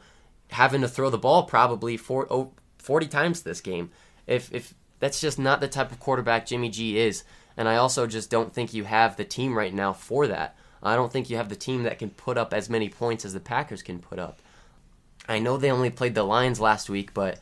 having 0.52 0.80
to 0.80 0.88
throw 0.88 1.10
the 1.10 1.18
ball 1.18 1.42
probably 1.42 1.98
four, 1.98 2.26
oh, 2.30 2.52
40 2.78 3.08
times 3.08 3.42
this 3.42 3.60
game. 3.60 3.90
If 4.26 4.50
if 4.54 4.72
that's 5.00 5.20
just 5.20 5.38
not 5.38 5.60
the 5.60 5.68
type 5.68 5.92
of 5.92 6.00
quarterback 6.00 6.46
Jimmy 6.46 6.70
G 6.70 6.98
is, 6.98 7.24
and 7.58 7.68
I 7.68 7.76
also 7.76 8.06
just 8.06 8.30
don't 8.30 8.54
think 8.54 8.72
you 8.72 8.84
have 8.84 9.18
the 9.18 9.26
team 9.26 9.54
right 9.54 9.74
now 9.74 9.92
for 9.92 10.26
that. 10.28 10.56
I 10.82 10.96
don't 10.96 11.12
think 11.12 11.28
you 11.28 11.36
have 11.36 11.48
the 11.48 11.56
team 11.56 11.82
that 11.82 11.98
can 11.98 12.10
put 12.10 12.38
up 12.38 12.52
as 12.54 12.70
many 12.70 12.88
points 12.88 13.24
as 13.24 13.32
the 13.32 13.40
Packers 13.40 13.82
can 13.82 13.98
put 13.98 14.18
up. 14.18 14.40
I 15.28 15.38
know 15.38 15.56
they 15.56 15.70
only 15.70 15.90
played 15.90 16.14
the 16.14 16.22
Lions 16.22 16.60
last 16.60 16.88
week, 16.88 17.12
but 17.12 17.38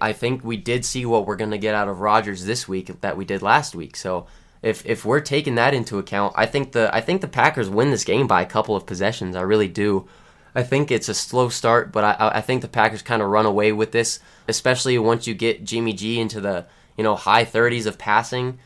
I 0.00 0.12
think 0.12 0.42
we 0.42 0.56
did 0.56 0.84
see 0.84 1.06
what 1.06 1.26
we're 1.26 1.36
going 1.36 1.52
to 1.52 1.58
get 1.58 1.74
out 1.74 1.88
of 1.88 2.00
Rodgers 2.00 2.44
this 2.44 2.66
week 2.66 3.00
that 3.00 3.16
we 3.16 3.24
did 3.24 3.42
last 3.42 3.74
week. 3.74 3.96
So 3.96 4.26
if 4.62 4.84
if 4.84 5.04
we're 5.04 5.20
taking 5.20 5.54
that 5.54 5.74
into 5.74 5.98
account, 5.98 6.34
I 6.36 6.46
think 6.46 6.72
the 6.72 6.92
I 6.94 7.00
think 7.00 7.20
the 7.20 7.28
Packers 7.28 7.70
win 7.70 7.90
this 7.90 8.04
game 8.04 8.26
by 8.26 8.42
a 8.42 8.46
couple 8.46 8.74
of 8.74 8.86
possessions. 8.86 9.36
I 9.36 9.42
really 9.42 9.68
do. 9.68 10.08
I 10.54 10.62
think 10.62 10.90
it's 10.90 11.08
a 11.08 11.14
slow 11.14 11.48
start, 11.48 11.92
but 11.92 12.02
I 12.02 12.30
I 12.36 12.40
think 12.40 12.62
the 12.62 12.68
Packers 12.68 13.02
kind 13.02 13.22
of 13.22 13.28
run 13.28 13.46
away 13.46 13.70
with 13.70 13.92
this, 13.92 14.18
especially 14.48 14.98
once 14.98 15.26
you 15.26 15.34
get 15.34 15.64
Jimmy 15.64 15.92
G 15.92 16.18
into 16.18 16.40
the 16.40 16.66
you 16.96 17.04
know 17.04 17.14
high 17.14 17.44
30s 17.44 17.86
of 17.86 17.98
passing. 17.98 18.58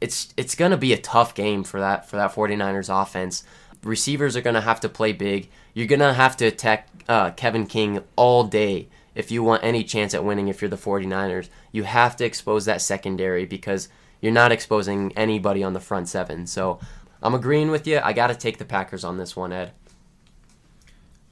It's 0.00 0.32
it's 0.36 0.54
going 0.54 0.70
to 0.70 0.76
be 0.76 0.92
a 0.92 0.98
tough 0.98 1.34
game 1.34 1.64
for 1.64 1.80
that 1.80 2.08
for 2.08 2.16
that 2.16 2.32
49ers 2.32 3.02
offense. 3.02 3.44
Receivers 3.82 4.36
are 4.36 4.40
going 4.40 4.54
to 4.54 4.60
have 4.60 4.80
to 4.80 4.88
play 4.88 5.12
big. 5.12 5.48
You're 5.74 5.86
going 5.86 6.00
to 6.00 6.12
have 6.12 6.36
to 6.38 6.46
attack 6.46 6.88
uh, 7.08 7.30
Kevin 7.32 7.66
King 7.66 8.02
all 8.16 8.44
day 8.44 8.88
if 9.14 9.30
you 9.30 9.42
want 9.42 9.64
any 9.64 9.84
chance 9.84 10.14
at 10.14 10.24
winning 10.24 10.48
if 10.48 10.60
you're 10.60 10.68
the 10.68 10.76
49ers. 10.76 11.48
You 11.72 11.84
have 11.84 12.16
to 12.16 12.24
expose 12.24 12.64
that 12.64 12.82
secondary 12.82 13.44
because 13.44 13.88
you're 14.20 14.32
not 14.32 14.52
exposing 14.52 15.12
anybody 15.16 15.62
on 15.62 15.72
the 15.72 15.80
front 15.80 16.08
seven. 16.08 16.46
So 16.46 16.80
I'm 17.22 17.34
agreeing 17.34 17.70
with 17.70 17.86
you. 17.86 18.00
I 18.02 18.12
got 18.12 18.28
to 18.28 18.34
take 18.34 18.58
the 18.58 18.64
Packers 18.64 19.04
on 19.04 19.18
this 19.18 19.36
one, 19.36 19.52
Ed. 19.52 19.72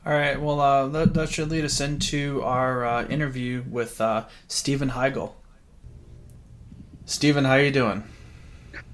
All 0.05 0.13
right. 0.13 0.41
Well, 0.41 0.61
uh, 0.61 0.87
that, 0.89 1.15
that, 1.15 1.31
should 1.31 1.51
lead 1.51 1.65
us 1.65 1.81
into 1.81 2.43
our 2.43 2.85
uh, 2.85 3.07
interview 3.07 3.65
with 3.69 4.01
uh, 4.01 4.27
Stephen 4.47 4.91
Hiegel. 4.91 5.37
Stephen, 7.05 7.45
how 7.45 7.53
are 7.53 7.63
you 7.63 7.73
doing? 7.73 8.05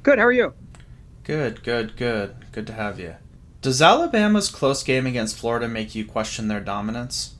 Good. 0.02 0.18
How 0.18 0.24
are 0.26 0.32
you? 0.32 0.54
Good. 1.24 1.62
Good. 1.62 1.96
Good. 1.96 2.34
Good 2.52 2.66
to 2.66 2.72
have 2.72 2.98
you. 2.98 3.16
Does 3.60 3.80
Alabama's 3.80 4.48
close 4.50 4.82
game 4.82 5.06
against 5.06 5.38
Florida 5.38 5.68
make 5.68 5.94
you 5.94 6.04
question 6.04 6.48
their 6.48 6.60
dominance? 6.60 7.34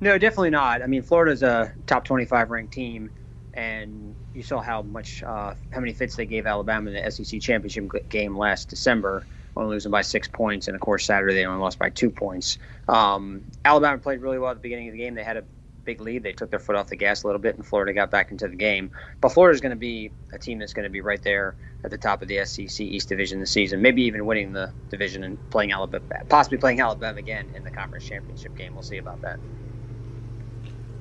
No, 0.00 0.16
definitely 0.16 0.50
not. 0.50 0.82
I 0.82 0.86
mean, 0.86 1.02
Florida's 1.02 1.42
a 1.42 1.72
top 1.86 2.04
25 2.04 2.50
ranked 2.50 2.72
team, 2.72 3.10
and 3.52 4.14
you 4.34 4.42
saw 4.42 4.60
how 4.60 4.82
much, 4.82 5.22
uh, 5.22 5.54
how 5.70 5.80
many 5.80 5.92
fits 5.92 6.16
they 6.16 6.26
gave 6.26 6.46
Alabama 6.46 6.90
in 6.90 7.02
the 7.02 7.10
SEC 7.10 7.40
championship 7.40 8.08
game 8.08 8.36
last 8.36 8.68
December, 8.68 9.26
only 9.56 9.74
losing 9.74 9.90
by 9.90 10.02
six 10.02 10.28
points, 10.28 10.68
and 10.68 10.74
of 10.74 10.80
course 10.80 11.04
Saturday 11.04 11.34
they 11.34 11.46
only 11.46 11.60
lost 11.60 11.78
by 11.78 11.90
two 11.90 12.10
points. 12.10 12.58
Um, 12.88 13.44
Alabama 13.64 13.98
played 13.98 14.20
really 14.20 14.38
well 14.38 14.50
at 14.50 14.54
the 14.54 14.62
beginning 14.62 14.88
of 14.88 14.92
the 14.92 14.98
game. 14.98 15.14
They 15.14 15.24
had 15.24 15.38
a 15.38 15.44
big 15.86 16.00
lead. 16.00 16.22
They 16.22 16.32
took 16.32 16.50
their 16.50 16.58
foot 16.58 16.76
off 16.76 16.88
the 16.88 16.96
gas 16.96 17.22
a 17.22 17.26
little 17.26 17.40
bit, 17.40 17.56
and 17.56 17.64
Florida 17.64 17.94
got 17.94 18.10
back 18.10 18.30
into 18.30 18.48
the 18.48 18.56
game. 18.56 18.90
But 19.20 19.30
Florida 19.30 19.54
is 19.54 19.60
going 19.62 19.70
to 19.70 19.76
be 19.76 20.10
a 20.32 20.38
team 20.38 20.58
that's 20.58 20.74
going 20.74 20.84
to 20.84 20.90
be 20.90 21.00
right 21.00 21.22
there 21.22 21.56
at 21.84 21.90
the 21.90 21.96
top 21.96 22.20
of 22.20 22.28
the 22.28 22.44
SEC 22.44 22.80
East 22.80 23.08
Division 23.08 23.40
this 23.40 23.52
season, 23.52 23.80
maybe 23.80 24.02
even 24.02 24.26
winning 24.26 24.52
the 24.52 24.72
division 24.90 25.24
and 25.24 25.38
playing 25.50 25.72
Alabama, 25.72 26.04
possibly 26.28 26.58
playing 26.58 26.80
Alabama 26.80 27.18
again 27.18 27.48
in 27.54 27.64
the 27.64 27.70
conference 27.70 28.04
championship 28.04 28.54
game. 28.56 28.74
We'll 28.74 28.82
see 28.82 28.98
about 28.98 29.22
that. 29.22 29.38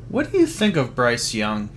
What 0.08 0.32
do 0.32 0.38
you 0.38 0.48
think 0.48 0.78
of 0.78 0.95
Bryce 0.95 1.34
Young? 1.34 1.69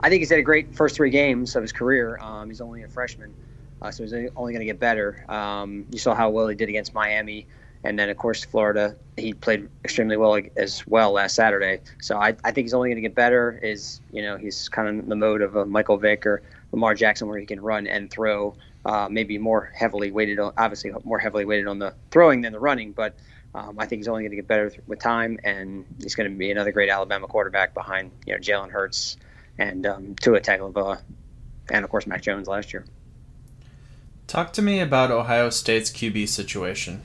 I 0.00 0.08
think 0.08 0.20
he's 0.20 0.30
had 0.30 0.38
a 0.38 0.42
great 0.42 0.74
first 0.74 0.96
three 0.96 1.10
games 1.10 1.54
of 1.54 1.62
his 1.62 1.72
career. 1.72 2.18
Um, 2.18 2.48
he's 2.48 2.62
only 2.62 2.82
a 2.82 2.88
freshman, 2.88 3.34
uh, 3.82 3.90
so 3.90 4.02
he's 4.02 4.14
only 4.14 4.52
going 4.52 4.60
to 4.60 4.64
get 4.64 4.80
better. 4.80 5.24
Um, 5.28 5.84
you 5.92 5.98
saw 5.98 6.14
how 6.14 6.30
well 6.30 6.48
he 6.48 6.56
did 6.56 6.70
against 6.70 6.94
Miami, 6.94 7.46
and 7.84 7.98
then 7.98 8.08
of 8.08 8.16
course 8.16 8.44
Florida. 8.44 8.96
He 9.16 9.34
played 9.34 9.68
extremely 9.84 10.16
well 10.16 10.40
as 10.56 10.86
well 10.86 11.12
last 11.12 11.34
Saturday. 11.34 11.80
So 12.00 12.16
I, 12.16 12.36
I 12.44 12.52
think 12.52 12.64
he's 12.64 12.74
only 12.74 12.88
going 12.88 13.02
to 13.02 13.08
get 13.08 13.14
better. 13.14 13.58
Is 13.62 14.00
you 14.12 14.22
know 14.22 14.36
he's 14.36 14.68
kind 14.68 14.88
of 14.88 15.04
in 15.04 15.08
the 15.08 15.16
mode 15.16 15.42
of 15.42 15.56
a 15.56 15.66
Michael 15.66 15.96
Vick 15.96 16.26
or 16.26 16.42
Lamar 16.72 16.94
Jackson, 16.94 17.28
where 17.28 17.38
he 17.38 17.46
can 17.46 17.60
run 17.60 17.86
and 17.86 18.10
throw. 18.10 18.54
Uh, 18.82 19.08
maybe 19.10 19.36
more 19.36 19.70
heavily 19.76 20.10
weighted, 20.10 20.38
on, 20.38 20.54
obviously 20.56 20.90
more 21.04 21.18
heavily 21.18 21.44
weighted 21.44 21.66
on 21.66 21.78
the 21.78 21.92
throwing 22.10 22.40
than 22.40 22.54
the 22.54 22.58
running, 22.58 22.92
but 22.92 23.14
um, 23.54 23.78
I 23.78 23.86
think 23.86 24.00
he's 24.00 24.08
only 24.08 24.22
going 24.22 24.30
to 24.30 24.36
get 24.36 24.46
better 24.46 24.72
with 24.86 25.00
time, 25.00 25.38
and 25.44 25.84
he's 26.00 26.14
going 26.14 26.30
to 26.30 26.36
be 26.36 26.50
another 26.50 26.72
great 26.72 26.88
Alabama 26.88 27.26
quarterback 27.26 27.74
behind 27.74 28.10
you 28.24 28.32
know 28.32 28.38
Jalen 28.38 28.70
Hurts 28.70 29.16
and 29.58 29.84
um, 29.86 30.14
Tua 30.14 30.40
Tagovailoa, 30.40 31.02
and 31.70 31.84
of 31.84 31.90
course 31.90 32.06
Mac 32.06 32.22
Jones 32.22 32.48
last 32.48 32.72
year. 32.72 32.84
Talk 34.26 34.52
to 34.52 34.62
me 34.62 34.78
about 34.78 35.10
Ohio 35.10 35.50
State's 35.50 35.90
QB 35.90 36.28
situation. 36.28 37.02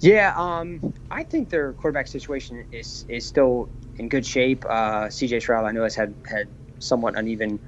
Yeah, 0.00 0.34
um, 0.36 0.94
I 1.10 1.24
think 1.24 1.50
their 1.50 1.74
quarterback 1.74 2.08
situation 2.08 2.64
is 2.72 3.04
is 3.08 3.26
still 3.26 3.70
in 3.96 4.08
good 4.08 4.26
shape. 4.26 4.64
Uh, 4.68 5.10
C.J. 5.10 5.40
Stroud, 5.40 5.66
I 5.66 5.72
know, 5.72 5.84
has 5.84 5.96
had 5.96 6.14
had 6.26 6.48
somewhat 6.78 7.16
uneven 7.18 7.60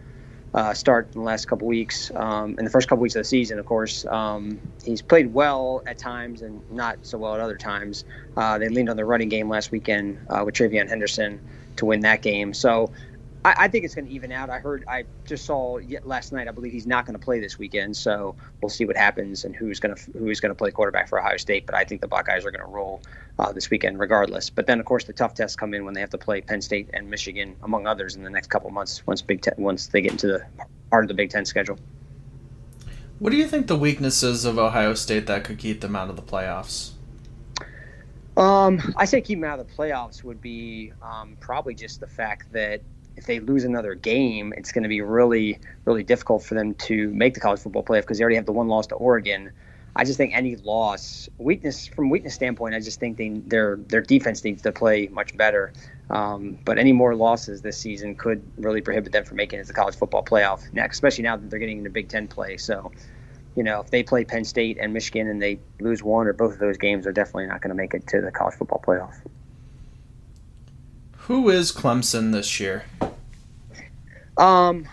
uh, 0.55 0.75
start 0.75 1.11
in 1.15 1.21
the 1.23 1.27
last 1.27 1.47
couple 1.47 1.69
weeks. 1.69 2.11
Um, 2.15 2.57
in 2.59 2.65
the 2.65 2.71
first 2.71 2.89
couple 2.89 3.03
weeks 3.03 3.15
of 3.17 3.21
the 3.21 3.25
season, 3.25 3.59
of 3.59 3.67
course, 3.67 4.05
um, 4.07 4.61
he's 4.85 5.03
played 5.03 5.33
well 5.33 5.83
at 5.87 5.99
times 5.99 6.43
and 6.43 6.63
not 6.71 6.99
so 7.03 7.19
well 7.19 7.35
at 7.35 7.41
other 7.41 7.57
times. 7.57 8.05
Uh, 8.37 8.59
they 8.59 8.69
leaned 8.69 8.91
on 8.91 8.97
the 8.97 9.05
running 9.05 9.29
game 9.29 9.49
last 9.49 9.73
weekend 9.73 10.19
uh, 10.29 10.43
with 10.45 10.55
TreVeyon 10.55 10.89
Henderson 10.89 11.41
to 11.77 11.87
win 11.87 12.01
that 12.01 12.23
game. 12.23 12.55
So 12.55 12.93
I, 13.45 13.55
I 13.59 13.69
think 13.69 13.85
it's 13.85 13.95
going 13.95 14.07
to 14.07 14.13
even 14.13 14.33
out. 14.33 14.51
I 14.51 14.59
heard, 14.59 14.85
I 14.87 15.05
just 15.25 15.45
saw 15.45 15.81
last 16.05 16.33
night. 16.33 16.49
I 16.49 16.51
believe 16.51 16.73
he's 16.73 16.87
not 16.87 17.07
going 17.07 17.19
to 17.19 17.25
play 17.25 17.41
this 17.41 17.59
weekend, 17.59 17.97
so 17.97 18.35
we'll 18.61 18.69
see 18.69 18.85
what 18.85 18.97
happens 18.97 19.45
and 19.45 19.57
who's 19.57 19.81
going 19.81 19.95
to 19.95 20.19
who's 20.19 20.41
going 20.41 20.51
to 20.51 20.55
play 20.55 20.71
quarterback 20.71 21.09
for 21.09 21.19
Ohio 21.19 21.37
State. 21.37 21.67
But 21.67 21.75
I 21.75 21.85
think 21.85 22.01
the 22.01 22.09
Buckeyes 22.09 22.45
are 22.45 22.51
going 22.51 22.65
to 22.65 22.71
roll 22.71 23.01
uh, 23.39 23.53
this 23.53 23.71
weekend, 23.71 23.99
regardless. 23.99 24.51
But 24.51 24.67
then, 24.67 24.79
of 24.79 24.87
course, 24.87 25.05
the 25.05 25.13
tough 25.13 25.35
tests 25.35 25.57
come 25.57 25.73
in 25.75 25.85
when 25.85 25.95
they 25.95 26.01
have 26.01 26.11
to 26.11 26.19
play 26.19 26.41
Penn 26.43 26.61
State 26.61 26.91
and 26.93 27.09
Michigan, 27.09 27.57
among 27.63 27.87
others, 27.87 28.15
in 28.15 28.23
the 28.23 28.31
next 28.31 28.49
couple 28.49 28.71
months. 28.71 29.07
Once 29.07 29.23
Big 29.23 29.41
Ten, 29.41 29.55
once 29.57 29.87
they 29.87 30.03
get 30.03 30.13
into 30.13 30.27
the 30.27 30.47
part 30.91 31.05
of 31.05 31.09
the 31.09 31.15
Big 31.15 31.31
Ten 31.31 31.45
schedule. 31.45 31.79
What 33.21 33.31
do 33.31 33.37
you 33.37 33.47
think 33.47 33.67
the 33.67 33.77
weaknesses 33.77 34.45
of 34.45 34.59
Ohio 34.59 34.95
State 34.95 35.27
that 35.27 35.45
could 35.45 35.59
keep 35.59 35.81
them 35.81 35.95
out 35.95 36.09
of 36.09 36.17
the 36.17 36.23
playoffs? 36.23 36.93
Um, 38.37 38.95
I 38.97 39.05
say 39.05 39.21
keep 39.21 39.39
them 39.41 39.51
out 39.51 39.59
of 39.59 39.69
the 39.69 39.75
playoffs 39.75 40.25
would 40.25 40.41
be 40.41 40.93
um, 41.03 41.37
probably 41.41 41.75
just 41.75 42.01
the 42.01 42.07
fact 42.07 42.51
that 42.53 42.81
if 43.17 43.27
they 43.27 43.41
lose 43.41 43.65
another 43.65 43.95
game, 43.95 44.53
it's 44.57 44.73
going 44.73 44.83
to 44.83 44.89
be 44.89 45.01
really, 45.01 45.59
really 45.85 46.03
difficult 46.03 46.43
for 46.43 46.55
them 46.55 46.75
to 46.75 47.09
make 47.11 47.35
the 47.35 47.41
college 47.41 47.61
football 47.61 47.83
playoff 47.83 48.03
because 48.03 48.19
they 48.19 48.25
already 48.25 48.37
have 48.37 48.47
the 48.47 48.53
one 48.53 48.69
loss 48.69 48.87
to 48.89 48.95
Oregon. 48.95 49.53
I 49.97 50.05
just 50.05 50.17
think 50.17 50.35
any 50.35 50.57
loss, 50.57 51.29
weakness 51.39 51.87
from 51.87 52.11
weakness 52.11 52.35
standpoint, 52.35 52.75
I 52.75 52.81
just 52.81 53.01
think 53.01 53.17
they, 53.17 53.29
their 53.29 53.77
their 53.77 54.01
defense 54.01 54.45
needs 54.45 54.63
to 54.63 54.73
play 54.73 55.09
much 55.09 55.37
better. 55.37 55.73
Um, 56.11 56.59
but 56.65 56.79
any 56.79 56.93
more 56.93 57.15
losses 57.15 57.63
this 57.63 57.79
season 57.79 58.15
could 58.15 58.43
really 58.57 58.81
prohibit 58.81 59.13
them 59.13 59.25
from 59.25 59.37
making 59.37 59.59
it 59.59 59.63
to 59.63 59.69
the 59.69 59.75
college 59.75 59.97
football 59.97 60.25
playoff, 60.25 60.73
next, 60.73 60.97
especially 60.97 61.25
now 61.25 61.37
that 61.37 61.51
they're 61.51 61.59
getting 61.59 61.79
into 61.79 61.91
Big 61.91 62.09
Ten 62.09 62.29
play. 62.29 62.57
So, 62.57 62.91
you 63.57 63.63
know, 63.63 63.81
if 63.81 63.91
they 63.91 64.03
play 64.03 64.25
Penn 64.25 64.45
State 64.45 64.79
and 64.81 64.93
Michigan 64.93 65.29
and 65.29 65.43
they 65.43 65.59
lose 65.81 66.03
one 66.03 66.27
or 66.27 66.33
both 66.33 66.53
of 66.53 66.59
those 66.59 66.79
games, 66.79 67.05
they're 67.05 67.13
definitely 67.13 67.47
not 67.47 67.61
going 67.61 67.71
to 67.71 67.77
make 67.77 67.95
it 67.95 68.07
to 68.09 68.21
the 68.21 68.31
college 68.31 68.55
football 68.55 68.83
playoff. 68.85 69.15
Who 71.25 71.49
is 71.51 71.71
Clemson 71.71 72.33
this 72.33 72.59
year? 72.59 72.85
Um, 74.37 74.87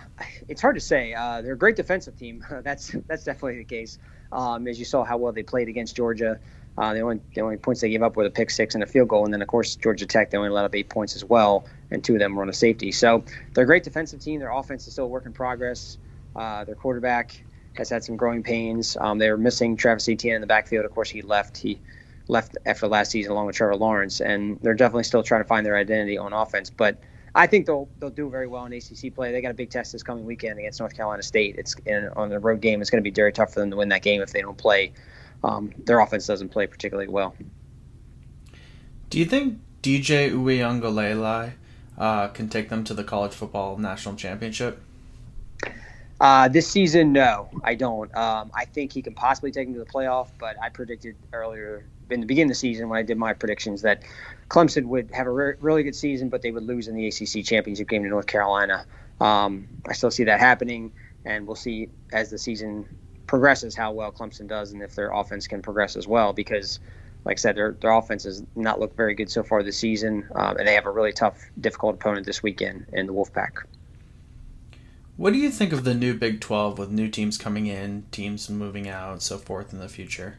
it's 0.47 0.61
hard 0.61 0.75
to 0.75 0.81
say. 0.81 1.13
Uh, 1.13 1.41
they're 1.41 1.53
a 1.53 1.57
great 1.57 1.75
defensive 1.75 2.17
team. 2.17 2.45
that's 2.63 2.95
that's 3.07 3.23
definitely 3.23 3.57
the 3.57 3.63
case. 3.63 3.97
Um, 4.31 4.67
as 4.67 4.77
you 4.77 4.85
saw 4.85 5.03
how 5.03 5.17
well 5.17 5.31
they 5.31 5.43
played 5.43 5.67
against 5.69 5.95
Georgia. 5.95 6.39
Uh, 6.77 6.93
the 6.93 6.99
only 6.99 7.19
the 7.33 7.41
only 7.41 7.57
points 7.57 7.81
they 7.81 7.89
gave 7.89 8.03
up 8.03 8.15
were 8.15 8.23
the 8.23 8.29
pick 8.29 8.51
six 8.51 8.75
and 8.75 8.83
a 8.83 8.87
field 8.87 9.07
goal, 9.07 9.25
and 9.25 9.33
then 9.33 9.41
of 9.41 9.47
course 9.47 9.75
Georgia 9.75 10.05
Tech 10.05 10.29
they 10.29 10.37
only 10.37 10.49
let 10.49 10.63
up 10.63 10.75
eight 10.75 10.89
points 10.89 11.15
as 11.15 11.25
well, 11.25 11.65
and 11.89 12.03
two 12.03 12.13
of 12.13 12.19
them 12.19 12.35
were 12.35 12.43
on 12.43 12.49
a 12.49 12.53
safety. 12.53 12.91
So 12.91 13.23
they're 13.53 13.63
a 13.63 13.67
great 13.67 13.83
defensive 13.83 14.19
team. 14.19 14.39
Their 14.39 14.51
offense 14.51 14.85
is 14.85 14.93
still 14.93 15.05
a 15.05 15.07
work 15.07 15.25
in 15.25 15.33
progress. 15.33 15.97
Uh, 16.35 16.65
their 16.65 16.75
quarterback 16.75 17.41
has 17.77 17.89
had 17.89 18.03
some 18.03 18.15
growing 18.15 18.43
pains. 18.43 18.95
Um, 18.99 19.17
they 19.17 19.31
were 19.31 19.37
missing 19.37 19.75
Travis 19.75 20.07
Etienne 20.07 20.35
in 20.35 20.41
the 20.41 20.47
backfield. 20.47 20.85
Of 20.85 20.91
course, 20.91 21.09
he 21.09 21.23
left. 21.23 21.57
He 21.57 21.79
left 22.27 22.57
after 22.65 22.87
last 22.87 23.11
season 23.11 23.31
along 23.31 23.47
with 23.47 23.55
Trevor 23.55 23.75
Lawrence, 23.75 24.21
and 24.21 24.59
they're 24.61 24.73
definitely 24.73 25.03
still 25.03 25.23
trying 25.23 25.41
to 25.41 25.47
find 25.47 25.65
their 25.65 25.77
identity 25.77 26.17
on 26.17 26.33
offense. 26.33 26.69
But 26.69 26.99
I 27.35 27.47
think 27.47 27.65
they'll 27.65 27.87
they'll 27.99 28.09
do 28.09 28.29
very 28.29 28.47
well 28.47 28.65
in 28.65 28.73
ACC 28.73 29.13
play. 29.13 29.31
They 29.31 29.41
got 29.41 29.51
a 29.51 29.55
big 29.55 29.69
test 29.69 29.91
this 29.91 30.03
coming 30.03 30.25
weekend 30.25 30.59
against 30.59 30.79
North 30.79 30.95
Carolina 30.95 31.23
State. 31.23 31.55
It's 31.57 31.75
in, 31.85 32.09
on 32.15 32.29
the 32.29 32.39
road 32.39 32.61
game. 32.61 32.81
It's 32.81 32.89
going 32.89 33.03
to 33.03 33.09
be 33.09 33.13
very 33.13 33.31
tough 33.31 33.53
for 33.53 33.59
them 33.59 33.71
to 33.71 33.77
win 33.77 33.89
that 33.89 34.01
game 34.01 34.21
if 34.21 34.31
they 34.31 34.41
don't 34.41 34.57
play. 34.57 34.93
Um, 35.43 35.71
their 35.85 35.99
offense 35.99 36.25
doesn't 36.25 36.49
play 36.49 36.67
particularly 36.67 37.09
well. 37.09 37.35
Do 39.09 39.19
you 39.19 39.25
think 39.25 39.59
DJ 39.83 40.31
Uiagalelei 40.31 41.53
uh, 41.97 42.27
can 42.29 42.49
take 42.49 42.69
them 42.69 42.83
to 42.83 42.93
the 42.93 43.03
college 43.03 43.33
football 43.33 43.77
national 43.77 44.15
championship? 44.15 44.81
Uh, 46.19 46.47
this 46.47 46.67
season, 46.67 47.13
no, 47.13 47.49
I 47.63 47.75
don't. 47.75 48.13
Um, 48.15 48.49
I 48.55 48.65
think 48.65 48.91
he 48.91 49.03
can 49.03 49.13
possibly 49.13 49.51
take 49.51 49.67
them 49.67 49.75
to 49.75 49.79
the 49.79 49.85
playoff, 49.85 50.29
but 50.39 50.59
I 50.61 50.69
predicted 50.69 51.15
earlier 51.31 51.85
in 52.09 52.19
the 52.21 52.25
beginning 52.25 52.49
of 52.49 52.55
the 52.55 52.59
season 52.59 52.89
when 52.89 52.99
I 52.99 53.03
did 53.03 53.17
my 53.17 53.33
predictions 53.33 53.81
that 53.81 54.03
Clemson 54.49 54.85
would 54.85 55.11
have 55.11 55.27
a 55.27 55.31
re- 55.31 55.53
really 55.59 55.83
good 55.83 55.95
season, 55.95 56.29
but 56.29 56.41
they 56.41 56.51
would 56.51 56.63
lose 56.63 56.87
in 56.87 56.95
the 56.95 57.07
ACC 57.07 57.45
championship 57.45 57.89
game 57.89 58.03
to 58.03 58.09
North 58.09 58.27
Carolina. 58.27 58.85
Um, 59.19 59.67
I 59.87 59.93
still 59.93 60.11
see 60.11 60.23
that 60.25 60.39
happening, 60.39 60.91
and 61.25 61.45
we'll 61.45 61.55
see 61.55 61.89
as 62.13 62.29
the 62.29 62.37
season 62.37 62.87
progresses 63.25 63.75
how 63.75 63.91
well 63.91 64.11
Clemson 64.11 64.47
does 64.47 64.71
and 64.71 64.81
if 64.81 64.95
their 64.95 65.11
offense 65.11 65.47
can 65.47 65.61
progress 65.61 65.95
as 65.95 66.07
well. 66.07 66.33
Because, 66.33 66.79
like 67.25 67.37
I 67.37 67.39
said, 67.39 67.55
their 67.55 67.73
their 67.73 67.91
offense 67.91 68.23
has 68.23 68.43
not 68.55 68.79
looked 68.79 68.95
very 68.95 69.15
good 69.15 69.29
so 69.29 69.43
far 69.43 69.63
this 69.63 69.77
season, 69.77 70.27
um, 70.35 70.57
and 70.57 70.67
they 70.67 70.75
have 70.75 70.85
a 70.85 70.91
really 70.91 71.13
tough, 71.13 71.39
difficult 71.59 71.95
opponent 71.95 72.25
this 72.25 72.41
weekend 72.41 72.85
in 72.93 73.07
the 73.07 73.13
Wolfpack. 73.13 73.63
What 75.17 75.33
do 75.33 75.39
you 75.39 75.49
think 75.49 75.73
of 75.73 75.83
the 75.83 75.95
new 75.95 76.13
Big 76.13 76.39
12 76.39 76.77
with 76.77 76.91
new 76.91 77.09
teams 77.09 77.39
coming 77.39 77.65
in, 77.65 78.05
teams 78.11 78.51
moving 78.51 78.87
out, 78.87 79.23
so 79.23 79.39
forth 79.39 79.73
in 79.73 79.79
the 79.79 79.89
future? 79.89 80.37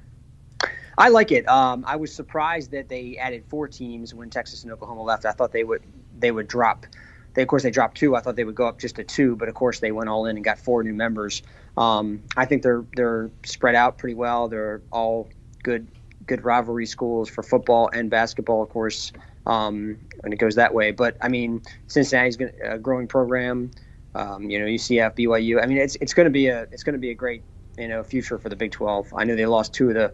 I 0.99 1.11
like 1.11 1.31
it. 1.31 1.49
Um, 1.49 1.85
I 1.87 1.95
was 1.95 2.13
surprised 2.13 2.73
that 2.73 2.89
they 2.89 3.17
added 3.19 3.45
four 3.47 3.69
teams 3.69 4.13
when 4.15 4.31
Texas 4.31 4.65
and 4.65 4.73
Oklahoma 4.73 5.03
left. 5.03 5.25
I 5.25 5.31
thought 5.31 5.53
they 5.53 5.63
would 5.63 5.83
they 6.19 6.33
would 6.33 6.49
drop. 6.49 6.87
They 7.35 7.43
of 7.43 7.49
course 7.49 7.63
they 7.63 7.71
dropped 7.71 7.97
two. 7.97 8.17
I 8.17 8.21
thought 8.21 8.35
they 8.35 8.43
would 8.43 8.57
go 8.57 8.67
up 8.67 8.81
just 8.81 8.97
to 8.97 9.05
two, 9.05 9.37
but 9.37 9.49
of 9.49 9.55
course 9.55 9.79
they 9.79 9.93
went 9.93 10.09
all 10.09 10.27
in 10.27 10.35
and 10.37 10.45
got 10.45 10.59
four 10.59 10.83
new 10.83 10.93
members. 10.93 11.43
Um, 11.77 12.25
I 12.37 12.47
think 12.47 12.65
they're 12.65 12.85
they're 12.97 13.31
spread 13.45 13.77
out 13.77 13.97
pretty 13.97 14.17
well. 14.17 14.49
They're 14.49 14.83
all 14.91 15.29
good 15.63 15.87
good 16.27 16.45
rivalry 16.45 16.85
schools 16.85 17.31
for 17.31 17.45
football 17.45 17.89
and 17.93 18.11
basketball, 18.11 18.61
of 18.61 18.69
course, 18.69 19.13
um, 19.47 19.99
when 20.21 20.33
it 20.33 20.41
goes 20.41 20.57
that 20.57 20.75
way. 20.75 20.91
But 20.91 21.17
I 21.23 21.29
mean, 21.29 21.63
Cincinnati's 21.87 22.39
a 22.65 22.77
growing 22.77 23.07
program. 23.07 23.71
Um, 24.17 24.51
you 24.51 24.59
know, 24.59 24.65
UCF, 24.65 25.17
BYU. 25.17 25.63
I 25.63 25.67
mean, 25.67 25.79
it's 25.79 25.97
it's 26.01 26.13
going 26.13 26.25
to 26.25 26.31
be 26.31 26.49
a 26.49 26.63
it's 26.73 26.83
going 26.83 26.95
to 26.95 26.99
be 26.99 27.11
a 27.11 27.15
great 27.15 27.45
you 27.77 27.87
know 27.87 28.03
future 28.03 28.37
for 28.37 28.49
the 28.49 28.57
Big 28.57 28.73
12. 28.73 29.15
I 29.17 29.23
know 29.23 29.37
they 29.37 29.47
lost 29.47 29.73
two 29.73 29.91
of 29.91 29.95
the 29.95 30.13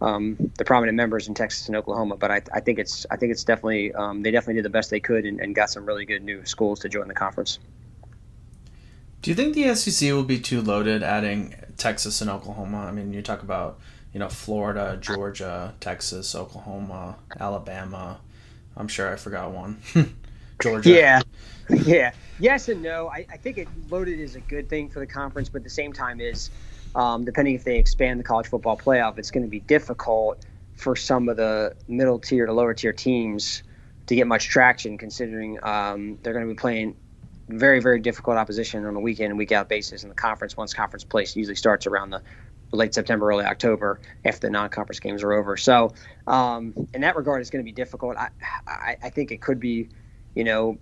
um, 0.00 0.36
the 0.56 0.64
prominent 0.64 0.96
members 0.96 1.28
in 1.28 1.34
Texas 1.34 1.66
and 1.66 1.76
Oklahoma. 1.76 2.16
But 2.16 2.30
I, 2.30 2.42
I 2.52 2.60
think 2.60 2.78
it's 2.78 3.06
I 3.10 3.16
think 3.16 3.32
it's 3.32 3.44
definitely 3.44 3.92
um, 3.94 4.22
they 4.22 4.30
definitely 4.30 4.54
did 4.54 4.64
the 4.64 4.70
best 4.70 4.90
they 4.90 5.00
could 5.00 5.24
and, 5.24 5.40
and, 5.40 5.54
got 5.54 5.70
some 5.70 5.84
really 5.84 6.04
good 6.04 6.22
new 6.22 6.44
schools 6.44 6.80
to 6.80 6.88
join 6.88 7.08
the 7.08 7.14
conference. 7.14 7.58
Do 9.22 9.30
you 9.30 9.34
think 9.34 9.54
the 9.54 9.74
SEC 9.74 10.12
will 10.12 10.22
be 10.22 10.38
too 10.38 10.62
loaded 10.62 11.02
adding 11.02 11.54
Texas 11.76 12.20
and 12.20 12.30
Oklahoma? 12.30 12.78
I 12.78 12.92
mean, 12.92 13.12
you 13.12 13.22
talk 13.22 13.42
about 13.42 13.80
you 14.12 14.20
know 14.20 14.28
Florida, 14.28 14.98
Georgia, 15.00 15.74
Texas, 15.80 16.34
Oklahoma, 16.34 17.16
Alabama. 17.38 18.20
I'm 18.76 18.88
sure 18.88 19.12
I 19.12 19.16
forgot 19.16 19.50
one. 19.50 19.80
Georgia. 20.60 20.90
Yeah, 20.90 21.20
yeah. 21.84 22.12
Yes 22.40 22.68
and 22.68 22.82
no. 22.82 23.08
I, 23.08 23.26
I 23.30 23.36
think 23.36 23.58
it 23.58 23.68
loaded 23.90 24.20
is 24.20 24.36
a 24.36 24.40
good 24.40 24.68
thing 24.68 24.88
for 24.88 25.00
the 25.00 25.06
conference, 25.06 25.48
but 25.48 25.58
at 25.58 25.64
the 25.64 25.70
same 25.70 25.92
time 25.92 26.20
is 26.20 26.50
um, 26.94 27.24
depending 27.24 27.54
if 27.54 27.64
they 27.64 27.78
expand 27.78 28.20
the 28.20 28.24
college 28.24 28.46
football 28.46 28.76
playoff, 28.76 29.18
it's 29.18 29.30
going 29.30 29.44
to 29.44 29.50
be 29.50 29.60
difficult 29.60 30.44
for 30.74 30.94
some 30.96 31.28
of 31.28 31.36
the 31.36 31.74
middle 31.88 32.18
tier 32.18 32.46
to 32.46 32.52
lower 32.52 32.74
tier 32.74 32.92
teams 32.92 33.62
to 34.06 34.14
get 34.14 34.26
much 34.26 34.48
traction, 34.48 34.96
considering 34.96 35.58
um, 35.62 36.18
they're 36.22 36.32
going 36.32 36.46
to 36.46 36.52
be 36.52 36.58
playing 36.58 36.96
very, 37.48 37.80
very 37.80 38.00
difficult 38.00 38.36
opposition 38.36 38.84
on 38.84 38.94
a 38.94 39.00
week 39.00 39.20
in 39.20 39.26
and 39.26 39.38
week 39.38 39.52
out 39.52 39.68
basis 39.68 40.02
in 40.02 40.08
the 40.08 40.14
conference. 40.14 40.56
Once 40.56 40.74
conference 40.74 41.04
play 41.04 41.26
usually 41.34 41.54
starts 41.54 41.86
around 41.86 42.10
the 42.10 42.22
late 42.72 42.94
September, 42.94 43.28
early 43.28 43.44
October 43.44 44.00
after 44.24 44.46
the 44.46 44.50
non-conference 44.50 45.00
games 45.00 45.22
are 45.22 45.32
over. 45.32 45.56
So, 45.56 45.94
um, 46.26 46.74
in 46.92 47.00
that 47.00 47.16
regard, 47.16 47.40
it's 47.40 47.50
going 47.50 47.64
to 47.64 47.68
be 47.68 47.72
difficult. 47.72 48.16
I, 48.16 48.28
I, 48.66 48.96
I 49.04 49.10
think 49.10 49.30
it 49.32 49.40
could 49.40 49.58
be, 49.58 49.88
you 50.34 50.44
know, 50.44 50.78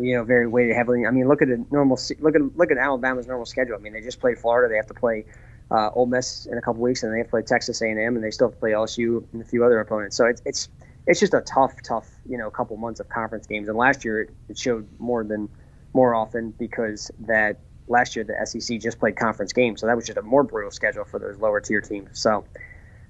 you 0.00 0.16
know, 0.16 0.24
very 0.24 0.46
weighted 0.46 0.76
heavily. 0.76 1.06
I 1.06 1.10
mean, 1.10 1.28
look 1.28 1.42
at 1.42 1.48
the 1.48 1.64
normal. 1.70 1.98
Look 2.20 2.34
at 2.36 2.56
look 2.56 2.70
at 2.70 2.78
Alabama's 2.78 3.26
normal 3.26 3.46
schedule. 3.46 3.74
I 3.74 3.78
mean, 3.78 3.92
they 3.92 4.00
just 4.00 4.20
played 4.20 4.38
Florida. 4.38 4.68
They 4.70 4.76
have 4.76 4.86
to 4.86 4.94
play 4.94 5.24
uh, 5.70 5.90
Ole 5.94 6.06
Miss 6.06 6.46
in 6.46 6.58
a 6.58 6.62
couple 6.62 6.82
weeks, 6.82 7.02
and 7.02 7.12
they 7.12 7.18
have 7.18 7.26
to 7.26 7.30
play 7.30 7.42
Texas 7.42 7.82
A&M, 7.82 7.98
and 7.98 8.22
they 8.22 8.30
still 8.30 8.48
have 8.48 8.54
to 8.54 8.60
play 8.60 8.70
LSU 8.70 9.24
and 9.32 9.42
a 9.42 9.44
few 9.44 9.64
other 9.64 9.80
opponents. 9.80 10.16
So 10.16 10.26
it's 10.26 10.42
it's 10.44 10.68
it's 11.06 11.20
just 11.20 11.34
a 11.34 11.40
tough, 11.40 11.74
tough, 11.82 12.08
you 12.26 12.38
know, 12.38 12.50
couple 12.50 12.76
months 12.76 13.00
of 13.00 13.08
conference 13.08 13.46
games. 13.46 13.68
And 13.68 13.76
last 13.76 14.04
year 14.04 14.28
it 14.48 14.58
showed 14.58 14.88
more 14.98 15.24
than 15.24 15.48
more 15.92 16.14
often 16.14 16.50
because 16.52 17.10
that 17.20 17.58
last 17.88 18.16
year 18.16 18.24
the 18.24 18.46
SEC 18.46 18.80
just 18.80 18.98
played 18.98 19.16
conference 19.16 19.52
games, 19.52 19.80
so 19.80 19.86
that 19.86 19.96
was 19.96 20.06
just 20.06 20.18
a 20.18 20.22
more 20.22 20.42
brutal 20.42 20.70
schedule 20.70 21.04
for 21.04 21.18
those 21.18 21.38
lower 21.38 21.60
tier 21.60 21.80
teams. 21.80 22.18
So 22.18 22.44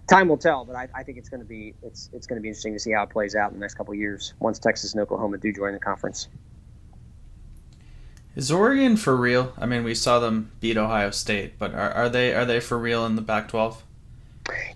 time 0.07 0.29
will 0.29 0.37
tell, 0.37 0.65
but 0.65 0.77
I, 0.77 0.89
I 0.95 1.03
think 1.03 1.19
it's 1.19 1.29
going 1.29 1.41
to 1.41 1.47
be 1.47 1.75
it's 1.83 2.11
it's 2.13 2.27
going 2.27 2.39
to 2.39 2.43
be 2.43 2.49
interesting 2.49 2.75
to 2.75 2.79
see 2.79 2.93
how 2.93 3.03
it 3.05 3.11
plays 3.11 3.35
out 3.35 3.51
in 3.51 3.59
the 3.59 3.61
next 3.61 3.75
couple 3.75 3.95
years 3.95 4.35
once 4.39 4.59
Texas 4.59 4.93
and 4.93 5.03
Oklahoma 5.03 5.39
do 5.39 5.53
join 5.53 5.73
the 5.73 5.81
conference. 5.81 6.29
Is 8.37 8.51
Oregon 8.51 8.97
for 8.97 9.17
real? 9.17 9.53
I 9.59 9.67
mean, 9.67 9.85
we 9.85 9.95
saw 9.95 10.19
them 10.19 10.51
beat 10.61 10.77
Ohio 10.77 11.11
State, 11.11 11.57
but 11.59 11.73
are, 11.73 11.91
are 11.93 12.09
they 12.09 12.35
are 12.35 12.45
they 12.45 12.59
for 12.59 12.77
real 12.79 13.07
in 13.07 13.15
the 13.15 13.23
Pac-12? 13.23 13.77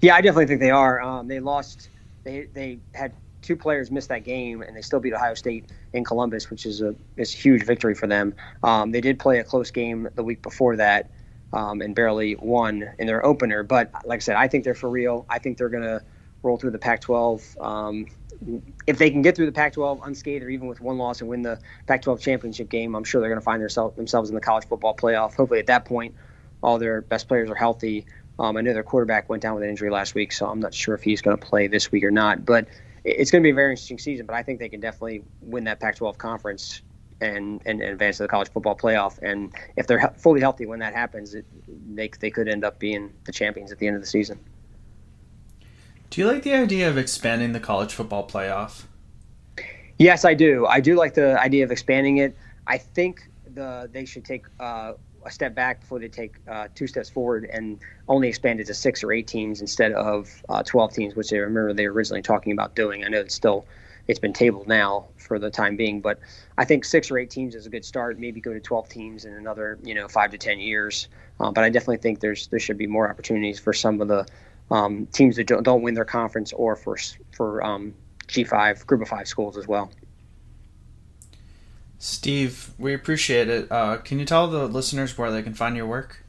Yeah, 0.00 0.14
I 0.14 0.20
definitely 0.20 0.46
think 0.46 0.60
they 0.60 0.70
are. 0.70 1.00
Um, 1.00 1.26
they 1.26 1.40
lost. 1.40 1.88
They 2.22 2.48
they 2.54 2.78
had 2.94 3.12
two 3.42 3.56
players 3.56 3.90
miss 3.90 4.06
that 4.06 4.22
game, 4.22 4.62
and 4.62 4.76
they 4.76 4.82
still 4.82 5.00
beat 5.00 5.12
Ohio 5.12 5.34
State 5.34 5.64
in 5.92 6.04
Columbus, 6.04 6.50
which 6.50 6.66
is 6.66 6.82
a 6.82 6.94
is 7.16 7.34
a 7.34 7.36
huge 7.36 7.64
victory 7.64 7.94
for 7.96 8.06
them. 8.06 8.32
Um, 8.62 8.92
they 8.92 9.00
did 9.00 9.18
play 9.18 9.40
a 9.40 9.44
close 9.44 9.72
game 9.72 10.08
the 10.14 10.22
week 10.22 10.40
before 10.40 10.76
that, 10.76 11.10
um, 11.52 11.80
and 11.80 11.96
barely 11.96 12.36
won 12.36 12.88
in 13.00 13.08
their 13.08 13.26
opener. 13.26 13.64
But 13.64 13.90
like 14.06 14.18
I 14.18 14.20
said, 14.20 14.36
I 14.36 14.46
think 14.46 14.62
they're 14.62 14.74
for 14.74 14.88
real. 14.88 15.26
I 15.28 15.40
think 15.40 15.58
they're 15.58 15.68
gonna 15.68 16.00
roll 16.44 16.58
through 16.58 16.70
the 16.70 16.78
Pac-12. 16.78 17.60
If 18.86 18.98
they 18.98 19.10
can 19.10 19.22
get 19.22 19.34
through 19.34 19.46
the 19.46 19.52
Pac-12 19.52 20.06
unscathed 20.06 20.44
or 20.44 20.48
even 20.48 20.68
with 20.68 20.80
one 20.80 20.96
loss 20.96 21.20
and 21.20 21.28
win 21.28 21.42
the 21.42 21.60
Pac-12 21.86 22.20
championship 22.20 22.68
game, 22.68 22.94
I'm 22.94 23.04
sure 23.04 23.20
they're 23.20 23.30
going 23.30 23.40
to 23.40 23.44
find 23.44 23.62
themselves 23.62 24.28
in 24.28 24.34
the 24.34 24.40
college 24.40 24.66
football 24.66 24.94
playoff. 24.94 25.34
Hopefully, 25.34 25.60
at 25.60 25.66
that 25.66 25.84
point, 25.84 26.14
all 26.62 26.78
their 26.78 27.00
best 27.02 27.28
players 27.28 27.50
are 27.50 27.54
healthy. 27.54 28.06
Um, 28.38 28.56
I 28.56 28.60
know 28.60 28.72
their 28.72 28.84
quarterback 28.84 29.28
went 29.28 29.42
down 29.42 29.54
with 29.54 29.64
an 29.64 29.70
injury 29.70 29.90
last 29.90 30.14
week, 30.14 30.32
so 30.32 30.46
I'm 30.46 30.60
not 30.60 30.72
sure 30.72 30.94
if 30.94 31.02
he's 31.02 31.20
going 31.20 31.36
to 31.36 31.44
play 31.44 31.66
this 31.66 31.90
week 31.90 32.04
or 32.04 32.10
not. 32.10 32.44
But 32.44 32.68
it's 33.04 33.30
going 33.30 33.42
to 33.42 33.46
be 33.46 33.50
a 33.50 33.54
very 33.54 33.72
interesting 33.72 33.98
season. 33.98 34.26
But 34.26 34.36
I 34.36 34.42
think 34.42 34.60
they 34.60 34.68
can 34.68 34.80
definitely 34.80 35.24
win 35.40 35.64
that 35.64 35.80
Pac-12 35.80 36.18
conference 36.18 36.82
and, 37.20 37.60
and, 37.66 37.80
and 37.80 37.92
advance 37.92 38.18
to 38.18 38.24
the 38.24 38.28
college 38.28 38.48
football 38.50 38.76
playoff. 38.76 39.18
And 39.22 39.52
if 39.76 39.86
they're 39.86 40.14
fully 40.16 40.40
healthy 40.40 40.66
when 40.66 40.78
that 40.80 40.94
happens, 40.94 41.34
it, 41.34 41.44
they 41.94 42.08
they 42.20 42.30
could 42.30 42.48
end 42.48 42.64
up 42.64 42.78
being 42.78 43.12
the 43.24 43.32
champions 43.32 43.72
at 43.72 43.78
the 43.78 43.86
end 43.86 43.96
of 43.96 44.02
the 44.02 44.08
season. 44.08 44.38
Do 46.10 46.22
you 46.22 46.26
like 46.26 46.42
the 46.42 46.54
idea 46.54 46.88
of 46.88 46.96
expanding 46.96 47.52
the 47.52 47.60
college 47.60 47.92
football 47.92 48.26
playoff? 48.26 48.84
Yes, 49.98 50.24
I 50.24 50.34
do. 50.34 50.66
I 50.66 50.80
do 50.80 50.96
like 50.96 51.14
the 51.14 51.38
idea 51.40 51.64
of 51.64 51.70
expanding 51.70 52.18
it. 52.18 52.36
I 52.66 52.78
think 52.78 53.28
the 53.54 53.90
they 53.92 54.04
should 54.04 54.24
take 54.24 54.46
uh, 54.58 54.94
a 55.24 55.30
step 55.30 55.54
back 55.54 55.80
before 55.80 55.98
they 55.98 56.08
take 56.08 56.36
uh, 56.48 56.68
two 56.74 56.86
steps 56.86 57.10
forward 57.10 57.48
and 57.52 57.78
only 58.08 58.28
expand 58.28 58.60
it 58.60 58.66
to 58.68 58.74
six 58.74 59.02
or 59.04 59.12
eight 59.12 59.26
teams 59.26 59.60
instead 59.60 59.92
of 59.92 60.42
uh, 60.48 60.62
12 60.62 60.92
teams, 60.94 61.14
which 61.16 61.32
I 61.32 61.36
remember 61.36 61.72
they 61.74 61.86
were 61.86 61.92
originally 61.92 62.22
talking 62.22 62.52
about 62.52 62.74
doing. 62.74 63.04
I 63.04 63.08
know 63.08 63.20
it's 63.20 63.34
still 63.34 63.66
it's 64.06 64.18
been 64.18 64.32
tabled 64.32 64.66
now 64.66 65.06
for 65.18 65.38
the 65.38 65.50
time 65.50 65.76
being, 65.76 66.00
but 66.00 66.18
I 66.56 66.64
think 66.64 66.86
six 66.86 67.10
or 67.10 67.18
eight 67.18 67.28
teams 67.28 67.54
is 67.54 67.66
a 67.66 67.70
good 67.70 67.84
start. 67.84 68.18
Maybe 68.18 68.40
go 68.40 68.54
to 68.54 68.60
12 68.60 68.88
teams 68.88 69.24
in 69.26 69.34
another 69.34 69.78
you 69.82 69.94
know 69.94 70.08
five 70.08 70.30
to 70.30 70.38
10 70.38 70.58
years. 70.60 71.08
Uh, 71.40 71.50
but 71.50 71.64
I 71.64 71.68
definitely 71.68 71.98
think 71.98 72.20
there's 72.20 72.46
there 72.46 72.60
should 72.60 72.78
be 72.78 72.86
more 72.86 73.10
opportunities 73.10 73.60
for 73.60 73.72
some 73.72 74.00
of 74.00 74.08
the 74.08 74.26
um, 74.70 75.06
teams 75.06 75.36
that 75.36 75.46
don't, 75.46 75.62
don't, 75.62 75.80
win 75.82 75.94
their 75.94 76.04
conference 76.04 76.52
or 76.52 76.76
for 76.76 76.98
for 77.32 77.64
um, 77.64 77.94
G5 78.26 78.86
group 78.86 79.00
of 79.02 79.08
five 79.08 79.28
schools 79.28 79.56
as 79.56 79.66
well. 79.66 79.90
Steve, 81.98 82.70
we 82.78 82.94
appreciate 82.94 83.48
it. 83.48 83.72
Uh, 83.72 83.96
can 83.96 84.20
you 84.20 84.24
tell 84.24 84.48
the 84.48 84.68
listeners 84.68 85.18
where 85.18 85.32
they 85.32 85.42
can 85.42 85.54
find 85.54 85.76
your 85.76 85.86
work? 85.86 86.24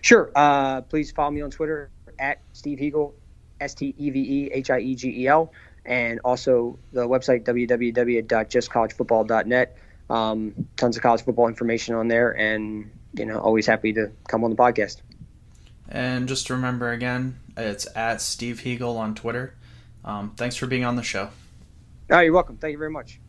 Sure. 0.00 0.30
Uh, 0.34 0.80
please 0.82 1.10
follow 1.10 1.30
me 1.30 1.42
on 1.42 1.50
Twitter 1.50 1.90
at 2.18 2.40
Steve 2.52 2.78
Hiegel, 2.78 3.14
S 3.60 3.74
T 3.74 3.94
E 3.98 4.10
V 4.10 4.20
E 4.20 4.48
H 4.52 4.70
I 4.70 4.78
E 4.78 4.94
G 4.94 5.22
E 5.22 5.26
L, 5.26 5.52
and 5.84 6.20
also 6.24 6.78
the 6.92 7.06
website 7.06 7.44
www.justcollegefootball.net. 7.44 9.76
Um, 10.08 10.54
tons 10.76 10.96
of 10.96 11.02
college 11.02 11.22
football 11.22 11.48
information 11.48 11.96
on 11.96 12.06
there, 12.06 12.30
and 12.30 12.88
you 13.14 13.26
know, 13.26 13.40
always 13.40 13.66
happy 13.66 13.92
to 13.94 14.12
come 14.28 14.44
on 14.44 14.50
the 14.50 14.56
podcast. 14.56 15.02
And 15.88 16.28
just 16.28 16.46
to 16.48 16.54
remember 16.54 16.90
again, 16.92 17.38
it's 17.56 17.86
at 17.96 18.20
Steve 18.20 18.60
Hiegel 18.60 18.96
on 18.96 19.14
Twitter. 19.14 19.54
Um, 20.04 20.32
thanks 20.36 20.56
for 20.56 20.66
being 20.66 20.84
on 20.84 20.96
the 20.96 21.02
show. 21.02 21.30
Oh, 22.10 22.20
you're 22.20 22.32
welcome. 22.32 22.56
Thank 22.56 22.72
you 22.72 22.78
very 22.78 22.90
much. 22.90 23.20